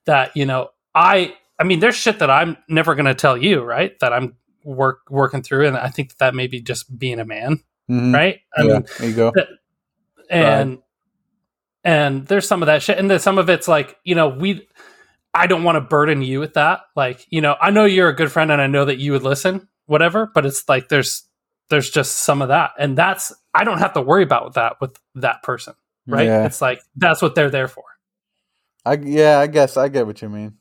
that 0.05 0.35
you 0.35 0.45
know 0.45 0.69
I 0.95 1.35
I 1.59 1.63
mean 1.63 1.79
there's 1.79 1.95
shit 1.95 2.19
that 2.19 2.29
I'm 2.29 2.57
never 2.67 2.95
going 2.95 3.05
to 3.05 3.13
tell 3.15 3.37
you, 3.37 3.61
right? 3.61 3.97
That 3.99 4.13
I'm 4.13 4.35
work 4.63 5.01
working 5.09 5.43
through, 5.43 5.67
and 5.67 5.77
I 5.77 5.89
think 5.89 6.09
that, 6.09 6.17
that 6.19 6.35
may 6.35 6.47
be 6.47 6.61
just 6.61 6.97
being 6.97 7.19
a 7.19 7.25
man 7.25 7.61
Mhm. 7.89 8.13
right? 8.13 8.39
I 8.57 8.63
Yeah, 8.63 8.73
mean, 8.73 8.85
there 8.99 9.09
you 9.09 9.15
go. 9.15 9.31
and 10.29 10.79
and 11.83 12.27
there's 12.27 12.47
some 12.47 12.61
of 12.61 12.65
that 12.67 12.81
shit, 12.83 12.97
and 12.97 13.09
then 13.09 13.19
some 13.19 13.37
of 13.37 13.49
it's 13.49 13.67
like 13.67 13.97
you 14.03 14.15
know 14.15 14.29
we. 14.29 14.67
I 15.33 15.45
don't 15.45 15.63
want 15.63 15.75
to 15.75 15.81
burden 15.81 16.23
you 16.23 16.39
with 16.39 16.55
that. 16.55 16.81
Like 16.95 17.25
you 17.29 17.41
know, 17.41 17.55
I 17.61 17.69
know 17.69 17.85
you're 17.85 18.09
a 18.09 18.15
good 18.15 18.31
friend, 18.31 18.51
and 18.51 18.59
I 18.61 18.65
know 18.67 18.85
that 18.85 18.97
you 18.97 19.11
would 19.11 19.21
listen, 19.23 19.67
whatever. 19.85 20.25
But 20.33 20.45
it's 20.47 20.67
like 20.67 20.89
there's 20.89 21.26
there's 21.69 21.89
just 21.89 22.17
some 22.19 22.41
of 22.41 22.49
that, 22.49 22.71
and 22.79 22.97
that's 22.97 23.33
I 23.53 23.63
don't 23.63 23.79
have 23.79 23.93
to 23.93 24.01
worry 24.01 24.23
about 24.23 24.53
that 24.55 24.79
with 24.81 24.97
that 25.15 25.43
person, 25.43 25.73
right? 26.07 26.27
Yeah. 26.27 26.45
It's 26.45 26.61
like 26.61 26.81
that's 26.95 27.21
what 27.21 27.35
they're 27.35 27.49
there 27.49 27.67
for. 27.67 27.83
I 28.85 28.93
yeah, 28.95 29.39
I 29.39 29.47
guess 29.47 29.77
I 29.77 29.89
get 29.89 30.05
what 30.07 30.21
you 30.21 30.29
mean. 30.29 30.53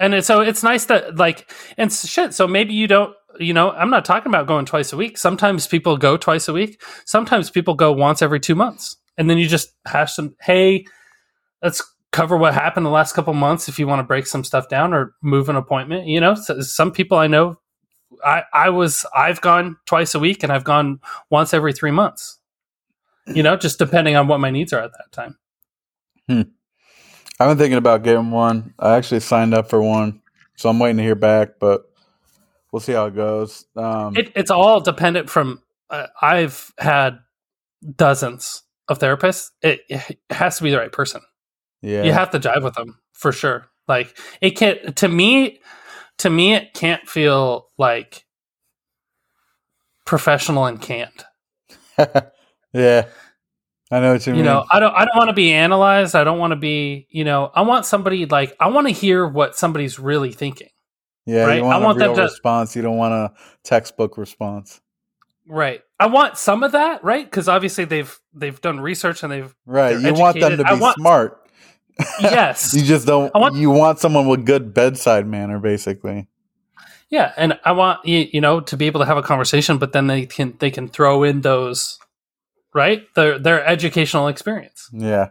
and 0.00 0.14
it, 0.14 0.24
so 0.24 0.40
it's 0.40 0.62
nice 0.62 0.86
that 0.86 1.16
like 1.16 1.50
and 1.76 1.92
shit 1.92 2.34
so 2.34 2.48
maybe 2.48 2.72
you 2.72 2.88
don't 2.88 3.14
you 3.38 3.52
know 3.54 3.70
i'm 3.72 3.90
not 3.90 4.04
talking 4.04 4.30
about 4.30 4.46
going 4.46 4.64
twice 4.66 4.92
a 4.92 4.96
week 4.96 5.16
sometimes 5.18 5.66
people 5.68 5.96
go 5.96 6.16
twice 6.16 6.48
a 6.48 6.52
week 6.52 6.82
sometimes 7.04 7.50
people 7.50 7.74
go 7.74 7.92
once 7.92 8.22
every 8.22 8.40
two 8.40 8.54
months 8.54 8.96
and 9.18 9.30
then 9.30 9.38
you 9.38 9.46
just 9.46 9.72
hash 9.86 10.14
some 10.14 10.34
hey 10.40 10.84
let's 11.62 11.82
cover 12.12 12.36
what 12.36 12.54
happened 12.54 12.84
the 12.84 12.90
last 12.90 13.12
couple 13.12 13.32
months 13.34 13.68
if 13.68 13.78
you 13.78 13.86
want 13.86 14.00
to 14.00 14.04
break 14.04 14.26
some 14.26 14.42
stuff 14.42 14.68
down 14.68 14.92
or 14.92 15.14
move 15.22 15.48
an 15.48 15.56
appointment 15.56 16.06
you 16.06 16.20
know 16.20 16.34
so 16.34 16.60
some 16.60 16.90
people 16.90 17.18
i 17.18 17.26
know 17.28 17.59
i 18.24 18.42
i 18.52 18.68
was 18.68 19.06
i've 19.14 19.40
gone 19.40 19.76
twice 19.86 20.14
a 20.14 20.18
week 20.18 20.42
and 20.42 20.52
i've 20.52 20.64
gone 20.64 21.00
once 21.30 21.54
every 21.54 21.72
three 21.72 21.90
months 21.90 22.40
you 23.34 23.42
know 23.42 23.56
just 23.56 23.78
depending 23.78 24.16
on 24.16 24.28
what 24.28 24.40
my 24.40 24.50
needs 24.50 24.72
are 24.72 24.80
at 24.80 24.92
that 24.92 25.12
time. 25.12 25.36
I've 26.28 27.48
been 27.48 27.58
thinking 27.58 27.78
about 27.78 28.02
getting 28.02 28.30
one. 28.30 28.74
I 28.78 28.96
actually 28.96 29.20
signed 29.20 29.54
up 29.54 29.68
for 29.70 29.82
one, 29.82 30.20
so 30.56 30.68
I'm 30.68 30.78
waiting 30.78 30.98
to 30.98 31.02
hear 31.02 31.14
back, 31.14 31.58
but 31.58 31.90
we'll 32.70 32.80
see 32.80 32.92
how 32.92 33.06
it 33.06 33.14
goes. 33.14 33.64
Um, 33.76 34.16
it, 34.16 34.32
it's 34.36 34.50
all 34.50 34.80
dependent 34.80 35.30
from 35.30 35.62
uh, 35.88 36.06
i've 36.20 36.72
had 36.78 37.18
dozens 37.96 38.62
of 38.88 38.98
therapists. 38.98 39.50
It, 39.62 39.80
it 39.88 40.18
has 40.30 40.58
to 40.58 40.64
be 40.64 40.70
the 40.70 40.78
right 40.78 40.92
person. 40.92 41.22
Yeah, 41.82 42.04
you 42.04 42.12
have 42.12 42.30
to 42.30 42.40
jive 42.40 42.62
with 42.62 42.74
them 42.74 42.98
for 43.12 43.32
sure. 43.32 43.66
Like 43.88 44.16
it 44.40 44.50
can't 44.50 44.96
to 44.96 45.08
me 45.08 45.60
to 46.20 46.30
me 46.30 46.54
it 46.54 46.72
can't 46.74 47.08
feel 47.08 47.68
like 47.78 48.24
professional 50.04 50.66
and 50.66 50.80
canned 50.80 51.24
yeah. 52.72 53.06
I 53.92 54.00
know 54.00 54.12
what 54.12 54.26
you, 54.26 54.32
you 54.32 54.36
mean. 54.38 54.44
know 54.46 54.64
i 54.70 54.80
don't 54.80 54.94
i 54.94 55.04
don't 55.04 55.16
want 55.16 55.28
to 55.28 55.34
be 55.34 55.52
analyzed 55.52 56.14
i 56.14 56.24
don't 56.24 56.38
want 56.38 56.52
to 56.52 56.56
be 56.56 57.06
you 57.10 57.24
know 57.24 57.50
i 57.54 57.62
want 57.62 57.84
somebody 57.84 58.24
like 58.26 58.56
i 58.60 58.68
want 58.68 58.86
to 58.86 58.92
hear 58.92 59.26
what 59.26 59.56
somebody's 59.56 59.98
really 59.98 60.32
thinking 60.32 60.68
yeah, 61.26 61.44
right? 61.44 61.58
you 61.58 61.64
I 61.64 61.76
want, 61.78 61.84
want 61.84 61.96
a 61.96 61.98
them 62.00 62.08
real 62.08 62.16
to- 62.16 62.22
response. 62.22 62.74
You 62.74 62.82
don't 62.82 62.96
want 62.96 63.12
a 63.12 63.32
textbook 63.62 64.16
response, 64.16 64.80
right 65.46 65.82
i 66.00 66.06
want 66.06 66.38
some 66.38 66.62
of 66.62 66.72
that 66.72 67.04
right 67.04 67.24
because 67.24 67.48
obviously 67.48 67.84
they've 67.84 68.18
they've 68.32 68.58
done 68.60 68.80
research 68.80 69.22
and 69.22 69.30
they've 69.30 69.54
right? 69.66 70.00
You 70.00 70.14
want 70.14 70.40
them 70.40 70.56
to 70.56 70.64
be 70.64 70.80
want- 70.80 70.96
smart. 70.96 71.39
Yes 72.20 72.74
You 72.74 72.82
just 72.84 73.06
don't. 73.06 73.30
I 73.34 73.38
want- 73.38 73.56
you 73.56 73.70
want 73.70 73.98
someone 73.98 74.26
with 74.28 74.44
good 74.46 74.72
bedside 74.74 75.26
manner, 75.26 75.58
basically. 75.58 76.28
Yeah, 77.10 77.32
and 77.36 77.58
I 77.64 77.72
want 77.72 78.04
you, 78.06 78.28
you 78.32 78.40
know 78.40 78.60
to 78.60 78.76
be 78.76 78.86
able 78.86 79.00
to 79.00 79.06
have 79.06 79.16
a 79.16 79.22
conversation, 79.22 79.78
but 79.78 79.92
then 79.92 80.06
they 80.06 80.26
can 80.26 80.54
they 80.60 80.70
can 80.70 80.86
throw 80.88 81.24
in 81.24 81.40
those 81.40 81.98
right 82.72 83.02
their 83.16 83.38
their 83.38 83.64
educational 83.66 84.28
experience. 84.28 84.88
Yeah. 84.92 85.30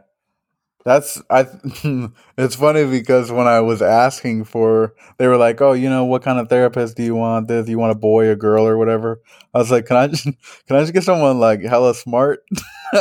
That's 0.85 1.21
I 1.29 1.45
it's 2.37 2.55
funny 2.55 2.85
because 2.85 3.31
when 3.31 3.47
I 3.47 3.59
was 3.59 3.81
asking 3.81 4.45
for 4.45 4.93
they 5.17 5.27
were 5.27 5.35
like, 5.35 5.59
"Oh, 5.59 5.73
you 5.73 5.89
know, 5.89 6.05
what 6.05 6.23
kind 6.23 6.39
of 6.39 6.47
therapist 6.47 6.95
do 6.95 7.03
you 7.03 7.15
want? 7.15 7.49
This, 7.49 7.67
you 7.67 7.77
want 7.77 7.91
a 7.91 7.95
boy, 7.95 8.29
a 8.29 8.35
girl 8.35 8.65
or 8.65 8.77
whatever?" 8.77 9.21
I 9.53 9.57
was 9.57 9.71
like, 9.71 9.87
"Can 9.87 9.97
I 9.97 10.07
just 10.07 10.23
can 10.67 10.77
I 10.77 10.79
just 10.79 10.93
get 10.93 11.03
someone 11.03 11.39
like 11.39 11.61
hella 11.63 11.93
smart?" 11.93 12.43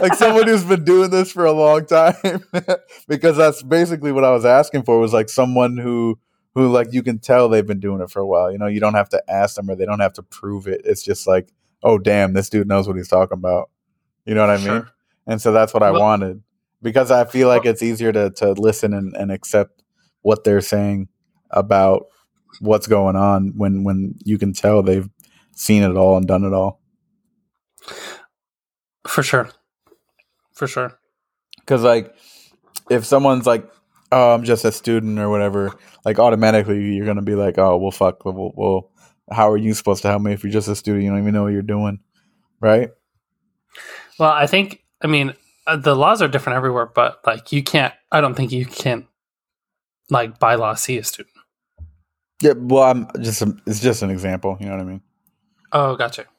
like 0.00 0.14
someone 0.14 0.46
who's 0.46 0.62
been 0.62 0.84
doing 0.84 1.10
this 1.10 1.32
for 1.32 1.44
a 1.44 1.52
long 1.52 1.86
time 1.86 2.14
because 3.08 3.36
that's 3.36 3.62
basically 3.64 4.12
what 4.12 4.24
I 4.24 4.30
was 4.30 4.44
asking 4.44 4.84
for 4.84 5.00
was 5.00 5.12
like 5.12 5.28
someone 5.28 5.76
who 5.76 6.20
who 6.54 6.68
like 6.68 6.92
you 6.92 7.02
can 7.02 7.18
tell 7.18 7.48
they've 7.48 7.66
been 7.66 7.80
doing 7.80 8.00
it 8.00 8.10
for 8.10 8.20
a 8.20 8.26
while. 8.26 8.52
You 8.52 8.58
know, 8.58 8.68
you 8.68 8.78
don't 8.78 8.94
have 8.94 9.08
to 9.08 9.22
ask 9.28 9.56
them 9.56 9.68
or 9.68 9.74
they 9.74 9.86
don't 9.86 10.00
have 10.00 10.14
to 10.14 10.22
prove 10.22 10.68
it. 10.68 10.82
It's 10.84 11.02
just 11.02 11.26
like, 11.26 11.52
"Oh, 11.82 11.98
damn, 11.98 12.32
this 12.32 12.48
dude 12.48 12.68
knows 12.68 12.86
what 12.86 12.96
he's 12.96 13.08
talking 13.08 13.38
about." 13.38 13.70
You 14.24 14.34
know 14.36 14.46
what 14.46 14.50
I 14.50 14.64
mean? 14.64 14.86
And 15.26 15.42
so 15.42 15.52
that's 15.52 15.74
what 15.74 15.82
I 15.82 15.90
wanted 15.90 16.42
because 16.82 17.10
I 17.10 17.24
feel 17.24 17.48
like 17.48 17.64
it's 17.64 17.82
easier 17.82 18.12
to, 18.12 18.30
to 18.30 18.52
listen 18.52 18.94
and, 18.94 19.14
and 19.16 19.30
accept 19.32 19.82
what 20.22 20.44
they're 20.44 20.60
saying 20.60 21.08
about 21.50 22.06
what's 22.60 22.86
going 22.86 23.16
on 23.16 23.52
when, 23.56 23.84
when 23.84 24.14
you 24.24 24.38
can 24.38 24.52
tell 24.52 24.82
they've 24.82 25.08
seen 25.54 25.82
it 25.82 25.96
all 25.96 26.16
and 26.16 26.26
done 26.26 26.44
it 26.44 26.52
all. 26.52 26.80
For 29.06 29.22
sure, 29.22 29.50
for 30.52 30.66
sure. 30.66 30.98
Because, 31.60 31.82
like, 31.82 32.14
if 32.90 33.04
someone's 33.04 33.46
like, 33.46 33.70
oh, 34.10 34.34
I'm 34.34 34.44
just 34.44 34.64
a 34.64 34.72
student 34.72 35.18
or 35.18 35.28
whatever, 35.28 35.74
like, 36.04 36.18
automatically 36.18 36.94
you're 36.94 37.04
going 37.04 37.16
to 37.16 37.22
be 37.22 37.34
like, 37.34 37.58
oh, 37.58 37.76
well, 37.76 37.90
fuck. 37.90 38.24
Well, 38.24 38.52
well, 38.54 38.90
how 39.30 39.50
are 39.50 39.56
you 39.56 39.74
supposed 39.74 40.02
to 40.02 40.08
help 40.08 40.22
me 40.22 40.32
if 40.32 40.42
you're 40.42 40.52
just 40.52 40.68
a 40.68 40.76
student? 40.76 41.04
You 41.04 41.10
don't 41.10 41.20
even 41.20 41.34
know 41.34 41.44
what 41.44 41.52
you're 41.52 41.62
doing. 41.62 42.00
Right? 42.60 42.90
Well, 44.18 44.30
I 44.30 44.46
think 44.46 44.84
I 45.02 45.06
mean 45.06 45.34
Uh, 45.68 45.76
the 45.76 45.94
laws 45.94 46.22
are 46.22 46.28
different 46.28 46.56
everywhere, 46.56 46.86
but 46.86 47.20
like 47.26 47.52
you 47.52 47.62
can't. 47.62 47.92
I 48.10 48.20
don't 48.22 48.34
think 48.34 48.50
you 48.52 48.64
can 48.64 49.06
like 50.10 50.38
by 50.38 50.54
law 50.54 50.74
see 50.74 50.96
a 50.98 51.04
student. 51.04 51.34
Yeah. 52.42 52.54
Well, 52.56 52.84
I'm 52.84 53.08
just, 53.20 53.42
um, 53.42 53.60
it's 53.66 53.80
just 53.80 54.02
an 54.02 54.10
example. 54.10 54.56
You 54.60 54.66
know 54.66 54.72
what 54.72 54.80
I 54.80 54.84
mean? 54.84 55.02
Oh, 55.72 55.96
gotcha. 55.96 56.24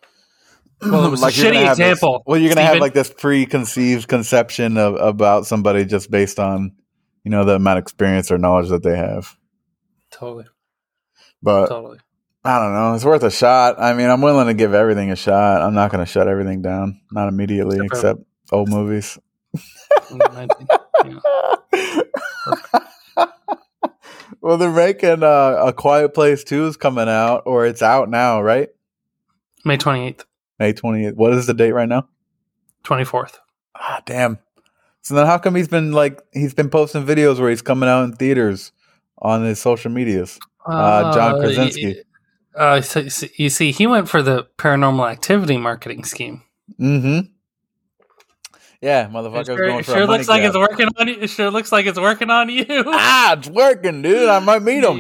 Well, 0.82 1.06
it 1.06 1.10
was 1.10 1.22
a 1.22 1.30
you're 1.30 1.52
gonna 1.52 1.60
shitty 1.60 1.66
have 1.68 1.78
this- 1.78 1.88
example, 1.92 2.24
well, 2.26 2.40
you're 2.40 2.54
gonna 2.56 2.66
have 2.66 2.80
like 2.80 2.94
this 2.94 3.12
preconceived 3.12 4.08
conception 4.08 4.78
of 4.78 4.96
about 4.96 5.46
somebody 5.46 5.84
just 5.84 6.10
based 6.10 6.40
on 6.40 6.72
you 7.26 7.32
know 7.32 7.44
the 7.44 7.56
amount 7.56 7.80
of 7.80 7.82
experience 7.82 8.32
or 8.32 8.38
knowledge 8.38 8.70
that 8.70 8.82
they 8.82 8.96
have. 8.96 9.36
Totally, 10.10 10.46
But 11.44 11.68
totally. 11.68 12.00
I 12.46 12.60
don't 12.60 12.74
know. 12.74 12.94
It's 12.96 13.04
worth 13.04 13.24
a 13.24 13.30
shot. 13.30 13.76
I 13.78 13.94
mean, 13.94 14.10
I'm 14.10 14.22
willing 14.22 14.48
to 14.48 14.54
give 14.54 14.74
everything 14.74 15.12
a 15.12 15.18
shot. 15.18 15.62
I'm 15.62 15.74
not 15.74 15.92
going 15.92 16.04
to 16.06 16.10
shut 16.10 16.30
everything 16.30 16.62
down, 16.62 17.02
not 17.12 17.28
immediately, 17.28 17.80
except 17.84 18.22
old 18.52 18.70
movies. 18.70 19.18
Well, 24.42 24.58
they're 24.58 24.72
making 24.72 25.24
uh, 25.24 25.62
a 25.66 25.74
Quiet 25.74 26.14
Place 26.14 26.44
Two 26.44 26.66
is 26.68 26.78
coming 26.78 27.10
out, 27.10 27.44
or 27.46 27.66
it's 27.66 27.82
out 27.82 28.10
now, 28.10 28.42
right? 28.42 28.70
May 29.66 29.78
twenty 29.78 30.08
eighth, 30.08 30.26
May 30.58 30.74
28th. 30.74 31.16
What 31.16 31.34
is 31.34 31.46
the 31.46 31.54
date 31.54 31.74
right 31.74 31.90
now? 31.90 32.08
twenty 32.84 33.04
fourth. 33.04 33.40
Ah, 33.76 34.02
damn. 34.06 34.40
So 35.02 35.16
then, 35.16 35.26
how 35.26 35.38
come 35.38 35.56
he's 35.56 35.68
been 35.68 35.92
like 35.92 36.22
he's 36.32 36.54
been 36.54 36.70
posting 36.70 37.06
videos 37.06 37.40
where 37.40 37.50
he's 37.50 37.62
coming 37.62 37.90
out 37.90 38.04
in 38.04 38.14
theaters 38.14 38.72
on 39.18 39.44
his 39.44 39.60
social 39.60 39.92
medias? 39.92 40.40
Uh, 40.66 41.14
John 41.14 41.40
Krasinski. 41.40 42.02
Uh, 42.56 42.82
so, 42.82 43.08
so 43.08 43.28
you 43.36 43.50
see, 43.50 43.72
he 43.72 43.88
went 43.88 44.10
for 44.10 44.22
the 44.22 44.48
paranormal 44.58 45.10
activity 45.10 45.58
marketing 45.58 46.04
scheme. 46.04 46.44
Mm-hmm. 46.80 47.32
Yeah, 48.82 49.08
It 49.08 49.12
motherfucker's 49.12 49.48
sure, 49.48 49.58
going 49.58 49.80
it 49.80 49.86
for 49.86 49.92
sure 49.92 50.02
a 50.04 50.06
looks 50.06 50.30
like 50.30 50.44
it's 50.44 50.56
working 50.56 50.88
on 50.98 51.08
you. 51.10 51.18
It 51.20 51.30
sure 51.30 51.52
looks 51.52 51.72
like 51.72 51.86
it's 51.86 52.00
working 52.00 52.30
on 52.30 52.50
you. 52.50 52.66
Ah, 52.88 53.34
it's 53.34 53.50
working, 53.50 54.02
dude. 54.02 54.30
I 54.30 54.40
might 54.40 54.62
meet 54.62 54.84
him. 54.84 54.98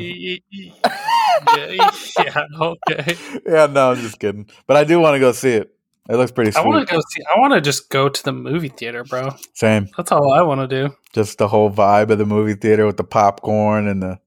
yeah, 1.56 1.92
yeah, 2.20 2.44
okay. 2.60 3.16
yeah, 3.46 3.68
no, 3.68 3.92
I'm 3.92 3.98
just 3.98 4.20
kidding. 4.20 4.50
But 4.68 4.76
I 4.78 4.84
do 4.84 5.00
want 5.00 5.16
to 5.16 5.20
go 5.20 5.32
see 5.32 5.52
it. 5.52 5.74
It 6.10 6.16
looks 6.16 6.32
pretty 6.32 6.56
I 6.58 6.66
want 6.66 6.88
to 6.88 6.94
go 6.94 7.00
see. 7.10 7.22
I 7.34 7.40
want 7.40 7.54
to 7.54 7.62
just 7.62 7.90
go 7.90 8.10
to 8.10 8.24
the 8.24 8.34
movie 8.34 8.70
theater, 8.70 9.04
bro. 9.04 9.30
Same. 9.54 9.88
That's 9.96 10.12
all 10.12 10.34
I 10.34 10.42
want 10.42 10.68
to 10.68 10.68
do. 10.68 10.96
Just 11.14 11.38
the 11.38 11.48
whole 11.48 11.70
vibe 11.70 12.10
of 12.10 12.18
the 12.18 12.26
movie 12.26 12.56
theater 12.56 12.86
with 12.86 12.98
the 12.98 13.04
popcorn 13.04 13.88
and 13.88 14.02
the 14.02 14.20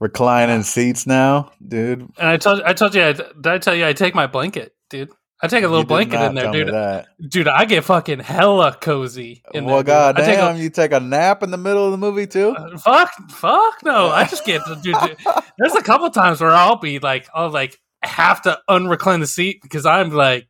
reclining 0.00 0.62
seats 0.62 1.06
now, 1.06 1.52
dude. 1.66 2.00
And 2.00 2.28
I 2.28 2.36
told 2.38 2.62
I 2.62 2.72
told 2.72 2.94
you 2.94 3.02
I, 3.02 3.12
did 3.12 3.46
I 3.46 3.58
tell 3.58 3.74
you 3.74 3.86
I 3.86 3.92
take 3.92 4.14
my 4.14 4.26
blanket, 4.26 4.74
dude. 4.88 5.10
I 5.40 5.46
take 5.46 5.62
a 5.62 5.68
little 5.68 5.84
blanket 5.84 6.20
in 6.20 6.34
there, 6.34 6.50
dude. 6.50 6.68
that. 6.68 7.08
Dude, 7.20 7.46
I 7.46 7.64
get 7.64 7.84
fucking 7.84 8.18
hella 8.18 8.76
cozy. 8.80 9.42
In 9.54 9.64
well, 9.66 9.84
there. 9.84 10.08
I 10.08 10.12
take 10.12 10.34
a- 10.34 10.40
goddamn, 10.40 10.60
you 10.62 10.70
take 10.70 10.92
a 10.92 10.98
nap 10.98 11.42
in 11.44 11.50
the 11.50 11.56
middle 11.56 11.84
of 11.84 11.92
the 11.92 11.98
movie 11.98 12.26
too? 12.26 12.50
Uh, 12.56 12.76
fuck, 12.78 13.12
fuck 13.30 13.84
no. 13.84 14.08
I 14.12 14.24
just 14.24 14.44
get 14.44 14.62
dude. 14.66 14.82
dude, 14.82 15.16
There's 15.58 15.74
a 15.74 15.82
couple 15.82 16.10
times 16.10 16.40
where 16.40 16.50
I'll 16.50 16.76
be 16.78 16.98
like, 16.98 17.28
I'll 17.32 17.50
like 17.50 17.78
have 18.02 18.42
to 18.42 18.58
unrecline 18.68 19.20
the 19.20 19.26
seat 19.26 19.60
because 19.62 19.86
I'm 19.86 20.10
like 20.10 20.48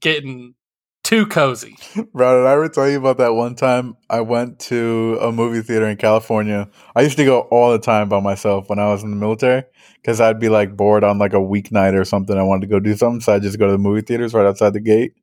getting 0.00 0.54
too 1.10 1.26
cozy. 1.26 1.76
Bro, 2.14 2.38
did 2.38 2.46
I 2.46 2.52
ever 2.52 2.68
tell 2.68 2.88
you 2.88 2.96
about 2.96 3.18
that 3.18 3.34
one 3.34 3.56
time 3.56 3.96
I 4.08 4.20
went 4.20 4.60
to 4.60 5.18
a 5.20 5.32
movie 5.32 5.60
theater 5.60 5.88
in 5.88 5.96
California? 5.96 6.68
I 6.94 7.02
used 7.02 7.16
to 7.16 7.24
go 7.24 7.40
all 7.50 7.72
the 7.72 7.80
time 7.80 8.08
by 8.08 8.20
myself 8.20 8.68
when 8.70 8.78
I 8.78 8.86
was 8.86 9.02
in 9.02 9.10
the 9.10 9.16
military 9.16 9.64
because 9.96 10.20
I'd 10.20 10.38
be 10.38 10.48
like 10.48 10.76
bored 10.76 11.02
on 11.02 11.18
like 11.18 11.32
a 11.32 11.38
weeknight 11.38 11.98
or 11.98 12.04
something. 12.04 12.38
I 12.38 12.44
wanted 12.44 12.60
to 12.60 12.66
go 12.68 12.78
do 12.78 12.94
something, 12.94 13.20
so 13.20 13.34
I 13.34 13.40
just 13.40 13.58
go 13.58 13.66
to 13.66 13.72
the 13.72 13.78
movie 13.78 14.02
theaters 14.02 14.34
right 14.34 14.46
outside 14.46 14.72
the 14.72 14.80
gate. 14.80 15.14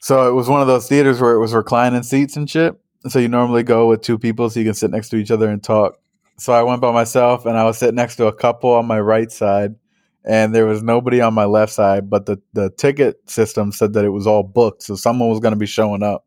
So 0.00 0.28
it 0.28 0.32
was 0.32 0.48
one 0.48 0.60
of 0.60 0.66
those 0.66 0.88
theaters 0.88 1.20
where 1.20 1.34
it 1.34 1.40
was 1.40 1.54
reclining 1.54 2.02
seats 2.02 2.36
and 2.36 2.50
shit. 2.50 2.74
So 3.06 3.20
you 3.20 3.28
normally 3.28 3.62
go 3.62 3.86
with 3.86 4.02
two 4.02 4.18
people 4.18 4.50
so 4.50 4.58
you 4.58 4.66
can 4.66 4.74
sit 4.74 4.90
next 4.90 5.10
to 5.10 5.16
each 5.18 5.30
other 5.30 5.48
and 5.48 5.62
talk. 5.62 5.98
So 6.38 6.52
I 6.52 6.64
went 6.64 6.80
by 6.80 6.90
myself 6.90 7.46
and 7.46 7.56
I 7.56 7.62
was 7.62 7.78
sitting 7.78 7.94
next 7.94 8.16
to 8.16 8.26
a 8.26 8.34
couple 8.34 8.70
on 8.70 8.86
my 8.86 8.98
right 8.98 9.30
side 9.30 9.76
and 10.24 10.54
there 10.54 10.66
was 10.66 10.82
nobody 10.82 11.20
on 11.20 11.34
my 11.34 11.44
left 11.44 11.72
side, 11.72 12.08
but 12.08 12.26
the, 12.26 12.40
the 12.52 12.70
ticket 12.70 13.28
system 13.28 13.72
said 13.72 13.92
that 13.94 14.04
it 14.04 14.10
was 14.10 14.26
all 14.26 14.42
booked. 14.42 14.82
So 14.82 14.94
someone 14.94 15.28
was 15.28 15.40
going 15.40 15.52
to 15.52 15.58
be 15.58 15.66
showing 15.66 16.02
up. 16.02 16.26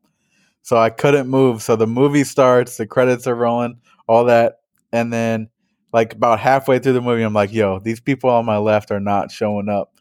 So 0.63 0.77
I 0.77 0.89
couldn't 0.89 1.27
move. 1.27 1.61
So 1.61 1.75
the 1.75 1.87
movie 1.87 2.23
starts, 2.23 2.77
the 2.77 2.87
credits 2.87 3.27
are 3.27 3.35
rolling, 3.35 3.79
all 4.07 4.25
that. 4.25 4.59
And 4.91 5.13
then, 5.13 5.49
like, 5.93 6.13
about 6.13 6.39
halfway 6.39 6.79
through 6.79 6.93
the 6.93 7.01
movie, 7.01 7.21
I'm 7.21 7.33
like, 7.33 7.53
yo, 7.53 7.79
these 7.79 7.99
people 7.99 8.29
on 8.29 8.45
my 8.45 8.57
left 8.57 8.91
are 8.91 8.99
not 8.99 9.31
showing 9.31 9.69
up. 9.69 9.93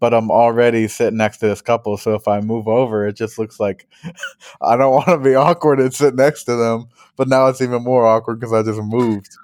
But 0.00 0.14
I'm 0.14 0.30
already 0.30 0.86
sitting 0.86 1.16
next 1.16 1.38
to 1.38 1.48
this 1.48 1.60
couple. 1.60 1.96
So 1.96 2.14
if 2.14 2.28
I 2.28 2.40
move 2.40 2.68
over, 2.68 3.06
it 3.06 3.16
just 3.16 3.38
looks 3.38 3.58
like 3.58 3.88
I 4.62 4.76
don't 4.76 4.92
want 4.92 5.06
to 5.06 5.18
be 5.18 5.34
awkward 5.34 5.80
and 5.80 5.92
sit 5.92 6.14
next 6.14 6.44
to 6.44 6.54
them. 6.54 6.88
But 7.16 7.28
now 7.28 7.46
it's 7.46 7.60
even 7.60 7.82
more 7.82 8.06
awkward 8.06 8.38
because 8.38 8.52
I 8.52 8.62
just 8.62 8.80
moved. 8.80 9.36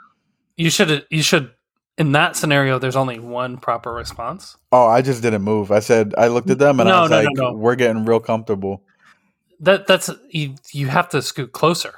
You 0.57 0.71
should 0.71 1.05
you 1.11 1.23
should 1.23 1.51
in 1.99 2.13
that 2.13 2.37
scenario. 2.37 2.79
There's 2.79 2.97
only 2.97 3.19
one 3.19 3.57
proper 3.59 3.93
response. 3.93 4.57
Oh, 4.73 4.87
I 4.87 5.03
just 5.03 5.23
didn't 5.23 5.43
move. 5.43 5.71
I 5.71 5.81
said 5.81 6.15
I 6.19 6.29
looked 6.29 6.51
at 6.51 6.59
them 6.59 6.81
and 6.81 6.89
No, 6.89 6.97
I 6.97 7.01
was 7.03 7.11
no, 7.11 7.17
like, 7.19 7.29
no. 7.33 7.53
"We're 7.53 7.77
getting 7.77 8.05
real 8.05 8.21
comfortable." 8.21 8.83
That 9.61 9.87
that's 9.87 10.11
you. 10.31 10.57
You 10.73 10.89
have 10.89 11.09
to 11.11 11.23
scoot 11.23 11.53
closer. 11.53 11.95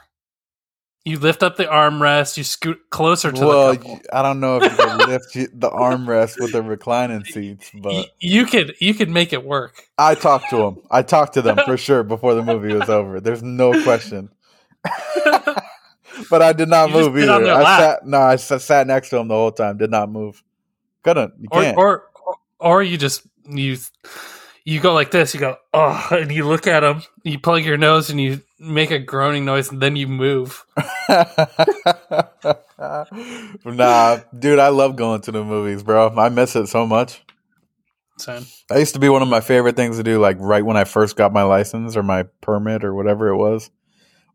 You 1.04 1.20
lift 1.20 1.44
up 1.44 1.56
the 1.56 1.66
armrest. 1.66 2.36
You 2.36 2.42
scoot 2.42 2.80
closer 2.90 3.30
to 3.30 3.46
well, 3.46 3.70
the 3.70 3.76
couple. 3.76 3.92
y- 3.94 4.00
I 4.12 4.22
don't 4.22 4.40
know 4.40 4.56
if 4.56 4.64
you 4.64 4.76
can 4.76 4.98
lift 5.08 5.32
the 5.34 5.70
armrest 5.70 6.40
with 6.40 6.50
the 6.52 6.62
reclining 6.62 7.24
seats, 7.24 7.70
but 7.74 8.08
you 8.18 8.44
could 8.44 8.74
you 8.80 8.92
could 8.92 9.08
make 9.08 9.32
it 9.32 9.44
work. 9.44 9.84
I 9.98 10.16
talked 10.16 10.50
to 10.50 10.56
them. 10.56 10.82
I 10.90 11.02
talked 11.02 11.34
to 11.34 11.42
them 11.42 11.58
for 11.64 11.76
sure 11.78 12.02
before 12.02 12.34
the 12.34 12.42
movie 12.42 12.74
was 12.74 12.90
over. 12.90 13.20
There's 13.20 13.42
no 13.42 13.82
question. 13.84 14.30
but 16.30 16.42
I 16.42 16.52
did 16.52 16.68
not 16.68 16.90
You 16.90 16.94
move 16.94 17.18
either. 17.18 17.52
I 17.52 17.78
sat 17.78 18.06
no, 18.06 18.20
I 18.20 18.36
sat 18.36 18.86
next 18.86 19.10
to 19.10 19.18
him 19.18 19.28
the 19.28 19.34
whole 19.34 19.52
time. 19.52 19.76
Did 19.78 19.90
not 19.90 20.10
move. 20.10 20.42
Couldn't. 21.02 21.34
You 21.38 21.48
or, 21.50 21.62
can't. 21.62 21.76
or 21.76 22.04
or 22.58 22.82
you 22.82 22.96
just 22.96 23.22
you 23.48 23.78
you 24.64 24.80
go 24.80 24.92
like 24.94 25.10
this 25.12 25.34
you 25.34 25.40
go 25.40 25.56
oh 25.72 26.08
and 26.10 26.32
you 26.32 26.46
look 26.46 26.66
at 26.66 26.82
him. 26.82 27.02
you 27.22 27.38
plug 27.38 27.64
your 27.64 27.76
nose 27.76 28.10
and 28.10 28.20
you 28.20 28.42
make 28.58 28.90
a 28.90 28.98
groaning 28.98 29.44
noise 29.44 29.70
and 29.70 29.80
then 29.80 29.94
you 29.94 30.08
move 30.08 30.64
nah, 32.78 34.18
dude, 34.38 34.58
I 34.58 34.68
love 34.68 34.96
going 34.96 35.20
to 35.22 35.32
the 35.32 35.44
movies, 35.44 35.82
bro. 35.82 36.08
I 36.16 36.28
miss 36.28 36.56
it 36.56 36.66
so 36.66 36.86
much. 36.86 37.22
Same. 38.18 38.46
That 38.68 38.78
used 38.78 38.94
to 38.94 39.00
be 39.00 39.08
one 39.08 39.22
of 39.22 39.28
my 39.28 39.40
favorite 39.40 39.76
things 39.76 39.96
to 39.98 40.02
do, 40.02 40.18
like 40.18 40.36
right 40.40 40.64
when 40.64 40.76
I 40.76 40.84
first 40.84 41.16
got 41.16 41.32
my 41.32 41.42
license 41.42 41.96
or 41.96 42.02
my 42.02 42.24
permit 42.40 42.84
or 42.84 42.94
whatever 42.94 43.28
it 43.28 43.36
was, 43.36 43.70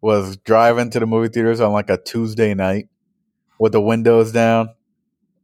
was 0.02 0.38
driving 0.38 0.90
to 0.90 1.00
the 1.00 1.06
movie 1.06 1.30
theaters 1.30 1.62
on 1.62 1.72
like 1.72 1.90
a 1.90 1.98
Tuesday 1.98 2.54
night 2.54 2.88
with 3.60 3.72
the 3.72 3.82
windows 3.82 4.32
down 4.32 4.70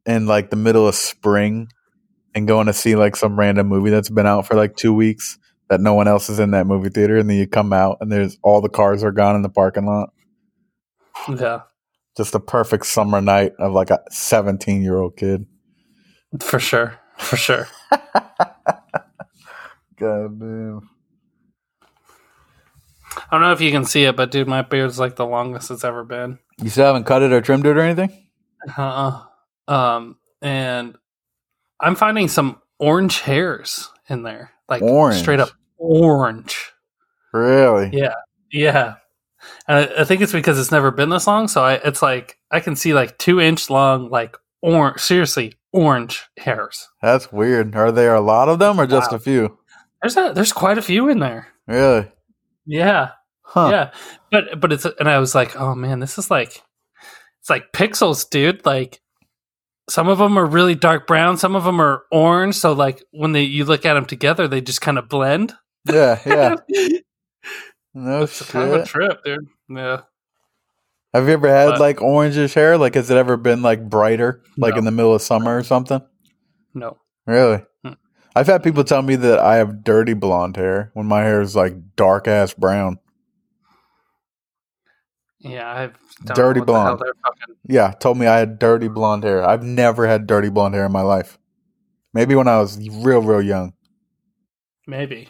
in 0.06 0.26
like 0.26 0.50
the 0.50 0.56
middle 0.56 0.88
of 0.88 0.96
spring 0.96 1.68
and 2.34 2.48
going 2.48 2.68
to 2.68 2.74
see 2.74 2.96
like 2.96 3.16
some 3.16 3.38
random 3.38 3.68
movie 3.68 3.90
that's 3.92 4.10
been 4.10 4.26
out 4.26 4.48
for 4.48 4.56
like 4.56 4.76
two 4.76 4.94
weeks 4.94 5.38
that 5.70 5.82
no 5.82 5.94
one 5.94 6.08
else 6.08 6.30
is 6.30 6.40
in 6.40 6.52
that 6.52 6.66
movie 6.66 6.90
theater 6.90 7.18
and 7.18 7.30
then 7.30 7.38
you 7.38 7.46
come 7.48 7.74
out 7.74 7.98
and 8.02 8.12
there's 8.12 8.38
all 8.42 8.62
the 8.62 8.70
cars 8.70 9.04
are 9.04 9.12
gone 9.12 9.36
in 9.36 9.42
the 9.42 9.50
parking 9.50 9.86
lot. 9.86 10.10
yeah 11.38 11.62
Just 12.16 12.34
a 12.36 12.40
perfect 12.40 12.86
summer 12.86 13.22
night 13.22 13.54
of 13.60 13.74
like 13.74 13.90
a 13.90 14.00
17 14.10 14.82
year 14.82 14.98
old 14.98 15.18
kid. 15.18 15.46
for 16.42 16.60
sure 16.60 16.98
for 17.18 17.38
sure 17.38 17.68
God 19.98 20.40
damn. 20.40 20.90
I 23.18 23.26
don't 23.32 23.42
know 23.42 23.52
if 23.52 23.62
you 23.62 23.72
can 23.72 23.84
see 23.86 24.04
it 24.04 24.16
but 24.16 24.32
dude 24.32 24.48
my 24.48 24.62
beard's 24.62 25.00
like 25.00 25.16
the 25.16 25.26
longest 25.26 25.72
it's 25.72 25.84
ever 25.84 26.04
been 26.04 26.40
You 26.62 26.70
still 26.70 26.86
haven't 26.88 27.06
cut 27.06 27.22
it 27.24 27.32
or 27.34 27.42
trimmed 27.42 27.66
it 27.66 27.78
or 27.78 27.82
anything? 27.82 28.28
uh-uh. 28.78 29.24
um 29.68 30.18
and 30.42 30.96
i'm 31.80 31.96
finding 31.96 32.28
some 32.28 32.62
orange 32.80 33.20
hairs 33.22 33.90
in 34.10 34.24
there 34.24 34.52
like 34.70 34.82
Orange? 34.82 35.20
straight 35.20 35.40
up 35.40 35.50
orange 35.78 36.72
Really? 37.34 37.90
Yeah. 37.94 38.14
Yeah. 38.52 38.96
And 39.68 39.78
I, 39.90 40.02
I 40.02 40.04
think 40.06 40.22
it's 40.22 40.32
because 40.32 40.60
it's 40.60 40.72
never 40.72 40.92
been 40.92 41.10
this 41.10 41.28
long. 41.28 41.48
So 41.48 41.64
I, 41.64 41.74
it's 41.74 42.02
like, 42.02 42.38
I 42.52 42.60
can 42.60 42.76
see 42.76 42.94
like 42.94 43.18
two 43.18 43.40
inch 43.40 43.70
long, 43.70 44.10
like 44.10 44.38
orange, 44.62 45.00
seriously, 45.02 45.54
orange 45.72 46.24
hairs. 46.38 46.88
That's 47.02 47.32
weird. 47.32 47.76
Are 47.76 47.92
there 47.92 48.16
a 48.16 48.22
lot 48.22 48.50
of 48.50 48.60
them 48.60 48.80
or 48.80 48.88
just 48.88 49.12
a 49.14 49.20
few? 49.20 49.58
There's 50.02 50.18
a, 50.18 50.32
there's 50.34 50.54
quite 50.54 50.78
a 50.78 50.82
few 50.82 51.10
in 51.10 51.20
there. 51.20 51.48
Really? 51.68 52.10
Yeah. 52.68 53.12
Huh. 53.42 53.70
Yeah. 53.72 53.92
But, 54.30 54.60
but 54.60 54.72
it's, 54.74 54.86
and 55.00 55.10
I 55.10 55.18
was 55.20 55.34
like, 55.34 55.56
oh 55.60 55.74
man, 55.74 56.00
this 56.00 56.18
is 56.18 56.30
like, 56.30 56.62
it's 57.40 57.50
like 57.50 57.72
pixels, 57.74 58.30
dude. 58.30 58.66
Like 58.66 59.02
some 59.90 60.10
of 60.10 60.18
them 60.18 60.38
are 60.38 60.46
really 60.46 60.76
dark 60.76 61.08
brown. 61.08 61.38
Some 61.38 61.56
of 61.56 61.64
them 61.64 61.80
are 61.82 62.04
orange. 62.12 62.56
So 62.56 62.74
like 62.74 63.02
when 63.12 63.32
they, 63.32 63.44
you 63.44 63.64
look 63.66 63.86
at 63.86 63.94
them 63.94 64.06
together, 64.06 64.48
they 64.48 64.60
just 64.62 64.82
kind 64.82 64.98
of 64.98 65.08
blend. 65.10 65.54
Yeah, 65.86 66.20
yeah. 66.26 66.56
No 67.94 68.22
it's 68.24 68.48
kind 68.52 68.72
of 68.72 68.82
a 68.82 68.86
trip, 68.86 69.24
dude. 69.24 69.48
Yeah. 69.70 70.02
Have 71.14 71.26
you 71.26 71.34
ever 71.34 71.48
had 71.48 71.70
But- 71.72 71.80
like 71.80 71.98
orangish 71.98 72.54
hair? 72.54 72.78
Like, 72.78 72.94
has 72.94 73.10
it 73.10 73.18
ever 73.18 73.38
been 73.38 73.64
like 73.64 73.90
brighter, 73.90 74.44
like 74.58 74.74
No. 74.74 74.80
in 74.80 74.86
the 74.86 74.92
middle 74.92 75.16
of 75.16 75.22
summer 75.24 75.58
or 75.58 75.64
something? 75.64 76.02
No. 76.76 76.98
Really? 77.26 77.64
I've 78.38 78.46
had 78.46 78.62
people 78.62 78.84
tell 78.84 79.02
me 79.02 79.16
that 79.16 79.40
I 79.40 79.56
have 79.56 79.84
dirty 79.84 80.14
blonde 80.14 80.58
hair 80.58 80.92
when 80.94 81.08
my 81.08 81.24
hair 81.24 81.42
is 81.42 81.56
like 81.56 81.74
dark 81.96 82.28
ass 82.28 82.54
brown. 82.54 83.00
Yeah. 85.40 85.68
I've 85.68 85.98
Dirty 86.36 86.60
know 86.60 86.66
what 86.66 86.68
the 86.68 86.74
hell 86.74 86.98
blonde. 86.98 87.02
they're 87.04 87.76
Yeah, 87.76 87.94
told 87.94 88.20
me 88.20 88.28
I 88.28 88.38
had 88.38 88.60
dirty 88.60 88.90
blonde 88.90 89.24
hair. 89.24 89.44
I've 89.44 89.64
never 89.64 90.06
had 90.06 90.28
dirty 90.28 90.50
blonde 90.50 90.76
hair 90.76 90.86
in 90.86 90.92
my 90.92 91.02
life. 91.02 91.40
Maybe 92.14 92.36
when 92.36 92.48
I 92.48 92.60
was 92.60 92.78
real, 92.88 93.24
real 93.24 93.42
young. 93.42 93.74
Maybe. 94.86 95.30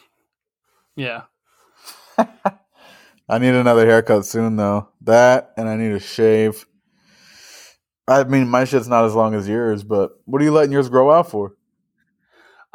Yeah. 0.98 1.24
I 2.18 3.38
need 3.38 3.56
another 3.56 3.86
haircut 3.86 4.26
soon 4.26 4.58
though. 4.58 4.90
That 5.02 5.54
and 5.56 5.70
I 5.70 5.78
need 5.78 5.94
a 5.94 6.00
shave. 6.00 6.66
I 8.06 8.26
mean, 8.26 8.50
my 8.50 8.66
shit's 8.66 8.90
not 8.90 9.06
as 9.06 9.16
long 9.16 9.34
as 9.34 9.48
yours, 9.48 9.86
but 9.86 10.12
what 10.26 10.42
are 10.42 10.46
you 10.46 10.52
letting 10.52 10.74
yours 10.74 10.90
grow 10.90 11.10
out 11.10 11.32
for? 11.32 11.57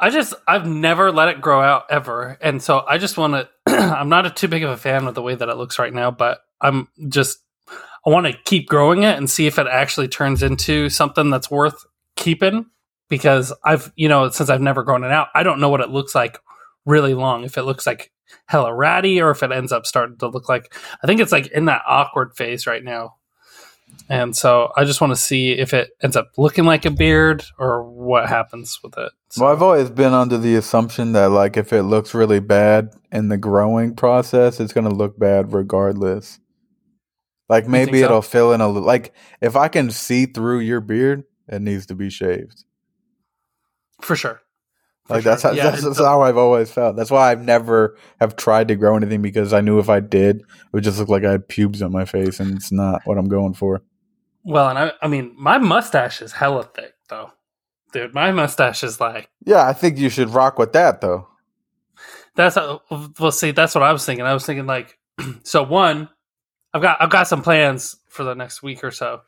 I 0.03 0.09
just 0.09 0.33
I've 0.45 0.67
never 0.67 1.13
let 1.13 1.29
it 1.29 1.39
grow 1.39 1.61
out 1.61 1.85
ever, 1.89 2.37
and 2.41 2.61
so 2.61 2.83
I 2.85 2.97
just 2.97 3.17
want 3.17 3.47
to. 3.67 3.73
I'm 3.73 4.09
not 4.09 4.25
a 4.25 4.29
too 4.29 4.49
big 4.49 4.61
of 4.61 4.69
a 4.69 4.75
fan 4.75 5.07
of 5.07 5.15
the 5.15 5.21
way 5.21 5.33
that 5.33 5.47
it 5.47 5.55
looks 5.55 5.79
right 5.79 5.93
now, 5.93 6.11
but 6.11 6.41
I'm 6.59 6.89
just 7.07 7.39
I 7.69 8.09
want 8.09 8.27
to 8.27 8.37
keep 8.43 8.67
growing 8.67 9.03
it 9.03 9.17
and 9.17 9.29
see 9.29 9.47
if 9.47 9.57
it 9.57 9.65
actually 9.65 10.09
turns 10.09 10.43
into 10.43 10.89
something 10.89 11.29
that's 11.29 11.49
worth 11.49 11.85
keeping. 12.17 12.65
Because 13.07 13.53
I've 13.63 13.93
you 13.95 14.09
know 14.09 14.27
since 14.29 14.49
I've 14.49 14.59
never 14.59 14.83
grown 14.83 15.05
it 15.05 15.11
out, 15.11 15.29
I 15.33 15.43
don't 15.43 15.61
know 15.61 15.69
what 15.69 15.79
it 15.79 15.89
looks 15.89 16.13
like 16.13 16.37
really 16.85 17.13
long. 17.13 17.45
If 17.45 17.57
it 17.57 17.63
looks 17.63 17.87
like 17.87 18.11
hella 18.47 18.75
ratty, 18.75 19.21
or 19.21 19.31
if 19.31 19.41
it 19.41 19.53
ends 19.53 19.71
up 19.71 19.85
starting 19.85 20.17
to 20.17 20.27
look 20.27 20.49
like 20.49 20.75
I 21.01 21.07
think 21.07 21.21
it's 21.21 21.31
like 21.31 21.47
in 21.47 21.63
that 21.65 21.83
awkward 21.87 22.35
phase 22.35 22.67
right 22.67 22.83
now. 22.83 23.15
And 24.09 24.35
so 24.35 24.71
I 24.75 24.83
just 24.83 24.99
want 25.01 25.11
to 25.11 25.17
see 25.19 25.53
if 25.53 25.73
it 25.73 25.91
ends 26.01 26.15
up 26.15 26.31
looking 26.37 26.65
like 26.65 26.85
a 26.85 26.91
beard 26.91 27.43
or 27.57 27.83
what 27.83 28.27
happens 28.29 28.79
with 28.83 28.97
it. 28.97 29.11
So- 29.29 29.43
Well, 29.43 29.51
I've 29.53 29.61
always 29.61 29.89
been 29.89 30.13
under 30.13 30.37
the 30.37 30.55
assumption 30.55 31.13
that 31.13 31.29
like 31.31 31.57
if 31.57 31.71
it 31.73 31.83
looks 31.83 32.13
really 32.13 32.39
bad 32.39 32.89
in 33.11 33.29
the 33.29 33.37
growing 33.37 33.95
process, 33.95 34.59
it's 34.59 34.73
gonna 34.73 34.93
look 34.93 35.17
bad 35.17 35.53
regardless. 35.53 36.39
Like 37.49 37.67
maybe 37.67 37.99
so? 37.99 38.05
it'll 38.05 38.21
fill 38.21 38.51
in 38.53 38.61
a 38.61 38.67
little. 38.67 38.83
Like 38.87 39.13
if 39.41 39.55
I 39.55 39.67
can 39.67 39.89
see 39.89 40.25
through 40.25 40.59
your 40.59 40.81
beard, 40.81 41.23
it 41.47 41.61
needs 41.61 41.85
to 41.87 41.95
be 41.95 42.09
shaved. 42.09 42.63
For 44.01 44.15
sure. 44.15 44.41
Like 45.09 45.23
sure. 45.23 45.31
that's 45.31 45.43
how, 45.43 45.51
Yeah, 45.51 45.71
that's, 45.71 45.83
that's 45.83 45.97
how 45.99 46.21
I've 46.21 46.37
always 46.37 46.71
felt. 46.71 46.95
That's 46.95 47.11
why 47.11 47.31
I've 47.31 47.43
never 47.43 47.97
have 48.19 48.35
tried 48.35 48.69
to 48.69 48.75
grow 48.75 48.95
anything 48.95 49.21
because 49.21 49.51
I 49.51 49.61
knew 49.61 49.79
if 49.79 49.89
I 49.89 49.99
did, 49.99 50.37
it 50.37 50.45
would 50.71 50.83
just 50.83 50.97
look 50.97 51.09
like 51.09 51.25
I 51.25 51.31
had 51.31 51.47
pubes 51.47 51.81
on 51.81 51.91
my 51.91 52.05
face, 52.05 52.39
and 52.39 52.55
it's 52.55 52.71
not 52.71 53.01
what 53.05 53.17
I'm 53.17 53.27
going 53.27 53.53
for. 53.53 53.83
well, 54.43 54.69
and 54.69 54.79
I, 54.79 54.91
I 55.01 55.07
mean, 55.07 55.33
my 55.37 55.57
mustache 55.57 56.21
is 56.21 56.31
hella 56.31 56.63
thick, 56.63 56.93
though. 57.09 57.31
Dude, 57.91 58.13
my 58.13 58.31
mustache 58.31 58.83
is 58.83 58.99
like, 58.99 59.29
Yeah, 59.45 59.67
I 59.67 59.73
think 59.73 59.97
you 59.97 60.09
should 60.09 60.29
rock 60.29 60.57
with 60.57 60.73
that 60.73 61.01
though. 61.01 61.27
That's 62.35 62.57
uh, 62.57 62.79
well. 63.19 63.31
See, 63.31 63.51
that's 63.51 63.75
what 63.75 63.83
I 63.83 63.91
was 63.91 64.05
thinking. 64.05 64.25
I 64.25 64.33
was 64.33 64.45
thinking 64.45 64.65
like, 64.65 64.97
so 65.43 65.61
one, 65.63 66.09
I've 66.73 66.81
got 66.81 66.99
I've 66.99 67.11
got 67.11 67.27
some 67.27 67.43
plans 67.43 67.95
for 68.09 68.23
the 68.23 68.33
next 68.33 68.63
week 68.63 68.83
or 68.83 68.89
so. 68.89 69.21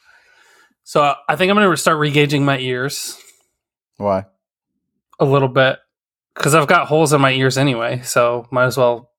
So 0.84 1.14
I 1.28 1.36
think 1.36 1.50
I'm 1.50 1.58
going 1.58 1.70
to 1.70 1.78
start 1.78 1.98
regauging 1.98 2.44
my 2.44 2.60
ears 2.60 3.20
Why? 3.98 4.26
A 5.20 5.26
little 5.26 5.48
bit 5.48 5.80
because 6.34 6.54
I've 6.56 6.68
got 6.68 6.88
holes 6.88 7.14
in 7.14 7.22
my 7.22 7.32
ears 7.32 7.58
anyway. 7.58 8.02
So 8.04 8.48
might 8.52 8.66
as 8.66 8.78
well, 8.78 9.12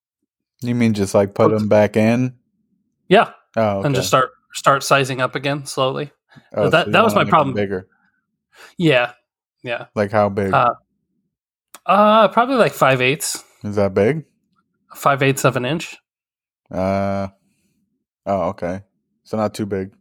You 0.63 0.75
mean 0.75 0.95
just 0.95 1.15
like 1.15 1.35
put 1.35 1.51
them 1.51 1.69
back 1.69 1.97
in? 1.97 2.35
yeah, 3.09 3.31
Oh, 3.57 3.79
okay. 3.79 3.87
and 3.87 3.95
just 3.95 4.09
start 4.09 4.31
start 4.53 4.83
sizing 4.83 5.21
up 5.21 5.35
again 5.35 5.67
slowly. 5.67 6.11
Oh, 6.55 6.69
that- 6.71 6.87
you 6.87 6.93
that 6.93 7.05
was 7.05 7.15
my 7.15 7.25
problem. 7.25 7.55
Bigger, 7.55 7.89
Yeah, 8.79 9.13
yeah. 9.63 9.87
like 9.95 10.11
how 10.13 10.29
big 10.29 10.53
Uh, 10.53 10.75
Uh, 11.87 12.29
probably 12.29 12.57
like 12.57 12.73
five 12.73 13.01
eighths, 13.01 13.43
is 13.65 13.77
that 13.77 13.95
big? 13.95 14.25
five 14.95 15.23
eighths 15.23 15.45
of 15.45 15.57
an 15.57 15.65
inch. 15.65 15.97
Uh, 16.71 17.29
oh, 18.27 18.49
okay. 18.49 18.83
So 19.25 19.37
not 19.37 19.55
too 19.55 19.67
big. 19.67 19.95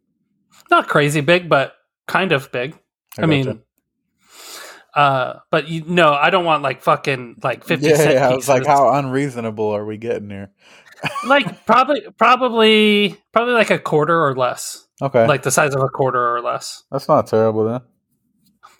Not 0.72 0.88
crazy 0.88 1.22
big, 1.22 1.48
but 1.50 1.74
kind 2.08 2.32
of 2.32 2.52
big. 2.52 2.74
I, 3.18 3.22
gotcha. 3.22 3.28
mean, 3.28 3.62
uh, 4.96 5.40
but 5.52 5.68
you 5.68 5.84
no, 5.86 6.14
I 6.14 6.30
don't 6.30 6.46
want 6.46 6.64
like 6.64 6.82
fucking 6.82 7.38
like 7.44 7.66
fifty 7.66 7.90
yeah, 7.90 8.12
yeah, 8.12 8.30
I 8.30 8.36
was 8.36 8.48
like, 8.48 8.66
how 8.66 8.94
unreasonable 8.94 9.68
are 9.70 9.86
we 9.86 9.98
getting 9.98 10.30
here? 10.30 10.52
like 11.28 11.66
probably 11.66 12.02
probably 12.18 13.18
probably 13.34 13.54
like 13.54 13.70
a 13.70 13.80
quarter 13.80 14.26
or 14.26 14.36
less, 14.36 14.88
Okay, 15.02 15.28
like 15.28 15.44
the 15.44 15.52
size 15.52 15.76
of 15.76 15.82
a 15.82 15.90
quarter 15.90 16.36
or 16.36 16.42
less. 16.42 16.84
that's 16.92 17.08
not 17.08 17.28
terrible 17.28 17.66
then. 17.66 17.82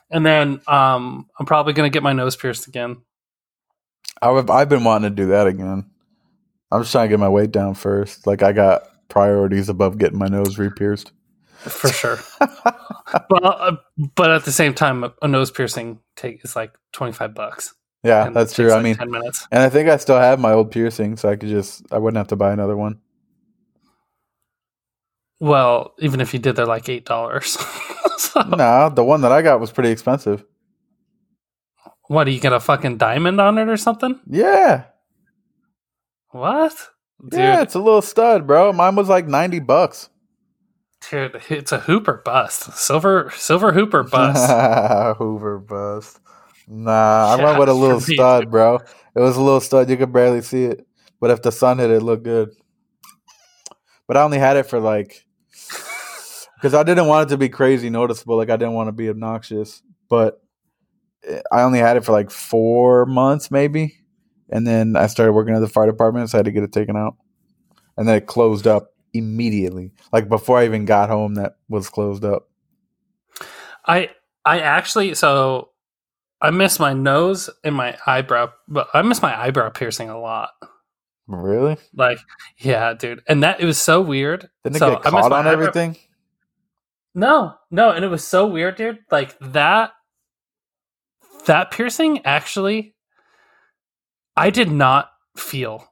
And 0.10 0.26
then 0.26 0.62
um, 0.68 1.28
I'm 1.40 1.46
probably 1.46 1.74
gonna 1.74 1.90
get 1.90 2.04
my 2.04 2.14
nose 2.14 2.36
pierced 2.36 2.68
again. 2.68 2.98
I've 4.22 4.50
I've 4.50 4.70
been 4.70 4.84
wanting 4.84 5.10
to 5.12 5.16
do 5.16 5.28
that 5.28 5.48
again. 5.48 5.90
I'm 6.72 6.82
just 6.82 6.92
trying 6.92 7.06
to 7.06 7.10
get 7.10 7.20
my 7.20 7.30
weight 7.30 7.52
down 7.52 7.74
first. 7.74 8.26
Like 8.26 8.42
I 8.42 8.54
got 8.54 8.84
priorities 9.10 9.70
above 9.70 9.98
getting 9.98 10.18
my 10.18 10.28
nose 10.28 10.58
re-pierced. 10.58 11.12
For 11.72 11.90
sure. 11.90 12.20
but 12.40 13.44
uh, 13.44 13.76
but 14.16 14.32
at 14.32 14.46
the 14.46 14.52
same 14.52 14.74
time, 14.74 15.04
a- 15.22 15.28
nose 15.28 15.52
piercing 15.52 16.00
take 16.16 16.44
is 16.44 16.56
like 16.56 16.74
twenty 16.92 17.14
five 17.14 17.34
bucks. 17.34 17.74
yeah, 18.04 18.30
that's 18.30 18.54
true. 18.54 18.66
takes, 18.66 18.76
I 18.76 18.82
mean, 18.82 18.96
ten 18.96 19.12
minutes. 19.12 19.48
and 19.52 19.62
I 19.64 19.70
think 19.70 19.90
I 19.90 19.98
still 19.98 20.18
have 20.18 20.40
my 20.40 20.52
old 20.54 20.72
piercing, 20.72 21.18
so 21.18 21.30
I 21.30 21.36
could 21.36 21.50
just 21.50 21.84
I 21.92 21.98
wouldn't 21.98 22.18
have 22.18 22.28
to 22.30 22.36
buy 22.36 22.52
another 22.54 22.78
one. 22.78 23.00
Well, 25.40 25.94
even 26.00 26.22
if 26.22 26.34
you 26.34 26.40
did, 26.40 26.56
they're 26.56 26.66
like 26.66 26.88
eight 26.90 27.06
dollars. 27.06 27.58
so, 28.18 28.42
no, 28.42 28.90
the 28.90 29.04
one 29.04 29.22
that 29.22 29.32
I 29.32 29.42
got 29.42 29.60
was 29.60 29.72
pretty 29.72 29.90
expensive. 29.92 30.44
what? 32.08 32.28
Are 32.28 32.32
you 32.32 32.40
get 32.40 32.54
a 32.54 32.60
fucking 32.60 32.98
diamond 32.98 33.42
on 33.42 33.58
it 33.58 33.68
or 33.68 33.78
something? 33.78 34.20
Yeah, 34.30 34.86
What? 36.30 36.74
Dude, 37.30 37.40
yeah, 37.40 37.62
it's 37.62 37.76
a 37.76 37.80
little 37.80 38.02
stud, 38.02 38.46
bro. 38.46 38.72
Mine 38.74 38.96
was 38.96 39.10
like 39.10 39.26
ninety 39.28 39.60
bucks. 39.60 40.10
Dude, 41.10 41.42
it's 41.50 41.72
a 41.72 41.80
Hooper 41.80 42.22
bust. 42.26 42.74
Silver, 42.78 43.32
silver 43.36 43.72
Hooper 43.74 44.04
bust. 44.12 44.50
Hoover 45.18 45.60
bust. 45.60 46.20
Nah, 46.68 47.32
I 47.34 47.36
Yeah, 47.38 47.46
went 47.46 47.60
with 47.60 47.70
a 47.70 47.74
little 47.82 48.00
stud, 48.02 48.52
bro. 48.52 48.76
It 49.16 49.20
was 49.20 49.38
a 49.38 49.42
little 49.42 49.60
stud. 49.62 49.90
You 49.90 49.98
could 49.98 50.12
barely 50.14 50.42
see 50.42 50.66
it, 50.66 50.86
but 51.20 51.32
if 51.32 51.42
the 51.42 51.52
sun 51.52 51.80
hit 51.80 51.90
it, 51.92 51.98
it 51.98 52.04
looked 52.04 52.24
good. 52.24 52.50
But 54.08 54.18
I 54.18 54.24
only 54.24 54.40
had 54.40 54.58
it 54.58 54.64
for 54.64 54.80
like 54.80 55.26
because 56.56 56.74
I 56.74 56.84
didn't 56.84 57.08
want 57.08 57.28
it 57.30 57.34
to 57.34 57.38
be 57.38 57.50
crazy 57.50 57.90
noticeable. 57.90 58.38
Like 58.38 58.50
I 58.50 58.58
didn't 58.58 58.74
want 58.74 58.88
to 58.88 58.92
be 58.94 59.10
obnoxious, 59.10 59.82
but 60.10 60.42
eh, 61.28 61.42
I 61.52 61.62
only 61.62 61.80
had 61.80 61.98
it 61.98 62.06
for 62.06 62.12
like 62.12 62.32
four 62.32 63.06
months, 63.06 63.52
maybe. 63.52 63.98
And 64.50 64.66
then 64.66 64.96
I 64.96 65.08
started 65.08 65.34
working 65.34 65.56
at 65.56 65.60
the 65.60 65.68
fire 65.68 65.88
department, 65.88 66.30
so 66.30 66.38
I 66.38 66.40
had 66.40 66.46
to 66.46 66.52
get 66.52 66.64
it 66.64 66.72
taken 66.72 66.96
out. 66.96 67.16
And 67.98 68.08
then 68.08 68.16
it 68.16 68.28
closed 68.28 68.68
up 68.68 68.95
immediately. 69.16 69.92
Like 70.12 70.30
before 70.30 70.58
I 70.60 70.66
even 70.66 70.86
got 70.86 71.10
home, 71.10 71.36
that 71.36 71.58
was 71.70 71.90
closed 71.90 72.24
up. 72.26 72.50
I 73.86 74.10
I 74.44 74.60
actually 74.60 75.14
so 75.16 75.70
I 76.42 76.52
miss 76.52 76.80
my 76.80 76.94
nose 76.94 77.50
and 77.64 77.76
my 77.76 77.98
eyebrow, 78.06 78.52
but 78.68 78.88
I 78.94 79.02
miss 79.02 79.22
my 79.22 79.36
eyebrow 79.40 79.70
piercing 79.70 80.10
a 80.10 80.20
lot. 80.20 80.50
Really? 81.28 81.78
Like, 81.96 82.20
yeah, 82.60 82.94
dude, 82.94 83.24
and 83.28 83.42
that 83.44 83.60
it 83.60 83.66
was 83.66 83.80
so 83.80 84.02
weird. 84.02 84.50
Didn't 84.64 84.76
it 84.76 84.80
So, 84.80 84.92
get 84.92 85.08
I 85.08 85.10
miss 85.10 85.22
caught 85.22 85.32
on 85.32 85.48
eyebrow- 85.48 85.52
everything? 85.52 85.98
No, 87.16 87.56
no, 87.72 87.92
and 87.92 88.04
it 88.04 88.10
was 88.10 88.24
so 88.28 88.46
weird, 88.46 88.76
dude. 88.76 89.00
Like 89.10 89.38
that 89.40 89.92
that 91.46 91.72
piercing 91.72 92.26
actually 92.26 92.96
I 94.36 94.50
did 94.50 94.70
not 94.70 95.10
feel 95.38 95.88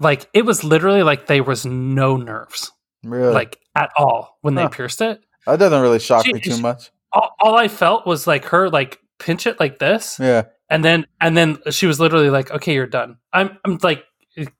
like 0.00 0.28
it 0.34 0.44
was 0.44 0.64
literally 0.64 1.02
like 1.02 1.26
there 1.26 1.42
was 1.44 1.64
no 1.66 2.16
nerves 2.16 2.72
Really? 3.04 3.32
like 3.32 3.58
at 3.74 3.90
all 3.96 4.38
when 4.42 4.54
they 4.54 4.66
pierced 4.68 5.00
it. 5.00 5.20
that 5.46 5.58
doesn't 5.58 5.80
really 5.82 5.98
shock 6.00 6.24
She- 6.26 6.32
me 6.32 6.40
too 6.40 6.56
she- 6.56 6.62
much. 6.62 6.90
All, 7.12 7.34
all 7.40 7.56
I 7.56 7.66
felt 7.68 8.06
was 8.06 8.26
like 8.26 8.44
her 8.46 8.68
like 8.70 9.00
pinch 9.18 9.46
it 9.46 9.58
like 9.60 9.78
this 9.78 10.18
Yeah. 10.20 10.42
and 10.68 10.84
then 10.84 11.06
and 11.20 11.36
then 11.36 11.58
she 11.70 11.86
was 11.86 11.98
literally 12.00 12.30
like 12.30 12.50
okay 12.50 12.74
you're 12.74 12.86
done. 12.86 13.16
I'm 13.32 13.58
I'm 13.64 13.78
like 13.82 14.04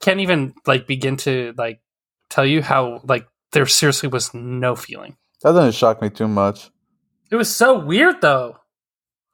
can't 0.01 0.21
even 0.21 0.55
like 0.67 0.87
begin 0.87 1.17
to 1.19 1.55
like 1.57 1.81
tell 2.29 2.45
you 2.45 2.61
how 2.63 3.01
like 3.05 3.27
there 3.53 3.67
seriously 3.67 4.09
was 4.09 4.33
no 4.35 4.75
feeling. 4.77 5.17
That 5.43 5.53
doesn't 5.53 5.75
shock 5.75 6.03
me 6.03 6.11
too 6.11 6.29
much. 6.29 6.71
It 7.31 7.37
was 7.37 7.55
so 7.55 7.79
weird 7.79 8.21
though. 8.21 8.57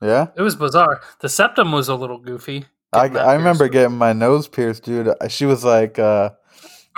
Yeah. 0.03 0.27
It 0.37 0.43
was 0.43 0.57
bizarre. 0.57 1.01
The 1.21 1.29
septum 1.31 1.73
was 1.73 1.89
a 1.89 1.95
little 1.95 2.19
goofy. 2.19 2.67
I, 2.97 3.07
I 3.19 3.35
remember 3.35 3.69
getting 3.69 3.97
my 3.97 4.13
nose 4.13 4.49
pierced, 4.49 4.85
dude. 4.85 5.09
She 5.29 5.45
was 5.47 5.65
like, 5.65 5.99
uh, 5.99 6.31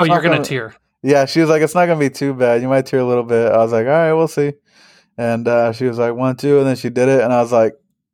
Oh, 0.01 0.05
you're 0.05 0.21
gonna 0.23 0.37
gonna- 0.37 0.45
tear. 0.45 0.75
yeah, 1.03 1.25
she 1.27 1.41
was 1.41 1.49
like, 1.51 1.61
it's 1.63 1.75
not 1.75 1.87
going 1.87 1.99
to 1.99 2.05
be 2.05 2.11
too 2.15 2.33
bad. 2.35 2.63
You 2.63 2.69
might 2.69 2.87
tear 2.87 3.01
a 3.01 3.05
little 3.05 3.25
bit. 3.25 3.51
I 3.53 3.59
was 3.59 3.73
like, 3.73 3.87
all 3.87 3.93
right, 3.93 4.13
we'll 4.13 4.29
see. 4.29 4.53
And 5.17 5.49
uh, 5.49 5.73
she 5.73 5.85
was 5.87 5.99
like, 5.99 6.15
one, 6.15 6.37
two. 6.37 6.59
And 6.59 6.67
then 6.69 6.77
she 6.77 6.89
did 6.91 7.09
it. 7.09 7.21
And 7.23 7.33
I 7.33 7.43
was 7.43 7.51
like, 7.53 7.73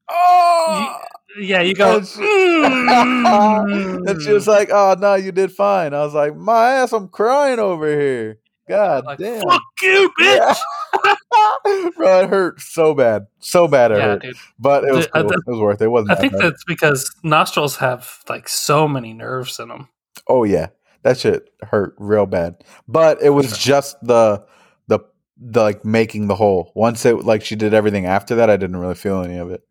oh. 0.08 1.00
Yeah, 1.38 1.60
you 1.62 1.74
go. 1.74 1.98
And 1.98 2.06
she- 2.06 2.20
and 4.10 4.22
she 4.22 4.32
was 4.32 4.46
like, 4.46 4.70
oh, 4.72 4.96
no, 4.98 5.14
you 5.14 5.32
did 5.32 5.52
fine. 5.52 5.92
I 5.94 6.04
was 6.04 6.14
like, 6.14 6.34
my 6.36 6.70
ass, 6.74 6.92
I'm 6.92 7.08
crying 7.08 7.58
over 7.58 7.86
here. 7.88 8.38
God 8.68 9.04
like, 9.04 9.18
damn. 9.18 9.42
fuck 9.46 9.62
you, 9.82 10.10
bitch. 10.18 10.56
Bro, 11.96 12.20
it 12.20 12.30
hurt 12.30 12.60
so 12.60 12.94
bad. 12.94 13.26
So 13.40 13.68
bad 13.68 13.92
it 13.92 13.98
Yeah, 13.98 14.04
hurt. 14.04 14.22
dude. 14.22 14.36
But 14.58 14.84
it 14.84 14.92
was 14.92 15.06
cool. 15.08 15.24
the- 15.24 15.34
it 15.46 15.50
was 15.50 15.58
worth 15.60 15.80
it. 15.82 15.84
It 15.84 15.88
wasn't 15.88 16.12
I 16.12 16.14
think 16.14 16.32
bad. 16.32 16.42
that's 16.42 16.64
because 16.64 17.14
nostrils 17.22 17.76
have 17.76 18.22
like 18.28 18.48
so 18.48 18.88
many 18.88 19.12
nerves 19.12 19.58
in 19.58 19.68
them. 19.68 19.88
Oh 20.28 20.44
yeah, 20.44 20.68
that 21.02 21.18
shit 21.18 21.50
hurt 21.62 21.94
real 21.98 22.26
bad. 22.26 22.64
But 22.88 23.20
it 23.22 23.30
was 23.30 23.58
just 23.58 23.96
the 24.02 24.44
the 24.88 25.00
the 25.36 25.60
like 25.62 25.84
making 25.84 26.28
the 26.28 26.36
hole. 26.36 26.72
Once 26.74 27.04
it 27.04 27.16
like 27.24 27.44
she 27.44 27.56
did 27.56 27.74
everything 27.74 28.06
after 28.06 28.34
that, 28.36 28.48
I 28.48 28.56
didn't 28.56 28.76
really 28.78 28.94
feel 28.94 29.22
any 29.22 29.36
of 29.36 29.50
it. 29.50 29.62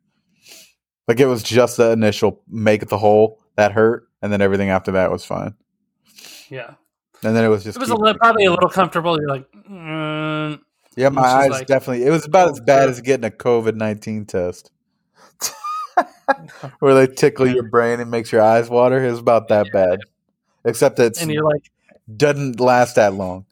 Like 1.07 1.19
it 1.19 1.25
was 1.25 1.41
just 1.43 1.77
the 1.77 1.91
initial 1.91 2.41
make 2.47 2.87
the 2.87 2.97
hole 2.97 3.39
that 3.55 3.71
hurt, 3.71 4.07
and 4.21 4.31
then 4.31 4.41
everything 4.41 4.69
after 4.69 4.91
that 4.91 5.11
was 5.11 5.25
fine. 5.25 5.55
Yeah, 6.49 6.75
And 7.23 7.35
then 7.35 7.43
it 7.45 7.47
was 7.49 7.63
just 7.63 7.77
it 7.77 7.79
was 7.79 7.89
a 7.89 7.93
keep- 7.95 8.01
li- 8.03 8.13
probably 8.19 8.45
a 8.45 8.51
little 8.51 8.69
comfortable. 8.69 9.17
You're 9.19 9.29
like, 9.29 9.51
mm. 9.69 10.59
yeah. 10.95 11.09
My 11.09 11.21
eyes 11.21 11.49
like- 11.51 11.67
definitely. 11.67 12.05
It 12.05 12.09
was 12.11 12.25
about 12.25 12.49
Oh, 12.49 12.51
as 12.51 12.59
bad 12.59 12.89
as 12.89 13.01
getting 13.01 13.25
a 13.25 13.29
COVID 13.31 13.75
nineteen 13.75 14.25
test. 14.25 14.71
Where 16.79 16.93
they 16.95 17.07
tickle 17.13 17.47
your 17.47 17.63
brain 17.63 17.99
and 17.99 18.09
makes 18.09 18.31
your 18.31 18.41
eyes 18.41 18.69
water. 18.69 19.03
It 19.05 19.11
was 19.11 19.19
about 19.19 19.49
that 19.49 19.67
bad. 19.73 19.99
Except 20.65 20.97
it's 20.99 21.21
and 21.21 21.31
you're 21.31 21.43
like, 21.43 21.69
doesn't 22.15 22.59
last 22.59 22.95
that 22.95 23.13
long. 23.13 23.45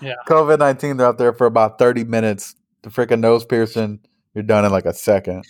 Yeah. 0.00 0.14
COVID 0.28 0.58
19, 0.58 0.98
they're 0.98 1.06
out 1.06 1.18
there 1.18 1.32
for 1.32 1.46
about 1.46 1.78
30 1.78 2.04
minutes. 2.04 2.54
The 2.82 2.90
freaking 2.90 3.20
nose 3.20 3.44
piercing, 3.46 4.00
you're 4.34 4.42
done 4.44 4.64
in 4.66 4.70
like 4.72 4.84
a 4.84 4.92
second. 4.92 5.44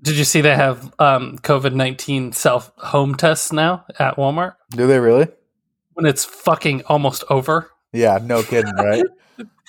did 0.00 0.16
you 0.16 0.22
see 0.24 0.40
they 0.40 0.54
have 0.54 0.92
um, 1.00 1.36
COVID 1.38 1.74
nineteen 1.74 2.30
self 2.32 2.70
home 2.76 3.16
tests 3.16 3.52
now 3.52 3.84
at 3.98 4.16
Walmart 4.16 4.54
Do 4.70 4.86
they 4.86 5.00
really? 5.00 5.26
When 5.96 6.04
it's 6.04 6.24
fucking 6.24 6.82
almost 6.84 7.24
over? 7.30 7.70
Yeah, 7.92 8.18
no 8.22 8.42
kidding, 8.44 8.74
right? 8.74 9.02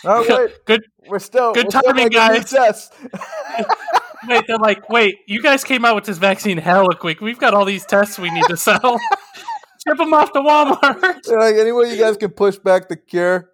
oh, 0.06 0.26
wait. 0.28 0.66
Good. 0.66 0.86
We're 1.08 1.20
still, 1.20 1.54
Good 1.54 1.68
we're 1.74 1.82
timing, 1.82 2.10
new 2.10 2.10
guys. 2.10 2.54
Wait, 4.28 4.44
they're 4.48 4.58
like, 4.58 4.90
wait, 4.90 5.20
you 5.28 5.42
guys 5.42 5.64
came 5.64 5.86
out 5.86 5.96
with 5.96 6.04
this 6.04 6.18
vaccine 6.18 6.58
hella 6.58 6.96
quick. 6.96 7.22
We've 7.22 7.38
got 7.38 7.54
all 7.54 7.64
these 7.66 7.86
tests 7.86 8.18
we 8.18 8.32
need 8.32 8.46
to 8.46 8.58
sell. 8.58 9.00
Ship 9.88 9.96
them 9.96 10.14
off 10.14 10.34
to 10.34 10.40
Walmart. 10.40 11.20
They're 11.24 11.40
like, 11.40 11.56
any 11.56 11.72
way 11.72 11.92
you 11.92 11.98
guys 11.98 12.18
can 12.18 12.32
push 12.32 12.58
back 12.58 12.90
the 12.90 12.98
cure? 12.98 13.52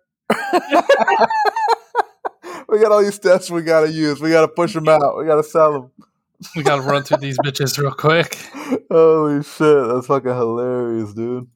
we 2.69 2.79
got 2.79 2.91
all 2.91 3.03
these 3.03 3.19
tests 3.19 3.51
we 3.51 3.61
got 3.61 3.81
to 3.81 3.91
use. 3.91 4.21
We 4.21 4.31
got 4.31 4.41
to 4.41 4.47
push 4.47 4.73
them 4.73 4.87
out. 4.87 5.17
We 5.17 5.25
got 5.25 5.35
to 5.35 5.43
sell 5.43 5.73
them. 5.73 5.91
We 6.55 6.63
got 6.63 6.77
to 6.77 6.81
run 6.81 7.03
through 7.03 7.17
these 7.17 7.37
bitches 7.39 7.77
real 7.77 7.93
quick. 7.93 8.37
Holy 8.89 9.43
shit, 9.43 9.87
that's 9.89 10.07
fucking 10.07 10.33
hilarious, 10.33 11.13
dude. 11.13 11.47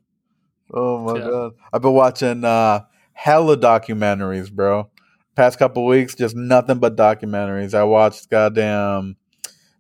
Oh 0.74 1.00
my 1.00 1.20
Yeah. 1.20 1.26
god. 1.30 1.54
I've 1.74 1.82
been 1.82 1.94
watching 1.94 2.44
uh 2.44 2.82
hella 3.14 3.58
documentaries, 3.58 4.52
bro. 4.52 4.90
Past 5.36 5.60
couple 5.60 5.86
weeks, 5.86 6.16
just 6.16 6.36
nothing 6.36 6.80
but 6.80 6.96
documentaries. 6.96 7.74
I 7.74 7.84
watched 7.84 8.30
goddamn 8.30 9.16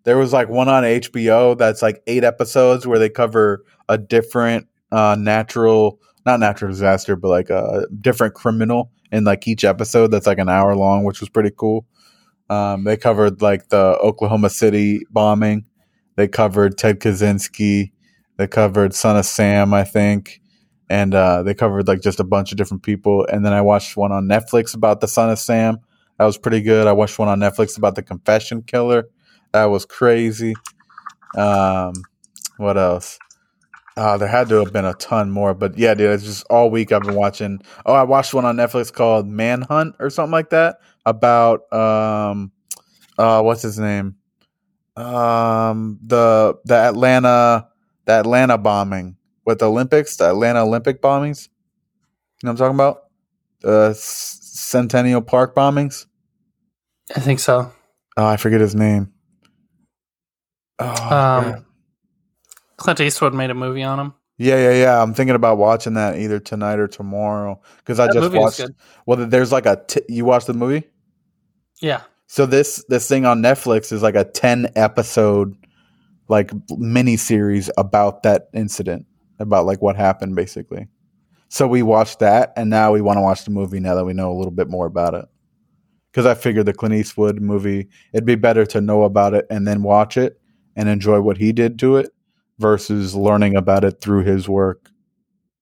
There 0.03 0.17
was 0.17 0.31
like 0.33 0.49
one 0.49 0.69
on 0.69 0.83
HBO 0.83 1.57
that's 1.57 1.81
like 1.81 2.01
eight 2.07 2.23
episodes 2.23 2.87
where 2.87 2.99
they 2.99 3.09
cover 3.09 3.65
a 3.89 3.97
different 3.97 4.67
uh, 4.91 5.15
natural, 5.19 5.99
not 6.25 6.39
natural 6.39 6.71
disaster, 6.71 7.15
but 7.17 7.27
like 7.29 7.49
a 7.49 7.85
different 8.01 8.33
criminal 8.33 8.91
in 9.11 9.25
like 9.25 9.47
each 9.47 9.63
episode. 9.65 10.07
That's 10.11 10.27
like 10.27 10.37
an 10.39 10.47
hour 10.49 10.75
long, 10.75 11.03
which 11.03 11.19
was 11.19 11.29
pretty 11.29 11.51
cool. 11.55 11.85
Um, 12.49 12.85
they 12.85 12.95
covered 12.95 13.41
like 13.41 13.69
the 13.69 13.97
Oklahoma 14.01 14.49
City 14.49 15.01
bombing. 15.11 15.65
They 16.15 16.27
covered 16.29 16.77
Ted 16.77 16.99
Kaczynski. 17.01 17.91
They 18.37 18.47
covered 18.47 18.93
Son 18.93 19.17
of 19.17 19.25
Sam, 19.25 19.73
I 19.73 19.83
think, 19.83 20.39
and 20.89 21.13
uh, 21.13 21.43
they 21.43 21.53
covered 21.53 21.87
like 21.87 22.01
just 22.01 22.19
a 22.19 22.23
bunch 22.23 22.51
of 22.51 22.57
different 22.57 22.83
people. 22.83 23.25
And 23.25 23.45
then 23.45 23.53
I 23.53 23.61
watched 23.61 23.97
one 23.97 24.11
on 24.11 24.27
Netflix 24.27 24.73
about 24.73 25.01
the 25.01 25.07
Son 25.07 25.29
of 25.29 25.39
Sam. 25.39 25.79
That 26.17 26.25
was 26.25 26.37
pretty 26.37 26.61
good. 26.61 26.87
I 26.87 26.93
watched 26.93 27.19
one 27.19 27.27
on 27.27 27.39
Netflix 27.39 27.77
about 27.77 27.95
the 27.95 28.03
Confession 28.03 28.63
Killer. 28.63 29.09
That 29.51 29.65
was 29.65 29.85
crazy. 29.85 30.55
Um, 31.35 31.93
what 32.57 32.77
else? 32.77 33.19
Uh, 33.95 34.15
there 34.17 34.27
had 34.27 34.47
to 34.49 34.55
have 34.55 34.71
been 34.71 34.85
a 34.85 34.93
ton 34.95 35.31
more, 35.31 35.55
but 35.55 35.75
yeah, 35.77 35.95
dude, 35.95 36.11
it's 36.11 36.23
just 36.23 36.45
all 36.51 36.69
week 36.69 36.91
I've 36.91 37.01
been 37.01 37.15
watching. 37.15 37.59
Oh, 37.85 37.93
I 37.93 38.03
watched 38.03 38.33
one 38.33 38.45
on 38.45 38.55
Netflix 38.55 38.93
called 38.93 39.27
Manhunt 39.27 39.95
or 39.99 40.11
something 40.11 40.31
like 40.31 40.51
that 40.51 40.77
about 41.05 41.71
um, 41.73 42.51
uh, 43.17 43.41
what's 43.41 43.63
his 43.63 43.79
name? 43.79 44.15
Um, 44.95 45.99
the 46.03 46.55
the 46.65 46.75
Atlanta 46.75 47.67
the 48.05 48.13
Atlanta 48.13 48.57
bombing 48.57 49.16
with 49.47 49.59
the 49.59 49.69
Olympics, 49.69 50.17
the 50.17 50.29
Atlanta 50.29 50.63
Olympic 50.63 51.01
bombings. 51.01 51.47
You 52.43 52.47
know 52.47 52.51
what 52.51 52.61
I'm 52.61 52.75
talking 52.75 52.75
about? 52.75 53.03
The 53.61 53.93
Centennial 53.97 55.21
Park 55.21 55.55
bombings. 55.55 56.05
I 57.15 57.19
think 57.21 57.39
so. 57.39 57.71
Oh, 58.17 58.25
I 58.25 58.37
forget 58.37 58.61
his 58.61 58.75
name. 58.75 59.11
Oh, 60.79 61.15
Um, 61.15 61.65
Clint 62.77 62.99
Eastwood 63.01 63.33
made 63.33 63.49
a 63.49 63.55
movie 63.55 63.81
on 63.83 63.99
him. 63.99 64.13
yeah, 64.37 64.57
yeah, 64.57 64.73
yeah. 64.73 65.01
I'm 65.01 65.13
thinking 65.15 65.35
about 65.35 65.57
watching 65.57 65.95
that 65.95 66.17
either 66.19 66.39
tonight 66.39 66.77
or 66.77 66.87
tomorrow 66.87 67.59
because 67.77 67.99
I 67.99 68.05
That 68.07 68.13
just 68.13 68.33
watched. 68.33 68.61
Well, 69.07 69.25
there's 69.25 69.51
like 69.51 69.65
a. 69.65 69.81
T- 69.87 70.01
you 70.09 70.25
watched 70.25 70.45
the 70.47 70.53
movie? 70.53 70.83
Yeah. 71.81 72.01
So 72.27 72.45
this 72.45 72.83
this 72.89 73.07
thing 73.07 73.25
on 73.25 73.41
Netflix 73.41 73.91
is 73.91 74.03
like 74.03 74.15
a 74.15 74.25
10 74.25 74.71
episode 74.75 75.55
like 76.27 76.51
mini 76.77 77.15
series 77.17 77.71
about 77.77 78.23
that 78.23 78.49
incident, 78.53 79.05
about 79.39 79.65
like 79.65 79.81
what 79.81 79.95
happened 79.95 80.35
basically. 80.35 80.87
So 81.49 81.67
we 81.67 81.81
watched 81.81 82.19
that 82.19 82.53
and 82.55 82.69
now 82.69 82.91
we 82.91 83.01
want 83.01 83.17
to 83.17 83.21
watch 83.21 83.45
the 83.45 83.51
movie 83.51 83.79
now 83.79 83.95
that 83.95 84.05
we 84.05 84.13
know 84.13 84.31
a 84.31 84.37
little 84.37 84.51
bit 84.51 84.69
more 84.69 84.85
about 84.85 85.13
it. 85.13 85.25
Cuz 86.13 86.25
I 86.25 86.33
figured 86.33 86.65
the 86.65 86.73
Clint 86.73 86.95
Eastwood 86.95 87.39
movie 87.41 87.89
it'd 88.13 88.25
be 88.25 88.35
better 88.35 88.65
to 88.67 88.81
know 88.81 89.03
about 89.03 89.33
it 89.33 89.45
and 89.49 89.67
then 89.67 89.83
watch 89.83 90.17
it 90.17 90.39
and 90.75 90.89
enjoy 90.89 91.21
what 91.21 91.37
he 91.37 91.51
did 91.51 91.79
to 91.79 91.97
it 91.97 92.11
versus 92.59 93.15
learning 93.15 93.55
about 93.55 93.83
it 93.83 94.01
through 94.01 94.23
his 94.23 94.49
work. 94.49 94.89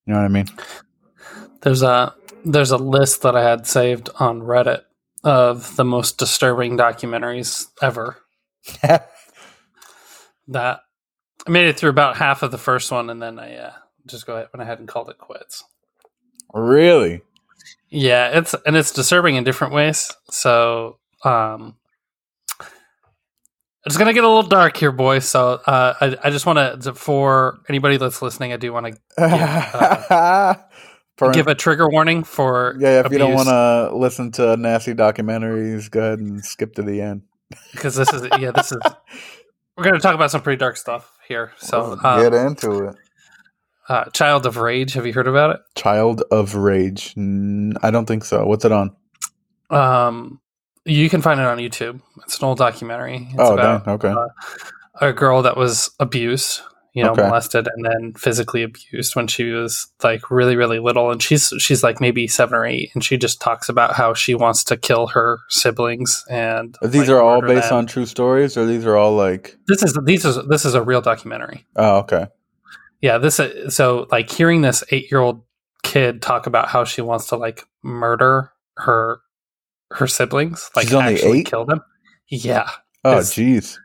You 0.05 0.13
know 0.13 0.19
what 0.19 0.25
I 0.25 0.29
mean? 0.29 0.47
There's 1.61 1.81
a 1.81 2.13
there's 2.43 2.71
a 2.71 2.77
list 2.77 3.23
that 3.23 3.35
I 3.35 3.43
had 3.43 3.65
saved 3.65 4.09
on 4.19 4.41
Reddit 4.41 4.81
of 5.23 5.75
the 5.75 5.83
most 5.83 6.17
disturbing 6.17 6.77
documentaries 6.77 7.67
ever. 7.81 8.17
That 10.47 10.81
I 11.47 11.51
made 11.51 11.67
it 11.67 11.77
through 11.77 11.91
about 11.91 12.17
half 12.17 12.43
of 12.43 12.51
the 12.51 12.57
first 12.57 12.91
one, 12.91 13.09
and 13.09 13.21
then 13.21 13.37
I 13.39 13.55
uh, 13.55 13.73
just 14.07 14.25
go 14.25 14.35
ahead, 14.35 14.47
went 14.53 14.63
ahead 14.63 14.79
and 14.79 14.87
called 14.87 15.09
it 15.09 15.17
quits. 15.17 15.63
really? 16.53 17.21
Yeah, 17.89 18.37
it's 18.39 18.55
and 18.65 18.75
it's 18.75 18.91
disturbing 18.91 19.35
in 19.35 19.43
different 19.43 19.73
ways. 19.73 20.11
So 20.29 20.97
um 21.23 21.75
it's 23.85 23.95
gonna 23.97 24.13
get 24.13 24.23
a 24.23 24.27
little 24.27 24.43
dark 24.49 24.75
here, 24.77 24.91
boys. 24.91 25.29
So 25.29 25.61
uh, 25.65 25.93
I, 26.01 26.17
I 26.23 26.29
just 26.31 26.45
want 26.47 26.81
to, 26.83 26.93
for 26.95 27.59
anybody 27.69 27.97
that's 27.97 28.21
listening, 28.21 28.51
I 28.51 28.57
do 28.57 28.73
want 28.73 28.87
to 29.17 30.57
For- 31.17 31.31
give 31.31 31.47
a 31.47 31.55
trigger 31.55 31.87
warning 31.89 32.23
for 32.23 32.75
Yeah, 32.79 33.01
if 33.05 33.11
you 33.11 33.19
don't 33.19 33.33
want 33.35 33.47
to 33.47 33.95
listen 33.95 34.31
to 34.33 34.57
nasty 34.57 34.93
documentaries, 34.95 35.89
go 35.89 36.01
ahead 36.01 36.19
and 36.19 36.43
skip 36.43 36.73
to 36.75 36.81
the 36.81 36.99
end. 36.99 37.21
because 37.71 37.95
this 37.95 38.11
is 38.11 38.27
yeah 38.39 38.51
this 38.51 38.71
is 38.71 38.79
we're 39.77 39.83
going 39.83 39.93
to 39.95 40.01
talk 40.01 40.15
about 40.15 40.31
some 40.31 40.41
pretty 40.41 40.57
dark 40.57 40.75
stuff 40.77 41.14
here. 41.27 41.51
So 41.57 41.97
Well, 42.03 42.21
get 42.21 42.33
um, 42.33 42.47
into 42.47 42.89
it. 42.89 42.95
uh, 43.89 44.05
Child 44.11 44.45
of 44.45 44.57
Rage, 44.57 44.93
have 44.93 45.05
you 45.05 45.13
heard 45.13 45.27
about 45.27 45.51
it? 45.55 45.61
Child 45.75 46.23
of 46.31 46.55
Rage. 46.55 47.13
I 47.17 47.91
don't 47.91 48.05
think 48.05 48.23
so. 48.25 48.45
What's 48.45 48.65
it 48.65 48.71
on? 48.71 48.95
Um, 49.69 50.39
you 50.85 51.09
can 51.09 51.21
find 51.21 51.39
it 51.39 51.45
on 51.45 51.57
YouTube. 51.57 52.01
It's 52.23 52.39
an 52.39 52.45
old 52.45 52.57
documentary. 52.57 53.27
It's 53.31 53.39
oh, 53.39 53.53
about 53.53 53.85
dang. 53.85 53.93
Okay. 53.95 54.09
uh, 54.09 54.27
a 55.01 55.13
girl 55.13 55.41
that 55.41 55.57
was 55.57 55.89
abused, 55.99 56.61
you 56.95 57.03
know, 57.03 57.11
Okay. 57.11 57.21
molested 57.23 57.67
and 57.67 57.85
then 57.85 58.13
physically 58.17 58.63
abused 58.63 59.15
when 59.15 59.27
she 59.27 59.51
was 59.51 59.85
like 60.03 60.31
really, 60.31 60.55
really 60.55 60.79
little. 60.79 61.11
And 61.11 61.21
she's 61.21 61.53
she's 61.59 61.83
like 61.83 62.01
maybe 62.01 62.25
seven 62.27 62.55
or 62.55 62.65
eight, 62.65 62.89
and 62.95 63.03
she 63.03 63.17
just 63.17 63.39
talks 63.41 63.69
about 63.69 63.93
how 63.93 64.13
she 64.15 64.33
wants 64.33 64.63
to 64.63 64.77
kill 64.77 65.07
her 65.07 65.37
siblings. 65.49 66.23
And 66.29 66.75
these 66.81 67.01
like, 67.01 67.09
are 67.09 67.21
all 67.21 67.41
based 67.41 67.69
them. 67.69 67.79
on 67.79 67.85
true 67.85 68.05
stories, 68.07 68.57
or 68.57 68.65
these 68.65 68.85
are 68.85 68.95
all 68.97 69.13
like. 69.15 69.55
this 69.67 69.83
is 69.83 69.95
these 70.05 70.25
is 70.25 70.39
this 70.47 70.65
is 70.65 70.73
a 70.73 70.81
real 70.81 71.01
documentary. 71.01 71.65
Oh, 71.75 71.97
okay. 71.99 72.27
Yeah, 73.01 73.17
this 73.19 73.39
is- 73.39 73.75
so 73.75 74.07
like 74.09 74.31
hearing 74.31 74.61
this 74.61 74.83
eight 74.89 75.11
year 75.11 75.19
old 75.19 75.43
kid 75.83 76.21
talk 76.21 76.47
about 76.47 76.69
how 76.69 76.83
she 76.85 77.01
wants 77.01 77.27
to 77.27 77.35
like 77.35 77.63
murder 77.83 78.51
her 78.77 79.19
her 79.91 80.07
siblings, 80.07 80.71
like 80.75 80.85
She's 80.85 80.93
only 80.95 81.13
actually 81.13 81.39
eight? 81.41 81.45
kill 81.45 81.65
them. 81.65 81.81
Yeah, 82.29 82.69
Oh, 83.03 83.17
jeez. 83.17 83.77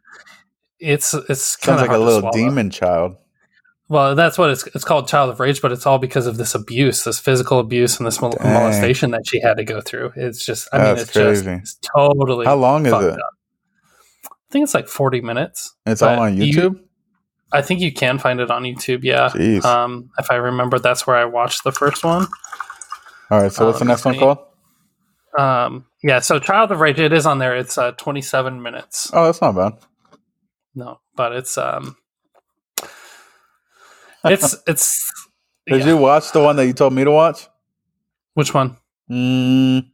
It's 0.81 1.15
it's 1.15 1.57
kind 1.57 1.79
Sounds 1.79 1.83
of 1.83 1.89
like 1.89 1.97
a 1.97 1.99
little 1.99 2.31
demon 2.31 2.71
child. 2.71 3.17
Well, 3.89 4.15
that's 4.15 4.39
what 4.39 4.51
it's 4.51 4.67
it's 4.69 4.85
called 4.85 5.09
child 5.09 5.31
of 5.31 5.41
rage, 5.41 5.61
but 5.61 5.73
it's 5.73 5.85
all 5.85 5.99
because 5.99 6.27
of 6.27 6.37
this 6.37 6.55
abuse, 6.55 7.05
this 7.05 7.19
physical 7.19 7.59
abuse, 7.59 7.99
and 7.99 8.07
this 8.07 8.21
mol- 8.21 8.37
molestation 8.41 9.11
that 9.11 9.27
she 9.27 9.41
had 9.41 9.57
to 9.57 9.65
go 9.65 9.81
through. 9.81 10.13
It's 10.15 10.45
just, 10.45 10.69
I 10.73 10.79
mean, 10.79 10.97
it's 10.97 11.11
crazy. 11.11 11.45
just 11.45 11.63
it's 11.63 11.79
totally. 11.97 12.47
How 12.47 12.55
long 12.55 12.87
is 12.87 12.93
it? 12.93 13.13
up. 13.13 13.19
I 14.25 14.53
think 14.53 14.63
it's 14.63 14.75
like 14.75 14.87
forty 14.87 15.21
minutes. 15.21 15.75
It's 15.87 16.03
all 16.03 16.21
on 16.21 16.37
you- 16.37 16.55
YouTube. 16.55 16.81
I 17.53 17.63
think 17.63 17.81
you 17.81 17.93
can 17.93 18.19
find 18.19 18.39
it 18.39 18.49
on 18.49 18.63
YouTube. 18.63 19.03
Yeah, 19.03 19.27
um, 19.65 20.11
if 20.21 20.31
I 20.31 20.37
remember, 20.37 20.79
that's 20.79 21.05
where 21.05 21.17
I 21.17 21.25
watched 21.25 21.65
the 21.65 21.73
first 21.73 22.05
one. 22.05 22.29
all 23.29 23.43
right. 23.43 23.53
So 23.53 23.67
what's 23.67 23.77
uh, 23.77 23.79
the 23.81 23.85
next 23.87 24.05
one 24.05 24.17
called? 24.17 24.39
Um, 25.37 25.87
yeah, 26.03 26.21
so 26.21 26.39
Child 26.39 26.71
of 26.71 26.79
Rage, 26.81 27.01
it 27.01 27.13
is 27.13 27.27
on 27.27 27.39
there. 27.39 27.57
It's 27.57 27.77
uh, 27.77 27.91
twenty-seven 27.93 28.63
minutes. 28.63 29.11
Oh, 29.13 29.27
that's 29.27 29.41
not 29.41 29.57
bad. 29.57 29.73
No, 30.75 31.01
but 31.17 31.33
it's 31.33 31.59
um, 31.59 31.97
it's 34.25 34.55
it's. 34.67 35.11
Did 35.67 35.81
yeah. 35.81 35.87
you 35.89 35.97
watch 35.97 36.33
the 36.33 36.41
one 36.41 36.57
that 36.57 36.67
you 36.67 36.73
told 36.73 36.93
me 36.93 37.05
to 37.05 37.11
watch? 37.11 37.49
Which 38.35 38.55
one? 38.55 38.77
Mm, 39.11 39.87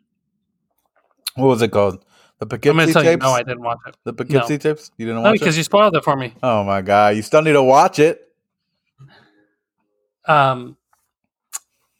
what 1.35 1.47
was 1.47 1.63
it 1.63 1.71
called? 1.71 2.05
The 2.39 2.47
Poughkeepsie 2.47 2.93
to 2.93 2.99
you. 2.99 3.05
tapes. 3.05 3.23
No, 3.23 3.31
I 3.33 3.43
didn't 3.43 3.63
watch 3.63 3.79
it. 3.87 3.97
the 4.05 4.13
Poughkeepsie 4.13 4.59
tapes. 4.59 4.91
You 4.99 5.07
didn't 5.07 5.23
No, 5.23 5.31
watch 5.31 5.35
because 5.35 5.41
it. 5.41 5.45
Because 5.47 5.57
you 5.59 5.63
spoiled 5.65 5.97
it 5.97 6.05
for 6.05 6.17
me. 6.17 6.35
Oh 6.43 6.65
my 6.65 6.83
god! 6.83 7.17
You 7.17 7.23
still 7.23 7.43
need 7.43 7.55
to 7.55 7.63
watch 7.63 7.99
it. 7.99 8.23
Um, 10.27 10.77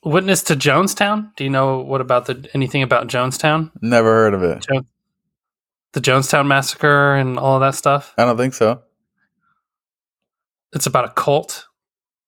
Witness 0.05 0.43
to 0.45 0.55
Jonestown. 0.55 1.35
Do 1.37 1.45
you 1.45 1.51
know 1.51 1.79
what 1.81 2.01
about 2.01 2.27
the 2.27 2.49
anything 2.55 2.83
about 2.83 3.09
Jonestown? 3.09 3.73
Never 3.81 4.09
heard 4.13 4.35
of 4.35 4.43
it. 4.43 4.65
The 5.97 6.03
Jonestown 6.03 6.47
massacre 6.47 7.15
and 7.15 7.39
all 7.39 7.55
of 7.55 7.63
that 7.63 7.75
stuff. 7.75 8.13
I 8.19 8.27
don't 8.27 8.37
think 8.37 8.53
so. 8.53 8.83
It's 10.75 10.85
about 10.87 11.07
a 11.07 11.13
cult. 11.13 11.65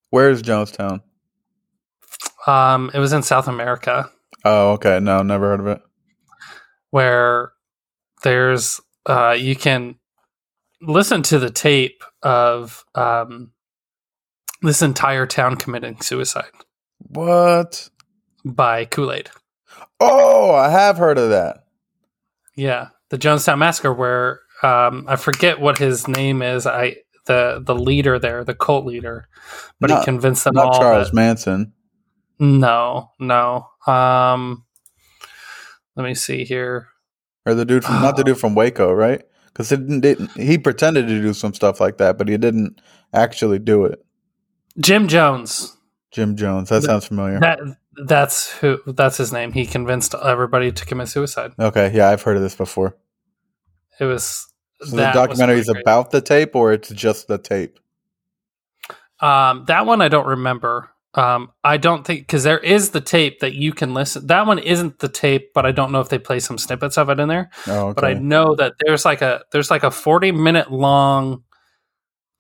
Where's 0.09 0.43
Jonestown? 0.43 1.03
Um, 2.47 2.91
it 2.95 2.99
was 2.99 3.12
in 3.12 3.23
South 3.23 3.47
America 3.47 4.11
Oh, 4.43 4.71
okay. 4.73 5.01
No, 5.01 5.23
never 5.23 5.49
heard 5.51 5.61
of 5.61 5.66
it. 5.66 5.83
where 6.91 7.53
there's 8.23 8.81
uh, 9.07 9.33
you 9.39 9.55
can 9.55 9.97
listen 10.81 11.23
to 11.25 11.39
the 11.39 11.51
tape 11.51 12.03
of 12.23 12.85
um, 12.95 13.53
this 14.62 14.81
entire 14.81 15.27
town 15.27 15.57
committing 15.57 16.01
suicide 16.01 16.51
What? 16.99 17.91
by 18.47 18.87
Kool 18.87 19.12
Aid. 19.12 19.29
Oh, 20.01 20.55
I 20.55 20.71
have 20.71 20.97
heard 20.97 21.19
of 21.19 21.29
that. 21.31 21.64
Yeah, 22.57 22.89
the 23.11 23.18
Jonestown 23.18 23.59
massacre, 23.59 23.92
where 23.92 24.40
um, 24.62 25.04
I 25.09 25.16
forget 25.16 25.61
what 25.61 25.78
his 25.78 26.06
name 26.09 26.42
is. 26.42 26.66
I 26.66 26.96
the 27.26 27.62
the 27.64 27.74
leader 27.74 28.18
there, 28.18 28.44
the 28.44 28.54
cult 28.54 28.84
leader, 28.86 29.28
but 29.80 29.90
Not- 29.90 30.00
he 30.00 30.04
convinced 30.04 30.44
them 30.44 30.54
Not 30.54 30.66
all. 30.74 30.78
Charles 30.80 31.09
that- 31.09 31.14
Manson. 31.14 31.72
no, 32.38 33.11
no. 33.18 33.66
Um, 33.86 34.64
let 35.96 36.04
me 36.04 36.14
see 36.14 36.44
here. 36.44 36.88
Or 37.46 37.54
the 37.54 37.64
dude 37.64 37.84
from 37.84 38.02
not 38.02 38.16
the 38.16 38.24
dude 38.24 38.38
from 38.38 38.54
Waco, 38.54 38.92
right? 38.92 39.22
Because 39.46 39.68
didn't, 39.70 40.00
didn't 40.00 40.30
he 40.32 40.59
pretended 40.59 41.09
to 41.09 41.20
do 41.20 41.32
some 41.32 41.52
stuff 41.54 41.80
like 41.80 41.98
that, 41.98 42.16
but 42.18 42.28
he 42.28 42.36
didn't 42.36 42.80
actually 43.12 43.59
do 43.59 43.84
it. 43.84 44.04
Jim 44.78 45.09
Jones. 45.09 45.76
Jim 46.12 46.36
Jones. 46.36 46.68
That 46.68 46.82
sounds 46.84 47.06
familiar. 47.06 47.40
That 47.40 47.59
that's 48.05 48.51
who. 48.59 48.78
That's 48.86 49.16
his 49.16 49.32
name. 49.32 49.53
He 49.53 49.66
convinced 49.66 50.14
everybody 50.14 50.72
to 50.72 50.86
commit 50.86 51.09
suicide. 51.09 51.53
okay, 51.59 51.90
yeah, 51.94 52.09
I've 52.09 52.22
heard 52.22 52.36
of 52.36 52.42
this 52.42 52.55
before. 52.55 52.96
It 54.01 54.05
was 54.05 54.46
So 54.82 54.96
the 54.96 55.11
documentary 55.12 55.59
is 55.59 55.68
about 55.68 56.11
the 56.11 56.20
tape, 56.20 56.55
or 56.55 56.72
it's 56.72 56.88
just 56.90 57.28
the 57.28 57.38
tape. 57.38 57.78
Um, 59.20 59.64
that 59.66 59.86
one 59.86 60.01
I 60.01 60.09
don't 60.09 60.26
remember. 60.26 60.90
Um, 61.14 61.51
I 61.64 61.78
don't 61.78 62.07
think 62.07 62.20
because 62.20 62.44
there 62.44 62.59
is 62.59 62.90
the 62.90 63.01
tape 63.01 63.40
that 63.40 63.55
you 63.55 63.72
can 63.72 63.94
listen. 63.94 64.26
That 64.26 64.46
one 64.46 64.59
isn't 64.59 65.01
the 65.01 65.09
tape, 65.09 65.53
but 65.55 65.66
I 65.66 65.72
don't 65.72 65.90
know 65.90 66.01
if 66.01 66.09
they 66.09 66.18
play 66.18 66.38
some 66.38 66.59
snippets 66.59 66.99
of 66.99 67.09
it 67.11 67.18
in 67.18 67.28
there. 67.28 67.51
Oh, 67.66 67.88
okay. 67.88 67.94
But 67.94 68.05
I 68.05 68.12
know 68.14 68.55
that 68.55 68.74
there's 68.84 69.05
like 69.05 69.22
a 69.22 69.42
there's 69.51 69.70
like 69.70 69.82
a 69.82 69.90
forty 69.90 70.30
minute 70.30 70.70
long 70.70 71.42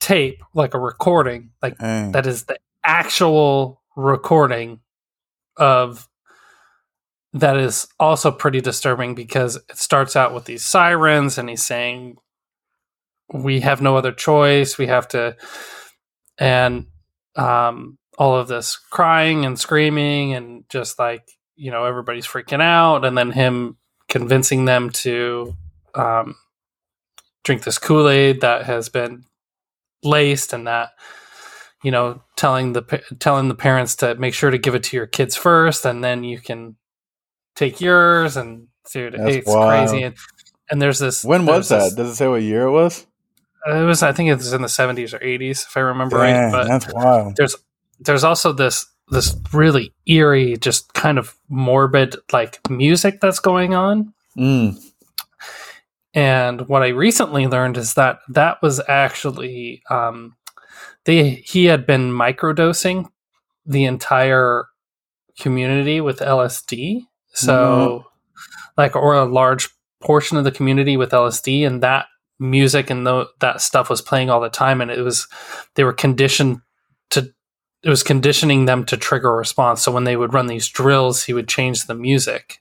tape, 0.00 0.42
like 0.54 0.74
a 0.74 0.78
recording, 0.78 1.50
like 1.60 1.78
that 1.78 2.26
is 2.26 2.44
the 2.44 2.58
actual 2.84 3.82
recording 3.96 4.80
of 5.58 6.08
that 7.34 7.56
is 7.56 7.86
also 8.00 8.30
pretty 8.30 8.60
disturbing 8.60 9.14
because 9.14 9.56
it 9.56 9.76
starts 9.76 10.16
out 10.16 10.34
with 10.34 10.46
these 10.46 10.64
sirens 10.64 11.38
and 11.38 11.48
he's 11.48 11.62
saying 11.62 12.16
we 13.32 13.60
have 13.60 13.82
no 13.82 13.96
other 13.96 14.12
choice. 14.12 14.78
We 14.78 14.86
have 14.86 15.08
to 15.08 15.36
and 16.38 16.86
um 17.36 17.98
all 18.16 18.36
of 18.36 18.48
this 18.48 18.76
crying 18.76 19.44
and 19.44 19.58
screaming 19.58 20.34
and 20.34 20.64
just 20.68 20.98
like 20.98 21.28
you 21.56 21.70
know 21.70 21.84
everybody's 21.84 22.26
freaking 22.26 22.62
out 22.62 23.04
and 23.04 23.16
then 23.16 23.30
him 23.30 23.76
convincing 24.08 24.64
them 24.64 24.90
to 24.90 25.54
um 25.94 26.34
drink 27.44 27.62
this 27.62 27.78
kool-aid 27.78 28.40
that 28.40 28.64
has 28.64 28.88
been 28.88 29.24
laced 30.02 30.52
and 30.52 30.66
that 30.66 30.90
you 31.82 31.90
know 31.90 32.22
telling 32.36 32.72
the 32.72 32.82
telling 33.20 33.48
the 33.48 33.54
parents 33.54 33.94
to 33.96 34.14
make 34.16 34.34
sure 34.34 34.50
to 34.50 34.58
give 34.58 34.74
it 34.74 34.82
to 34.84 34.96
your 34.96 35.06
kids 35.06 35.36
first 35.36 35.84
and 35.84 36.02
then 36.02 36.24
you 36.24 36.38
can 36.40 36.76
take 37.56 37.80
yours 37.80 38.36
and 38.36 38.68
dude 38.92 39.14
That's 39.14 39.36
it's 39.36 39.46
wild. 39.48 39.88
crazy 39.88 40.04
and, 40.04 40.16
and 40.70 40.82
there's 40.82 40.98
this 40.98 41.24
when 41.24 41.46
was 41.46 41.68
that? 41.68 41.78
this- 41.84 41.94
Does 41.94 42.10
it 42.10 42.14
say 42.16 42.28
what 42.28 42.42
year 42.42 42.62
it 42.62 42.70
was? 42.72 43.06
it 43.66 43.82
was 43.84 44.02
i 44.02 44.12
think 44.12 44.28
it 44.30 44.36
was 44.36 44.52
in 44.52 44.62
the 44.62 44.68
70s 44.68 45.12
or 45.12 45.18
80s 45.18 45.66
if 45.66 45.76
i 45.76 45.80
remember 45.80 46.18
Dang, 46.18 46.44
right 46.44 46.52
but 46.52 46.68
that's 46.68 46.92
wild. 46.94 47.36
there's 47.36 47.56
there's 48.00 48.24
also 48.24 48.52
this 48.52 48.86
this 49.10 49.36
really 49.52 49.92
eerie 50.06 50.56
just 50.56 50.92
kind 50.94 51.18
of 51.18 51.36
morbid 51.48 52.16
like 52.32 52.58
music 52.70 53.20
that's 53.20 53.40
going 53.40 53.74
on 53.74 54.12
Mm. 54.36 54.78
And 56.14 56.62
what 56.68 56.82
I 56.82 56.88
recently 56.88 57.46
learned 57.46 57.76
is 57.76 57.94
that 57.94 58.20
that 58.30 58.62
was 58.62 58.80
actually 58.88 59.82
um, 59.90 60.34
they 61.08 61.30
he 61.46 61.64
had 61.64 61.86
been 61.86 62.12
microdosing 62.12 63.08
the 63.64 63.86
entire 63.86 64.66
community 65.40 66.02
with 66.02 66.18
LSD. 66.18 67.06
So, 67.32 68.04
mm-hmm. 68.04 68.08
like, 68.76 68.94
or 68.94 69.14
a 69.14 69.24
large 69.24 69.70
portion 70.02 70.36
of 70.36 70.44
the 70.44 70.52
community 70.52 70.98
with 70.98 71.12
LSD, 71.12 71.66
and 71.66 71.82
that 71.82 72.06
music 72.38 72.90
and 72.90 73.06
tho- 73.06 73.28
that 73.40 73.62
stuff 73.62 73.88
was 73.88 74.02
playing 74.02 74.28
all 74.28 74.42
the 74.42 74.50
time, 74.50 74.82
and 74.82 74.90
it 74.90 75.00
was 75.00 75.26
they 75.76 75.84
were 75.84 75.94
conditioned 75.94 76.60
to. 77.10 77.32
It 77.82 77.88
was 77.88 78.02
conditioning 78.02 78.66
them 78.66 78.84
to 78.86 78.98
trigger 78.98 79.30
a 79.30 79.36
response. 79.36 79.82
So 79.82 79.92
when 79.92 80.04
they 80.04 80.16
would 80.16 80.34
run 80.34 80.46
these 80.46 80.68
drills, 80.68 81.24
he 81.24 81.32
would 81.32 81.48
change 81.48 81.86
the 81.86 81.94
music, 81.94 82.58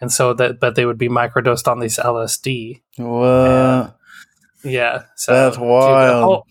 and 0.00 0.10
so 0.10 0.32
that 0.32 0.60
but 0.60 0.76
they 0.76 0.86
would 0.86 0.98
be 0.98 1.10
microdosed 1.10 1.68
on 1.68 1.80
these 1.80 1.98
LSD. 1.98 2.80
What? 2.96 3.98
Yeah, 4.64 5.02
so 5.16 5.32
That's 5.34 5.56
dude, 5.56 5.66
wild. 5.66 6.08
the, 6.08 6.24
whole, 6.24 6.46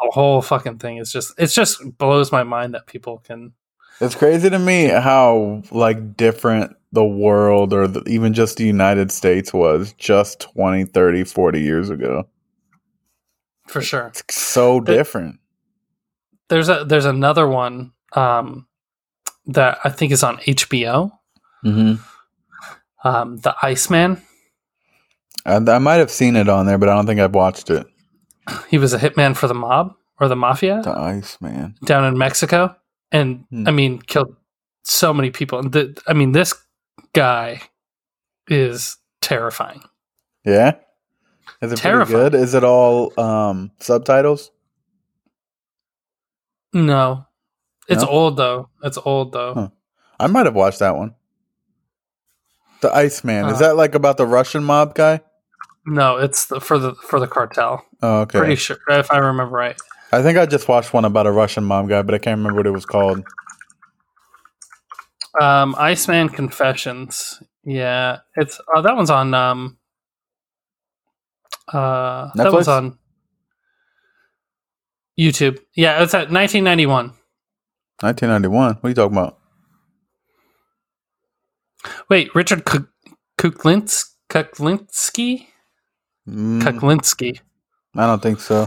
the 0.00 0.10
whole 0.12 0.42
fucking 0.42 0.78
thing 0.78 0.98
is 0.98 1.12
just 1.12 1.34
it 1.38 1.46
just 1.48 1.96
blows 1.98 2.32
my 2.32 2.42
mind 2.42 2.74
that 2.74 2.86
people 2.86 3.18
can. 3.18 3.52
It's 4.00 4.14
crazy 4.14 4.50
to 4.50 4.58
me 4.58 4.86
how 4.86 5.62
like 5.70 6.16
different 6.16 6.76
the 6.92 7.04
world 7.04 7.72
or 7.72 7.86
the, 7.86 8.02
even 8.08 8.34
just 8.34 8.56
the 8.56 8.64
United 8.64 9.10
States 9.12 9.52
was 9.52 9.92
just 9.94 10.40
20, 10.40 10.84
30, 10.84 11.24
40 11.24 11.60
years 11.60 11.90
ago. 11.90 12.28
For 13.66 13.80
sure, 13.80 14.08
It's 14.08 14.34
so 14.34 14.80
different. 14.80 15.40
there's 16.48 16.68
a 16.68 16.84
there's 16.84 17.06
another 17.06 17.48
one 17.48 17.92
um, 18.12 18.66
that 19.46 19.78
I 19.84 19.90
think 19.90 20.12
is 20.12 20.22
on 20.22 20.36
HBO. 20.38 21.10
Mm-hmm. 21.64 21.94
Um, 23.08 23.38
the 23.38 23.54
Iceman. 23.62 24.20
I, 25.46 25.56
I 25.56 25.78
might 25.78 25.94
have 25.96 26.10
seen 26.10 26.36
it 26.36 26.48
on 26.48 26.66
there, 26.66 26.78
but 26.78 26.88
I 26.88 26.94
don't 26.94 27.06
think 27.06 27.20
I've 27.20 27.34
watched 27.34 27.70
it. 27.70 27.86
He 28.68 28.78
was 28.78 28.92
a 28.92 28.98
hitman 28.98 29.36
for 29.36 29.46
the 29.48 29.54
mob 29.54 29.94
or 30.20 30.28
the 30.28 30.36
mafia 30.36 30.82
The 30.82 30.90
Ice 30.96 31.40
Man 31.40 31.74
down 31.84 32.04
in 32.04 32.16
Mexico, 32.18 32.76
and 33.12 33.44
Hmm. 33.50 33.68
I 33.68 33.70
mean 33.70 34.00
killed 34.00 34.36
so 34.82 35.12
many 35.14 35.30
people. 35.30 35.58
And 35.58 35.72
the, 35.72 36.00
I 36.06 36.12
mean 36.12 36.32
this 36.32 36.54
guy 37.14 37.60
is 38.48 38.96
terrifying. 39.22 39.82
Yeah? 40.44 40.74
Is 41.62 41.72
it 41.72 41.80
pretty 41.80 42.10
good? 42.12 42.34
Is 42.34 42.52
it 42.54 42.64
all 42.64 43.18
um, 43.18 43.70
subtitles? 43.80 44.50
No, 46.72 47.26
it's 47.88 48.02
No? 48.02 48.08
old 48.08 48.36
though. 48.36 48.68
It's 48.82 48.98
old 48.98 49.32
though. 49.32 49.54
Huh. 49.54 49.68
I 50.18 50.26
might 50.26 50.46
have 50.46 50.54
watched 50.54 50.80
that 50.80 50.96
one. 50.96 51.14
The 52.80 52.94
Iceman. 52.94 53.46
Is 53.46 53.54
Uh, 53.56 53.68
that 53.68 53.76
like 53.76 53.94
about 53.94 54.16
the 54.16 54.26
Russian 54.26 54.64
mob 54.64 54.94
guy? 54.94 55.20
No, 55.86 56.16
it's 56.16 56.46
the, 56.46 56.60
for 56.60 56.78
the 56.78 56.94
for 56.94 57.20
the 57.20 57.26
cartel. 57.26 57.84
Oh, 58.02 58.20
okay. 58.20 58.38
Pretty 58.38 58.56
sure, 58.56 58.78
if 58.88 59.10
I 59.10 59.18
remember 59.18 59.54
right. 59.54 59.76
I 60.12 60.22
think 60.22 60.38
I 60.38 60.46
just 60.46 60.68
watched 60.68 60.92
one 60.94 61.04
about 61.04 61.26
a 61.26 61.32
Russian 61.32 61.64
mob 61.64 61.88
guy, 61.88 62.02
but 62.02 62.14
I 62.14 62.18
can't 62.18 62.38
remember 62.38 62.56
what 62.58 62.66
it 62.66 62.70
was 62.70 62.86
called. 62.86 63.24
Um, 65.40 65.74
Iceman 65.76 66.28
Confessions. 66.28 67.42
Yeah, 67.64 68.18
it's 68.36 68.60
oh 68.74 68.82
that 68.82 68.96
one's 68.96 69.10
on 69.10 69.34
um 69.34 69.78
uh 71.72 72.30
that 72.34 72.52
one's 72.52 72.68
on 72.68 72.98
YouTube. 75.18 75.58
Yeah, 75.74 76.02
it's 76.02 76.14
at 76.14 76.30
1991. 76.30 77.06
1991. 78.00 78.74
What 78.74 78.84
are 78.84 78.88
you 78.88 78.94
talking 78.94 79.16
about? 79.16 79.38
Wait, 82.08 82.34
Richard 82.34 82.64
Kuk- 82.64 82.88
Kuklins 83.38 84.04
Kuklinski 84.30 85.46
Mm, 86.28 86.62
Kuklinski. 86.62 87.40
I 87.96 88.06
don't 88.06 88.22
think 88.22 88.40
so. 88.40 88.66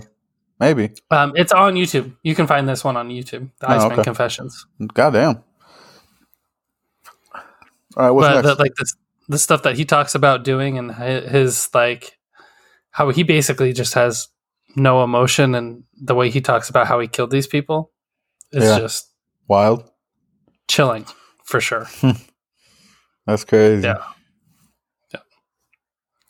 Maybe. 0.60 0.92
Um, 1.12 1.34
it's 1.36 1.52
on 1.52 1.76
YouTube. 1.76 2.16
You 2.24 2.34
can 2.36 2.48
find 2.48 2.68
this 2.68 2.84
one 2.84 2.98
on 2.98 3.10
YouTube. 3.10 3.50
The 3.60 3.72
Oh, 3.72 3.76
Iceman 3.76 3.92
okay. 3.94 4.04
Confessions. 4.04 4.66
Goddamn. 4.94 5.44
All 7.96 8.04
right, 8.06 8.12
what's 8.12 8.28
but 8.28 8.34
next? 8.42 8.48
the, 8.48 8.56
like 8.64 8.76
this 8.76 8.96
the 9.30 9.38
stuff 9.38 9.64
that 9.64 9.76
he 9.76 9.86
talks 9.86 10.16
about 10.16 10.44
doing 10.44 10.78
and 10.78 10.94
his 10.94 11.70
like 11.74 12.18
how 12.92 13.10
he 13.10 13.24
basically 13.24 13.74
just 13.74 13.94
has 13.96 14.30
no 14.76 15.04
emotion 15.04 15.56
and 15.56 15.84
the 16.00 16.16
way 16.16 16.30
he 16.30 16.40
talks 16.42 16.70
about 16.70 16.88
how 16.88 17.00
he 17.00 17.08
killed 17.08 17.32
these 17.32 17.48
people 17.48 17.92
is 18.52 18.64
Yeah. 18.64 18.80
just 18.80 19.10
Wild. 19.48 19.90
chilling 20.68 21.06
for 21.44 21.60
sure. 21.60 21.88
That's 23.26 23.44
crazy. 23.44 23.84
Yeah. 23.84 23.96
Yeah. 23.98 24.04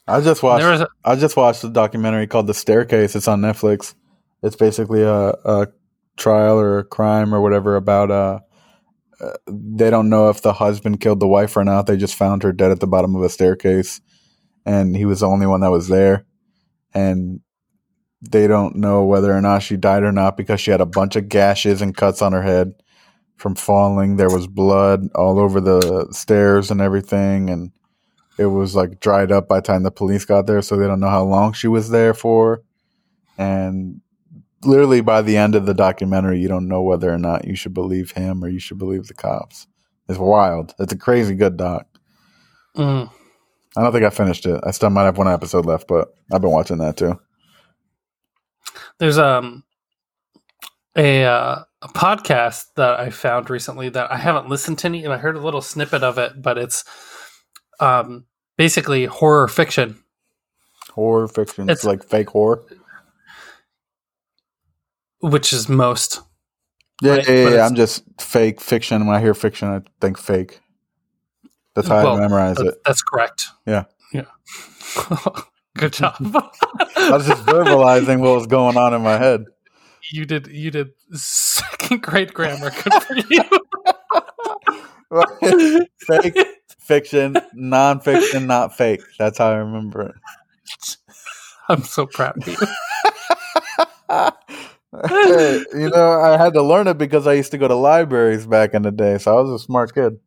I 0.07 0.21
just 0.21 0.41
watched. 0.41 0.63
A, 0.63 0.87
I 1.03 1.15
just 1.15 1.35
watched 1.35 1.63
a 1.63 1.69
documentary 1.69 2.27
called 2.27 2.47
The 2.47 2.53
Staircase. 2.53 3.15
It's 3.15 3.27
on 3.27 3.41
Netflix. 3.41 3.93
It's 4.41 4.55
basically 4.55 5.01
a, 5.01 5.29
a 5.29 5.67
trial 6.15 6.59
or 6.59 6.79
a 6.79 6.83
crime 6.83 7.33
or 7.33 7.41
whatever 7.41 7.75
about 7.75 8.11
uh, 8.11 8.39
uh, 9.19 9.33
they 9.47 9.89
don't 9.89 10.09
know 10.09 10.29
if 10.29 10.41
the 10.41 10.53
husband 10.53 10.99
killed 10.99 11.19
the 11.19 11.27
wife 11.27 11.57
or 11.57 11.63
not. 11.63 11.87
They 11.87 11.97
just 11.97 12.15
found 12.15 12.43
her 12.43 12.51
dead 12.51 12.71
at 12.71 12.79
the 12.79 12.87
bottom 12.87 13.15
of 13.15 13.23
a 13.23 13.29
staircase, 13.29 13.99
and 14.65 14.95
he 14.95 15.05
was 15.05 15.21
the 15.21 15.27
only 15.27 15.47
one 15.47 15.61
that 15.61 15.71
was 15.71 15.87
there, 15.87 16.25
and 16.93 17.41
they 18.21 18.47
don't 18.47 18.75
know 18.75 19.05
whether 19.05 19.35
or 19.35 19.41
not 19.41 19.63
she 19.63 19.77
died 19.77 20.03
or 20.03 20.11
not 20.11 20.37
because 20.37 20.61
she 20.61 20.71
had 20.71 20.81
a 20.81 20.85
bunch 20.85 21.15
of 21.15 21.29
gashes 21.29 21.81
and 21.81 21.97
cuts 21.97 22.21
on 22.21 22.33
her 22.33 22.41
head 22.41 22.73
from 23.37 23.55
falling. 23.55 24.17
There 24.17 24.29
was 24.29 24.47
blood 24.47 25.07
all 25.15 25.39
over 25.39 25.61
the 25.61 26.07
stairs 26.11 26.71
and 26.71 26.81
everything, 26.81 27.49
and 27.49 27.71
it 28.37 28.45
was 28.47 28.75
like 28.75 28.99
dried 28.99 29.31
up 29.31 29.47
by 29.47 29.57
the 29.57 29.61
time 29.63 29.83
the 29.83 29.91
police 29.91 30.25
got 30.25 30.47
there, 30.47 30.61
so 30.61 30.75
they 30.75 30.87
don't 30.87 30.99
know 30.99 31.09
how 31.09 31.23
long 31.23 31.53
she 31.53 31.67
was 31.67 31.89
there 31.89 32.13
for. 32.13 32.61
And 33.37 34.01
literally 34.63 35.01
by 35.01 35.21
the 35.21 35.37
end 35.37 35.55
of 35.55 35.65
the 35.65 35.73
documentary, 35.73 36.39
you 36.39 36.47
don't 36.47 36.67
know 36.67 36.81
whether 36.81 37.11
or 37.11 37.17
not 37.17 37.45
you 37.45 37.55
should 37.55 37.73
believe 37.73 38.11
him 38.11 38.43
or 38.43 38.49
you 38.49 38.59
should 38.59 38.77
believe 38.77 39.07
the 39.07 39.13
cops. 39.13 39.67
It's 40.09 40.19
wild. 40.19 40.73
It's 40.79 40.93
a 40.93 40.97
crazy 40.97 41.35
good 41.35 41.57
doc. 41.57 41.87
mm, 42.75 43.09
I 43.75 43.81
don't 43.81 43.91
think 43.91 44.05
I 44.05 44.09
finished 44.09 44.45
it. 44.45 44.59
I 44.63 44.71
still 44.71 44.89
might 44.89 45.03
have 45.03 45.17
one 45.17 45.27
episode 45.27 45.65
left, 45.65 45.87
but 45.87 46.13
I've 46.31 46.41
been 46.41 46.51
watching 46.51 46.77
that 46.79 46.97
too. 46.97 47.19
there's 48.99 49.17
um 49.17 49.63
a 50.95 51.25
uh, 51.25 51.63
a 51.81 51.87
podcast 51.89 52.65
that 52.75 52.99
I 52.99 53.11
found 53.11 53.49
recently 53.49 53.89
that 53.89 54.11
I 54.11 54.17
haven't 54.17 54.49
listened 54.49 54.79
to 54.79 54.87
any. 54.87 55.05
I 55.05 55.17
heard 55.17 55.35
a 55.35 55.41
little 55.41 55.61
snippet 55.61 56.03
of 56.03 56.17
it, 56.17 56.41
but 56.41 56.57
it's 56.57 56.83
um 57.79 58.25
basically 58.57 59.05
horror 59.05 59.47
fiction. 59.47 60.03
Horror 60.91 61.27
fiction. 61.27 61.69
It's, 61.69 61.83
It's- 61.83 61.85
like 61.85 62.07
fake 62.07 62.29
horror. 62.29 62.63
Which 65.19 65.51
is 65.51 65.67
most 65.67 66.21
Yeah, 67.01 67.13
Right, 67.15 67.27
yeah, 67.27 67.33
yeah, 67.35 67.49
yeah. 67.55 67.65
I'm 67.65 67.75
just 67.75 68.03
fake 68.19 68.61
fiction. 68.61 69.05
When 69.07 69.15
I 69.15 69.19
hear 69.19 69.33
fiction, 69.33 69.67
I 69.67 69.81
think 69.99 70.17
fake. 70.17 70.59
That's 71.75 71.87
how 71.87 72.03
Well, 72.03 72.17
I 72.17 72.19
memorize 72.19 72.59
it. 72.59 72.75
That's 72.85 73.01
correct. 73.01 73.45
Yeah. 73.65 73.85
Yeah. 74.13 74.25
Good 75.77 75.93
job. 75.93 76.15
I 76.19 77.11
was 77.11 77.27
just 77.27 77.43
verbalizing 77.45 78.19
what 78.19 78.35
was 78.35 78.47
going 78.47 78.77
on 78.77 78.93
in 78.95 79.01
my 79.03 79.17
head. 79.17 79.45
you 80.11 80.25
did 80.25 80.47
you 80.47 80.71
did 80.71 80.89
second 81.13 82.01
grade 82.01 82.33
grammar. 82.33 82.71
Good 82.71 82.93
for 83.03 83.15
you. 83.29 83.43
Fake, 86.07 86.37
fiction, 86.87 87.35
non-fiction, 87.53 88.47
not 88.47 88.75
fake. 88.77 89.01
That's 89.19 89.37
how 89.37 89.51
I 89.51 89.55
remember 89.57 90.01
it. 90.09 90.15
I'm 91.69 91.83
so 91.83 92.05
proud 92.07 92.37
of 92.37 92.47
you. 92.47 92.55
Hey, 95.07 95.63
you 95.73 95.89
know, 95.89 96.21
I 96.21 96.37
had 96.37 96.53
to 96.53 96.61
learn 96.63 96.87
it 96.87 96.97
because 96.97 97.27
I 97.27 97.33
used 97.33 97.51
to 97.51 97.57
go 97.57 97.67
to 97.67 97.75
libraries 97.75 98.47
back 98.47 98.73
in 98.73 98.83
the 98.83 98.91
day, 98.91 99.17
so 99.17 99.37
I 99.37 99.41
was 99.41 99.61
a 99.61 99.63
smart 99.63 99.93
kid. 99.93 100.17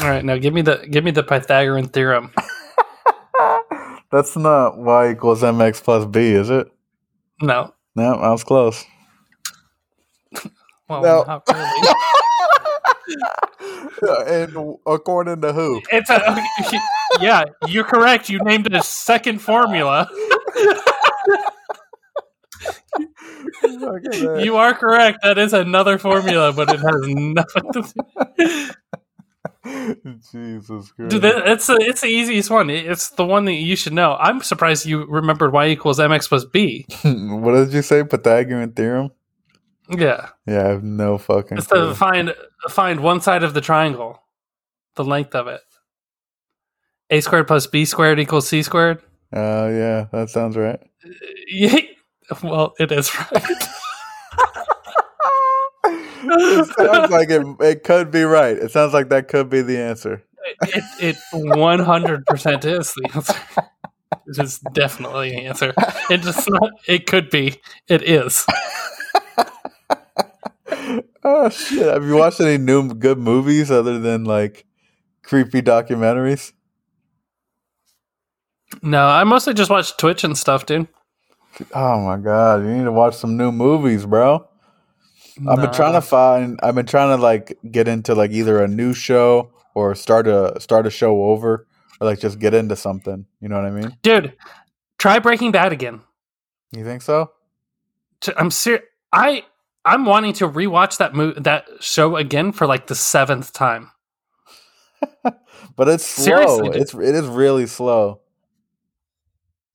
All 0.00 0.08
right, 0.08 0.24
now 0.24 0.36
give 0.36 0.54
me 0.54 0.62
the 0.62 0.86
give 0.90 1.04
me 1.04 1.10
the 1.10 1.22
Pythagorean 1.22 1.88
theorem. 1.88 2.32
That's 4.12 4.36
not 4.36 4.78
y 4.78 5.10
equals 5.12 5.42
mx 5.42 5.82
plus 5.82 6.06
b, 6.06 6.20
is 6.32 6.50
it? 6.50 6.68
No. 7.42 7.74
No, 7.96 8.14
I 8.14 8.30
was 8.30 8.44
close. 8.44 8.84
Well, 10.88 11.02
No. 11.02 11.24
not 11.26 11.42
really. 11.48 11.94
and 14.26 14.76
according 14.86 15.40
to 15.42 15.52
who? 15.52 15.80
It's 15.90 16.10
a 16.10 16.42
yeah. 17.20 17.44
You're 17.68 17.84
correct. 17.84 18.28
You 18.28 18.38
named 18.40 18.66
it 18.66 18.74
a 18.74 18.82
second 18.82 19.38
formula. 19.40 20.08
You 24.42 24.56
are 24.56 24.74
correct. 24.74 25.18
That 25.22 25.38
is 25.38 25.52
another 25.52 25.98
formula, 25.98 26.52
but 26.52 26.70
it 26.70 26.80
has 26.80 27.00
nothing 27.06 27.72
to 27.72 27.82
do. 28.38 28.70
Jesus 30.32 30.92
Christ. 30.92 31.10
Dude, 31.10 31.22
that- 31.22 31.48
it's 31.48 31.68
a, 31.68 31.76
it's 31.80 32.02
the 32.02 32.08
easiest 32.08 32.50
one. 32.50 32.68
It's 32.70 33.10
the 33.10 33.24
one 33.24 33.46
that 33.46 33.54
you 33.54 33.76
should 33.76 33.94
know. 33.94 34.14
I'm 34.20 34.42
surprised 34.42 34.84
you 34.86 35.04
remembered 35.06 35.52
y 35.52 35.68
equals 35.68 35.98
mx 35.98 36.28
plus 36.28 36.44
b. 36.44 36.84
what 37.02 37.52
did 37.54 37.72
you 37.72 37.82
say? 37.82 38.04
Pythagorean 38.04 38.72
theorem? 38.72 39.10
Yeah, 39.90 40.28
Yeah, 40.46 40.64
I 40.64 40.68
have 40.68 40.82
no 40.82 41.18
fucking 41.18 41.58
it's 41.58 41.66
clue. 41.66 41.88
to 41.88 41.94
find 41.94 42.34
find 42.70 43.00
one 43.00 43.20
side 43.20 43.42
of 43.42 43.52
the 43.54 43.60
triangle, 43.60 44.22
the 44.96 45.04
length 45.04 45.34
of 45.34 45.46
it. 45.46 45.60
A 47.10 47.20
squared 47.20 47.46
plus 47.46 47.66
b 47.66 47.84
squared 47.84 48.18
equals 48.18 48.48
c 48.48 48.62
squared. 48.62 49.02
Oh, 49.32 49.68
yeah, 49.68 50.06
that 50.12 50.30
sounds 50.30 50.56
right. 50.56 50.80
Yeah. 51.48 51.78
Well, 52.42 52.72
it 52.78 52.90
is 52.90 53.14
right. 53.14 53.30
it 55.84 56.66
sounds 56.76 57.10
like 57.10 57.28
it, 57.30 57.44
it 57.60 57.84
could 57.84 58.10
be 58.10 58.22
right. 58.22 58.56
It 58.56 58.70
sounds 58.70 58.94
like 58.94 59.08
that 59.10 59.28
could 59.28 59.50
be 59.50 59.60
the 59.62 59.78
answer. 59.78 60.22
it 60.62 60.84
it 61.00 61.16
one 61.32 61.78
hundred 61.80 62.24
percent 62.26 62.64
is 62.64 62.94
the 62.94 63.10
answer. 63.14 63.34
It 64.26 64.38
is 64.42 64.58
definitely 64.72 65.30
the 65.32 65.42
answer. 65.44 65.74
It 66.10 66.22
just 66.22 66.48
not. 66.48 66.70
It 66.88 67.06
could 67.06 67.28
be. 67.30 67.60
It 67.88 68.02
is. 68.02 68.46
Oh 71.26 71.48
shit! 71.48 71.86
Have 71.86 72.04
you 72.04 72.16
watched 72.16 72.40
any 72.40 72.58
new 72.58 72.92
good 72.92 73.18
movies 73.18 73.70
other 73.70 73.98
than 73.98 74.24
like 74.24 74.66
creepy 75.22 75.62
documentaries? 75.62 76.52
No, 78.82 79.06
I 79.06 79.24
mostly 79.24 79.54
just 79.54 79.70
watch 79.70 79.96
Twitch 79.96 80.22
and 80.24 80.36
stuff, 80.36 80.66
dude. 80.66 80.86
Oh 81.72 82.00
my 82.00 82.18
god, 82.18 82.64
you 82.64 82.76
need 82.76 82.84
to 82.84 82.92
watch 82.92 83.14
some 83.14 83.38
new 83.38 83.52
movies, 83.52 84.04
bro. 84.04 84.46
I've 85.48 85.60
been 85.60 85.72
trying 85.72 85.94
to 85.94 86.00
find. 86.02 86.60
I've 86.62 86.74
been 86.74 86.86
trying 86.86 87.16
to 87.16 87.22
like 87.22 87.58
get 87.70 87.88
into 87.88 88.14
like 88.14 88.30
either 88.30 88.62
a 88.62 88.68
new 88.68 88.92
show 88.92 89.50
or 89.74 89.94
start 89.94 90.26
a 90.26 90.60
start 90.60 90.86
a 90.86 90.90
show 90.90 91.24
over, 91.24 91.66
or 92.00 92.06
like 92.06 92.20
just 92.20 92.38
get 92.38 92.54
into 92.54 92.76
something. 92.76 93.26
You 93.40 93.48
know 93.48 93.56
what 93.56 93.64
I 93.64 93.70
mean? 93.70 93.96
dude. 94.02 94.34
Try 94.98 95.18
Breaking 95.18 95.52
Bad 95.52 95.72
again. 95.72 96.00
You 96.72 96.84
think 96.84 97.02
so? 97.02 97.30
I'm 98.36 98.50
serious. 98.50 98.84
I 99.12 99.44
I'm 99.84 100.04
wanting 100.06 100.32
to 100.34 100.48
rewatch 100.48 100.98
that 100.98 101.14
mo- 101.14 101.34
that 101.36 101.66
show 101.80 102.16
again 102.16 102.52
for 102.52 102.66
like 102.66 102.86
the 102.86 102.94
seventh 102.94 103.52
time. 103.52 103.90
But 105.76 105.88
it's 105.88 106.06
slow. 106.06 106.24
Seriously, 106.24 106.68
dude. 106.70 106.82
it's 106.82 106.94
it 106.94 107.14
is 107.16 107.26
really 107.26 107.66
slow. 107.66 108.20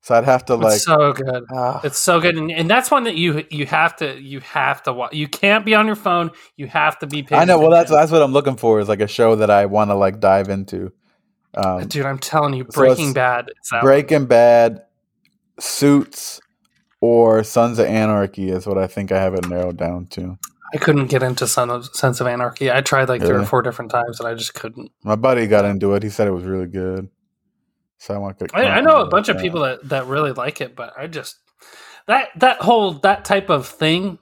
So 0.02 0.16
I'd 0.16 0.24
have 0.24 0.46
to 0.46 0.56
like. 0.56 0.76
it's 0.76 0.86
so 0.86 1.12
good. 1.12 1.44
ah, 1.52 1.82
It's 1.84 2.00
so 2.00 2.22
good, 2.22 2.38
and, 2.38 2.50
and 2.52 2.70
that's 2.70 2.90
one 2.90 3.04
that 3.04 3.16
you 3.16 3.44
you 3.50 3.66
have 3.66 3.98
to 3.98 4.20
you 4.20 4.40
have 4.40 4.82
to 4.84 4.94
watch. 4.94 5.14
You 5.14 5.28
can't 5.28 5.66
be 5.66 5.76
on 5.76 5.88
your 5.88 5.98
phone. 5.98 6.32
You 6.56 6.68
have 6.68 6.98
to 7.00 7.08
be. 7.08 7.28
I 7.32 7.44
know. 7.44 7.60
Well, 7.60 7.72
that's 7.72 7.92
that's 7.92 8.12
what 8.12 8.22
I'm 8.22 8.32
looking 8.32 8.56
for. 8.56 8.80
Is 8.80 8.88
like 8.88 9.02
a 9.02 9.08
show 9.08 9.36
that 9.36 9.50
I 9.50 9.66
want 9.66 9.92
to 9.92 9.96
like 9.96 10.20
dive 10.22 10.48
into. 10.48 10.94
Um, 11.54 11.86
dude. 11.88 12.06
I'm 12.06 12.20
telling 12.20 12.54
you, 12.54 12.64
Breaking 12.64 13.08
it's 13.08 13.14
Bad. 13.16 13.48
That 13.72 13.78
one. 13.78 13.82
Breaking 13.84 14.26
Bad, 14.26 14.84
Suits, 15.60 16.40
or 17.02 17.44
Sons 17.44 17.80
of 17.80 17.86
Anarchy 17.86 18.50
is 18.50 18.68
what 18.68 18.78
I 18.78 18.88
think 18.88 19.12
I 19.12 19.22
have 19.22 19.34
it 19.34 19.48
narrowed 19.48 19.78
down 19.78 20.08
to. 20.08 20.38
I 20.74 20.78
couldn't 20.78 21.08
get 21.08 21.24
into 21.24 21.48
Son 21.48 21.70
of 21.70 21.86
Sense 21.96 22.22
of 22.22 22.28
Anarchy. 22.28 22.72
I 22.72 22.82
tried 22.82 23.10
like 23.10 23.22
three 23.22 23.36
or 23.36 23.46
four 23.46 23.62
different 23.62 23.90
times, 23.90 24.20
and 24.20 24.28
I 24.28 24.36
just 24.36 24.54
couldn't. 24.54 24.92
My 25.04 25.16
buddy 25.16 25.48
got 25.48 25.66
into 25.66 25.94
it. 25.96 26.04
He 26.04 26.10
said 26.10 26.28
it 26.28 26.32
was 26.32 26.44
really 26.44 26.68
good. 26.68 27.10
So 27.98 28.14
I 28.14 28.18
want 28.18 28.40
to. 28.40 28.48
I, 28.54 28.78
I 28.78 28.82
know 28.82 29.02
a 29.02 29.08
bunch 29.08 29.30
of 29.30 29.40
people 29.40 29.62
that, 29.62 29.90
that 29.90 30.06
really 30.06 30.32
like 30.32 30.62
it, 30.62 30.76
but 30.76 30.94
I 30.98 31.08
just 31.08 31.38
that 32.08 32.30
that 32.38 32.62
whole 32.62 32.94
that 33.00 33.26
type 33.26 33.50
of 33.50 33.68
thing, 33.68 34.20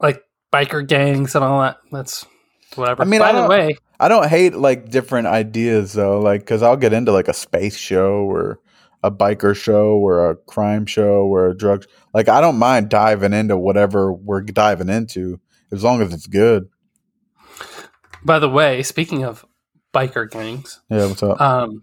like 0.00 0.22
biker 0.52 0.86
gangs 0.86 1.34
and 1.34 1.44
all 1.44 1.60
that. 1.62 1.78
That's 1.92 2.26
whatever. 2.74 3.02
I 3.02 3.06
mean, 3.06 3.20
by 3.20 3.30
I 3.30 3.40
the 3.40 3.48
way, 3.48 3.76
I 4.00 4.08
don't 4.08 4.28
hate 4.28 4.54
like 4.54 4.90
different 4.90 5.28
ideas 5.28 5.92
though, 5.92 6.20
like 6.20 6.40
because 6.40 6.62
I'll 6.62 6.76
get 6.76 6.92
into 6.92 7.12
like 7.12 7.28
a 7.28 7.32
space 7.32 7.76
show 7.76 8.24
or 8.24 8.58
a 9.06 9.10
biker 9.10 9.54
show 9.54 9.92
or 9.98 10.30
a 10.30 10.36
crime 10.36 10.84
show 10.86 11.24
or 11.26 11.48
a 11.48 11.56
drug. 11.56 11.86
Like 12.12 12.28
I 12.28 12.40
don't 12.40 12.58
mind 12.58 12.88
diving 12.88 13.32
into 13.32 13.56
whatever 13.56 14.12
we're 14.12 14.42
diving 14.42 14.88
into 14.88 15.40
as 15.72 15.82
long 15.84 16.02
as 16.02 16.12
it's 16.12 16.26
good. 16.26 16.68
by 18.24 18.38
the 18.38 18.48
way, 18.48 18.82
speaking 18.82 19.24
of 19.24 19.44
biker 19.94 20.30
gangs, 20.30 20.80
Yeah, 20.90 21.06
what's 21.06 21.22
up? 21.22 21.40
um, 21.40 21.82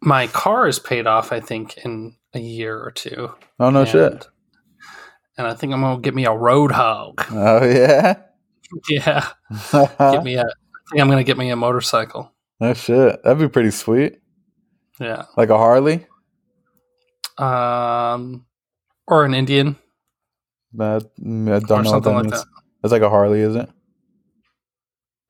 my 0.00 0.26
car 0.28 0.68
is 0.68 0.78
paid 0.78 1.06
off. 1.06 1.32
I 1.32 1.40
think 1.40 1.78
in 1.78 2.14
a 2.34 2.38
year 2.40 2.78
or 2.78 2.90
two. 2.90 3.30
oh 3.58 3.70
no 3.70 3.80
and, 3.80 3.88
shit. 3.88 4.28
And 5.38 5.46
I 5.46 5.54
think 5.54 5.72
I'm 5.72 5.80
gonna 5.80 6.00
get 6.00 6.14
me 6.14 6.24
a 6.26 6.32
road 6.32 6.72
hog. 6.72 7.24
Oh 7.30 7.64
yeah. 7.64 8.16
Yeah, 8.88 9.28
get 9.72 10.24
me 10.24 10.34
a. 10.34 10.42
I 10.42 10.44
think 10.90 11.00
I'm 11.00 11.08
gonna 11.08 11.22
get 11.24 11.38
me 11.38 11.50
a 11.50 11.56
motorcycle. 11.56 12.32
oh 12.60 12.74
shit. 12.74 13.22
That'd 13.22 13.38
be 13.38 13.48
pretty 13.48 13.70
sweet. 13.70 14.18
Yeah. 15.00 15.24
Like 15.36 15.50
a 15.50 15.56
Harley. 15.56 16.06
Um, 17.38 18.46
or 19.06 19.24
an 19.24 19.34
Indian 19.34 19.76
That 20.74 21.02
mm, 21.20 21.54
I 21.54 21.58
don't 21.60 21.80
or 21.80 21.82
know 21.82 21.90
something 21.90 22.14
that 22.14 22.24
like 22.24 22.32
that. 22.32 22.46
It's 22.82 22.92
like 22.92 23.02
a 23.02 23.10
Harley, 23.10 23.40
is 23.40 23.56
it? 23.56 23.68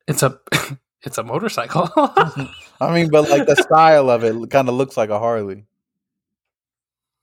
It's 0.07 0.23
a 0.23 0.39
it's 1.01 1.17
a 1.17 1.23
motorcycle. 1.23 1.89
I 1.95 2.93
mean, 2.93 3.09
but 3.09 3.29
like 3.29 3.45
the 3.45 3.55
style 3.61 4.09
of 4.09 4.23
it 4.23 4.49
kind 4.49 4.69
of 4.69 4.75
looks 4.75 4.95
like 4.95 5.09
a 5.09 5.19
Harley 5.19 5.65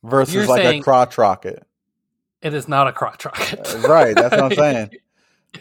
versus 0.02 0.34
You're 0.34 0.46
like 0.46 0.64
a 0.64 0.80
crotch 0.80 1.16
rocket. 1.16 1.66
it 2.42 2.52
is 2.52 2.68
not 2.68 2.86
a 2.86 2.92
crotch 2.92 3.24
rocket. 3.24 3.60
Uh, 3.74 3.88
right, 3.88 4.14
that's 4.14 4.36
what 4.36 4.44
I'm 4.44 4.52
saying. 4.52 4.90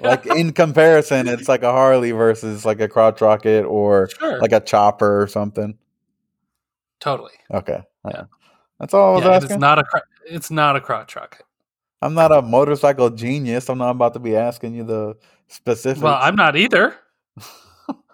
Like 0.01 0.25
in 0.25 0.51
comparison, 0.53 1.27
it's 1.27 1.47
like 1.47 1.63
a 1.63 1.71
Harley 1.71 2.11
versus 2.11 2.65
like 2.65 2.81
a 2.81 2.87
crotch 2.87 3.21
rocket 3.21 3.63
or 3.63 4.09
sure, 4.09 4.39
like 4.39 4.51
a 4.51 4.59
chopper 4.59 5.21
or 5.21 5.27
something. 5.27 5.77
Totally. 7.03 7.33
Okay, 7.53 7.81
Yeah. 8.09 8.23
that's 8.79 8.93
all 8.93 9.11
I 9.11 9.15
was 9.15 9.23
Yeah, 9.25 9.37
it's 9.53 9.59
not 9.61 9.77
a 9.79 9.83
it's 10.25 10.49
not 10.49 10.75
a 10.77 10.81
crotch 10.81 11.15
rocket. 11.15 11.43
I'm 12.01 12.13
not 12.13 12.31
a 12.31 12.41
motorcycle 12.41 13.09
genius. 13.09 13.69
I'm 13.69 13.77
not 13.77 13.91
about 13.91 14.13
to 14.13 14.19
be 14.19 14.35
asking 14.35 14.73
you 14.75 14.83
the 14.83 15.15
specifics. 15.47 16.01
Well, 16.01 16.17
I'm 16.19 16.35
not 16.35 16.55
either. 16.55 16.95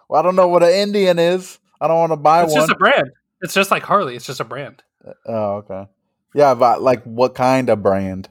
Well, 0.10 0.20
I 0.20 0.24
don't 0.24 0.36
know 0.36 0.48
what 0.48 0.64
an 0.64 0.70
Indian 0.72 1.20
is. 1.20 1.60
I 1.80 1.88
don't 1.88 2.00
want 2.00 2.12
to 2.14 2.18
buy 2.18 2.42
It's 2.42 2.52
one. 2.52 2.62
It's 2.64 2.68
just 2.70 2.76
a 2.76 2.80
brand. 2.80 3.12
It's 3.42 3.54
just 3.54 3.70
like 3.70 3.84
Harley. 3.84 4.16
It's 4.16 4.26
just 4.26 4.40
a 4.40 4.44
brand. 4.44 4.82
Uh, 5.08 5.12
oh, 5.28 5.52
okay. 5.58 5.86
Yeah, 6.34 6.56
but 6.56 6.82
like 6.82 7.04
what 7.04 7.36
kind 7.36 7.70
of 7.70 7.84
brand? 7.84 8.28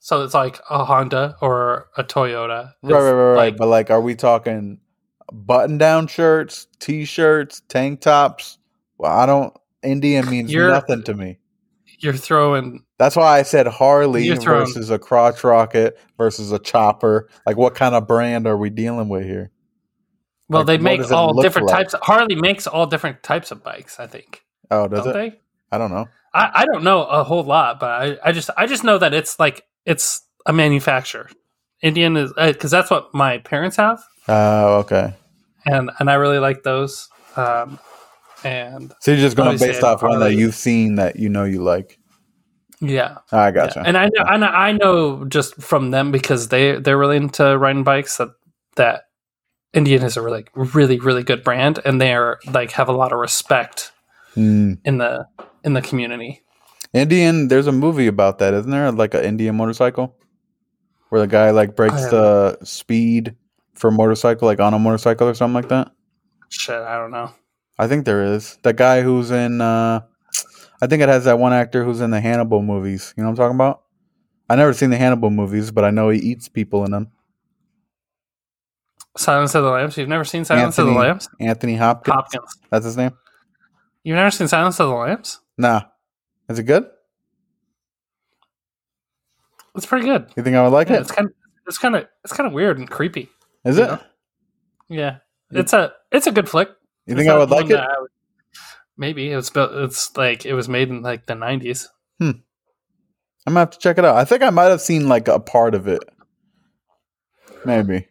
So 0.00 0.22
it's 0.24 0.34
like 0.34 0.60
a 0.68 0.84
Honda 0.84 1.36
or 1.40 1.88
a 1.96 2.04
Toyota. 2.04 2.74
Right, 2.82 2.92
right, 2.92 3.00
right, 3.00 3.12
right. 3.30 3.36
like- 3.36 3.56
But 3.56 3.68
like, 3.68 3.90
are 3.90 4.02
we 4.02 4.14
talking 4.14 4.78
button-down 5.32 6.06
shirts, 6.08 6.66
t-shirts, 6.80 7.62
tank 7.68 8.02
tops? 8.02 8.57
Well, 8.98 9.12
I 9.16 9.26
don't. 9.26 9.54
Indian 9.82 10.28
means 10.28 10.52
You're- 10.52 10.72
nothing 10.72 11.02
to 11.04 11.14
me. 11.14 11.38
you're 12.00 12.12
throwing. 12.12 12.84
That's 12.98 13.16
why 13.16 13.38
I 13.38 13.42
said 13.42 13.66
Harley 13.66 14.28
throwing- 14.36 14.66
versus 14.66 14.90
a 14.90 14.98
crotch 14.98 15.42
rocket 15.44 15.98
versus 16.16 16.52
a 16.52 16.58
chopper. 16.58 17.28
Like, 17.46 17.56
what 17.56 17.74
kind 17.74 17.94
of 17.94 18.06
brand 18.06 18.46
are 18.46 18.56
we 18.56 18.70
dealing 18.70 19.08
with 19.08 19.24
here? 19.24 19.50
Well, 20.48 20.60
Like, 20.62 20.66
they 20.66 20.78
make 20.78 21.10
all 21.12 21.40
different 21.40 21.68
like? 21.68 21.90
types. 21.90 21.94
Harley 22.02 22.34
makes 22.34 22.66
all 22.66 22.86
different 22.86 23.22
types 23.22 23.50
of 23.50 23.62
bikes. 23.62 23.98
I 24.00 24.06
think. 24.06 24.42
Oh, 24.70 24.88
does 24.88 25.04
don't 25.04 25.10
it? 25.10 25.12
they? 25.12 25.40
I 25.70 25.78
don't 25.78 25.90
know. 25.90 26.06
I, 26.34 26.50
I 26.54 26.64
don't 26.66 26.82
know 26.84 27.04
a 27.04 27.24
whole 27.24 27.42
lot, 27.44 27.80
but 27.80 27.90
I, 27.90 28.16
I 28.24 28.32
just 28.32 28.50
I 28.56 28.66
just 28.66 28.84
know 28.84 28.98
that 28.98 29.12
it's 29.14 29.38
like 29.38 29.64
it's 29.86 30.22
a 30.46 30.52
manufacturer. 30.52 31.28
Indian 31.82 32.16
is 32.16 32.32
because 32.34 32.70
that's 32.70 32.90
what 32.90 33.14
my 33.14 33.38
parents 33.38 33.76
have, 33.76 34.02
Oh, 34.28 34.78
okay. 34.78 35.14
and 35.66 35.90
and 35.98 36.10
I 36.10 36.14
really 36.14 36.38
like 36.38 36.62
those. 36.64 37.08
Um, 37.36 37.78
and 38.44 38.92
So 39.00 39.10
you're 39.12 39.20
just 39.20 39.36
going 39.36 39.58
based 39.58 39.82
off 39.82 40.02
one 40.02 40.20
that 40.20 40.34
you've 40.34 40.54
seen 40.54 40.96
that 40.96 41.16
you 41.16 41.28
know 41.28 41.44
you 41.44 41.62
like. 41.62 41.98
yeah, 42.80 43.18
I 43.32 43.50
gotcha. 43.50 43.80
Yeah. 43.80 43.88
And 43.88 43.96
I 43.98 44.04
know, 44.06 44.24
and 44.28 44.44
I 44.44 44.72
know 44.72 45.24
just 45.24 45.54
from 45.56 45.90
them 45.90 46.12
because 46.12 46.48
they 46.48 46.78
they're 46.78 46.98
really 46.98 47.16
into 47.16 47.56
riding 47.58 47.84
bikes 47.84 48.16
that 48.18 48.28
that 48.76 49.04
Indian 49.74 50.02
is 50.02 50.16
a 50.16 50.22
really 50.22 50.46
really 50.54 50.98
really 51.00 51.22
good 51.22 51.42
brand, 51.42 51.80
and 51.84 52.00
they 52.00 52.14
are 52.14 52.38
like 52.52 52.70
have 52.72 52.88
a 52.88 52.92
lot 52.92 53.12
of 53.12 53.18
respect 53.18 53.92
Hmm. 54.34 54.74
in 54.84 54.98
the 54.98 55.26
in 55.64 55.72
the 55.72 55.82
community. 55.82 56.42
Indian, 56.94 57.48
there's 57.48 57.66
a 57.66 57.72
movie 57.72 58.06
about 58.06 58.38
that, 58.38 58.54
isn't 58.54 58.70
there? 58.70 58.90
Like 58.92 59.12
an 59.14 59.24
Indian 59.24 59.56
motorcycle, 59.56 60.16
where 61.08 61.20
the 61.20 61.26
guy 61.26 61.50
like 61.50 61.74
breaks 61.76 62.06
the 62.06 62.56
speed 62.62 63.34
for 63.74 63.90
motorcycle, 63.90 64.46
like 64.46 64.60
on 64.60 64.72
a 64.74 64.78
motorcycle 64.78 65.28
or 65.28 65.34
something 65.34 65.54
like 65.54 65.68
that. 65.68 65.90
Shit, 66.48 66.76
I 66.80 66.96
don't 66.96 67.10
know. 67.10 67.30
I 67.78 67.86
think 67.86 68.04
there 68.04 68.24
is 68.24 68.58
that 68.62 68.76
guy 68.76 69.02
who's 69.02 69.30
in. 69.30 69.60
uh 69.60 70.00
I 70.80 70.86
think 70.86 71.02
it 71.02 71.08
has 71.08 71.24
that 71.24 71.38
one 71.40 71.52
actor 71.52 71.82
who's 71.84 72.00
in 72.00 72.10
the 72.10 72.20
Hannibal 72.20 72.62
movies. 72.62 73.12
You 73.16 73.22
know 73.24 73.30
what 73.30 73.32
I'm 73.32 73.36
talking 73.36 73.56
about? 73.56 73.82
I 74.48 74.54
never 74.56 74.72
seen 74.72 74.90
the 74.90 74.96
Hannibal 74.96 75.30
movies, 75.30 75.70
but 75.72 75.84
I 75.84 75.90
know 75.90 76.08
he 76.08 76.18
eats 76.20 76.48
people 76.48 76.84
in 76.84 76.92
them. 76.92 77.10
Silence 79.16 79.54
of 79.56 79.64
the 79.64 79.70
Lambs. 79.70 79.96
You've 79.96 80.08
never 80.08 80.24
seen 80.24 80.44
Silence 80.44 80.78
of 80.78 80.86
the 80.86 80.92
Lambs? 80.92 81.28
Anthony 81.40 81.74
Hopkins. 81.74 82.14
Hopkins. 82.14 82.58
That's 82.70 82.84
his 82.84 82.96
name. 82.96 83.10
You've 84.04 84.14
never 84.16 84.30
seen 84.30 84.46
Silence 84.46 84.78
of 84.78 84.88
the 84.88 84.94
Lambs? 84.94 85.40
Nah, 85.58 85.82
is 86.48 86.60
it 86.60 86.62
good? 86.64 86.86
It's 89.74 89.86
pretty 89.86 90.06
good. 90.06 90.30
You 90.36 90.42
think 90.42 90.56
I 90.56 90.62
would 90.62 90.72
like 90.72 90.88
Yeah, 90.88 90.96
it? 90.96 91.00
it's 91.02 91.10
kind 91.12 91.26
of 91.26 91.34
it's 91.66 91.78
kind 91.78 91.96
of 91.96 92.06
it's 92.24 92.32
kind 92.32 92.46
of 92.46 92.52
weird 92.52 92.78
and 92.78 92.88
creepy. 92.88 93.28
Is 93.64 93.78
it? 93.78 93.86
know? 93.86 93.98
Yeah, 94.88 95.16
it's 95.50 95.72
a 95.72 95.92
it's 96.12 96.26
a 96.26 96.32
good 96.32 96.48
flick. 96.48 96.68
You 97.08 97.16
think 97.16 97.28
I 97.28 97.36
would 97.36 97.50
like 97.50 97.70
it? 97.70 97.80
would- 97.80 98.10
maybe 98.96 99.30
it's 99.30 99.50
built. 99.50 99.72
It's 99.72 100.16
like 100.16 100.44
it 100.46 100.54
was 100.54 100.68
made 100.68 100.88
in 100.88 101.02
like 101.02 101.26
the 101.26 101.34
nineties. 101.34 101.88
Hmm. 102.18 102.30
I'm 103.46 103.54
gonna 103.54 103.60
have 103.60 103.70
to 103.70 103.78
check 103.78 103.98
it 103.98 104.04
out. 104.04 104.16
I 104.16 104.24
think 104.24 104.42
I 104.42 104.50
might 104.50 104.64
have 104.64 104.80
seen 104.82 105.08
like 105.08 105.26
a 105.28 105.40
part 105.40 105.74
of 105.74 105.88
it. 105.88 106.02
Maybe. 107.64 108.08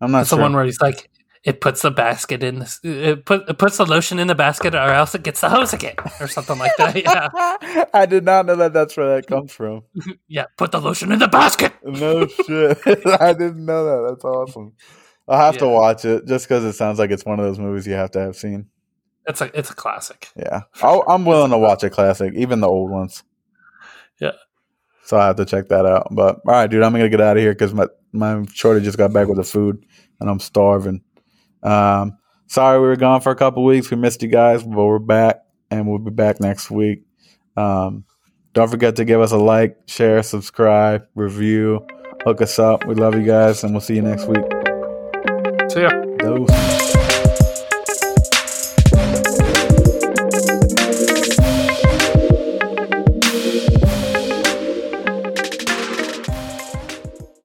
I'm 0.00 0.10
not 0.10 0.22
It's 0.22 0.30
sure. 0.30 0.38
the 0.38 0.42
one 0.42 0.54
where 0.54 0.64
he's 0.64 0.80
like, 0.80 1.08
it 1.44 1.60
puts 1.60 1.82
the 1.82 1.90
basket 1.90 2.42
in 2.42 2.58
this. 2.60 2.80
It 2.82 3.24
put 3.24 3.48
it 3.48 3.58
puts 3.58 3.76
the 3.76 3.86
lotion 3.86 4.18
in 4.18 4.26
the 4.28 4.34
basket, 4.34 4.74
or 4.74 4.78
else 4.78 5.14
it 5.14 5.22
gets 5.22 5.40
the 5.40 5.48
hose 5.48 5.72
again, 5.72 5.94
or 6.20 6.28
something 6.28 6.58
like 6.58 6.72
that. 6.78 6.96
Yeah, 7.02 7.86
I 7.94 8.06
did 8.06 8.24
not 8.24 8.46
know 8.46 8.56
that 8.56 8.72
that's 8.72 8.96
where 8.96 9.16
that 9.16 9.26
comes 9.26 9.52
from. 9.52 9.82
yeah. 10.28 10.46
Put 10.56 10.72
the 10.72 10.80
lotion 10.80 11.10
in 11.12 11.18
the 11.18 11.28
basket. 11.28 11.72
No 11.84 12.26
shit. 12.26 12.78
I 13.20 13.32
didn't 13.32 13.64
know 13.64 13.84
that. 13.84 14.08
That's 14.10 14.24
awesome. 14.24 14.72
I'll 15.28 15.38
have 15.38 15.58
to 15.58 15.68
watch 15.68 16.04
it 16.04 16.26
just 16.26 16.48
because 16.48 16.64
it 16.64 16.72
sounds 16.72 16.98
like 16.98 17.10
it's 17.10 17.24
one 17.24 17.38
of 17.38 17.46
those 17.46 17.58
movies 17.58 17.86
you 17.86 17.94
have 17.94 18.10
to 18.12 18.20
have 18.20 18.36
seen. 18.36 18.66
It's 19.26 19.40
a 19.40 19.56
it's 19.56 19.70
a 19.70 19.74
classic. 19.74 20.30
Yeah. 20.36 20.62
I'll, 20.82 21.04
I'm 21.08 21.24
willing 21.24 21.52
to 21.52 21.58
watch 21.58 21.84
a 21.84 21.90
classic, 21.90 22.34
even 22.34 22.60
the 22.60 22.68
old 22.68 22.90
ones. 22.90 23.22
Yeah. 24.20 24.32
So 25.04 25.18
I 25.18 25.26
have 25.26 25.36
to 25.36 25.44
check 25.44 25.68
that 25.68 25.86
out. 25.86 26.08
But 26.10 26.40
all 26.46 26.52
right, 26.52 26.68
dude, 26.68 26.82
I'm 26.82 26.92
gonna 26.92 27.08
get 27.08 27.20
out 27.20 27.36
of 27.36 27.42
here 27.42 27.52
because 27.52 27.72
my 27.72 27.86
my 28.12 28.44
shorty 28.52 28.84
just 28.84 28.98
got 28.98 29.12
back 29.12 29.28
with 29.28 29.36
the 29.36 29.44
food 29.44 29.84
and 30.20 30.28
I'm 30.28 30.40
starving. 30.40 31.02
Um, 31.62 32.18
sorry 32.46 32.80
we 32.80 32.86
were 32.86 32.96
gone 32.96 33.20
for 33.20 33.30
a 33.30 33.36
couple 33.36 33.64
weeks. 33.64 33.90
We 33.90 33.96
missed 33.96 34.22
you 34.22 34.28
guys, 34.28 34.62
but 34.62 34.84
we're 34.84 34.98
back 34.98 35.42
and 35.70 35.88
we'll 35.88 35.98
be 35.98 36.10
back 36.10 36.40
next 36.40 36.70
week. 36.70 37.04
Um, 37.56 38.04
don't 38.52 38.70
forget 38.70 38.96
to 38.96 39.04
give 39.04 39.20
us 39.20 39.32
a 39.32 39.38
like, 39.38 39.78
share, 39.86 40.22
subscribe, 40.22 41.06
review, 41.14 41.86
hook 42.24 42.42
us 42.42 42.58
up. 42.58 42.86
We 42.86 42.94
love 42.94 43.14
you 43.14 43.24
guys, 43.24 43.64
and 43.64 43.72
we'll 43.72 43.80
see 43.80 43.96
you 43.96 44.02
next 44.02 44.26
week. 44.26 44.51
Yeah. 45.74 46.04
Dose. 46.18 47.01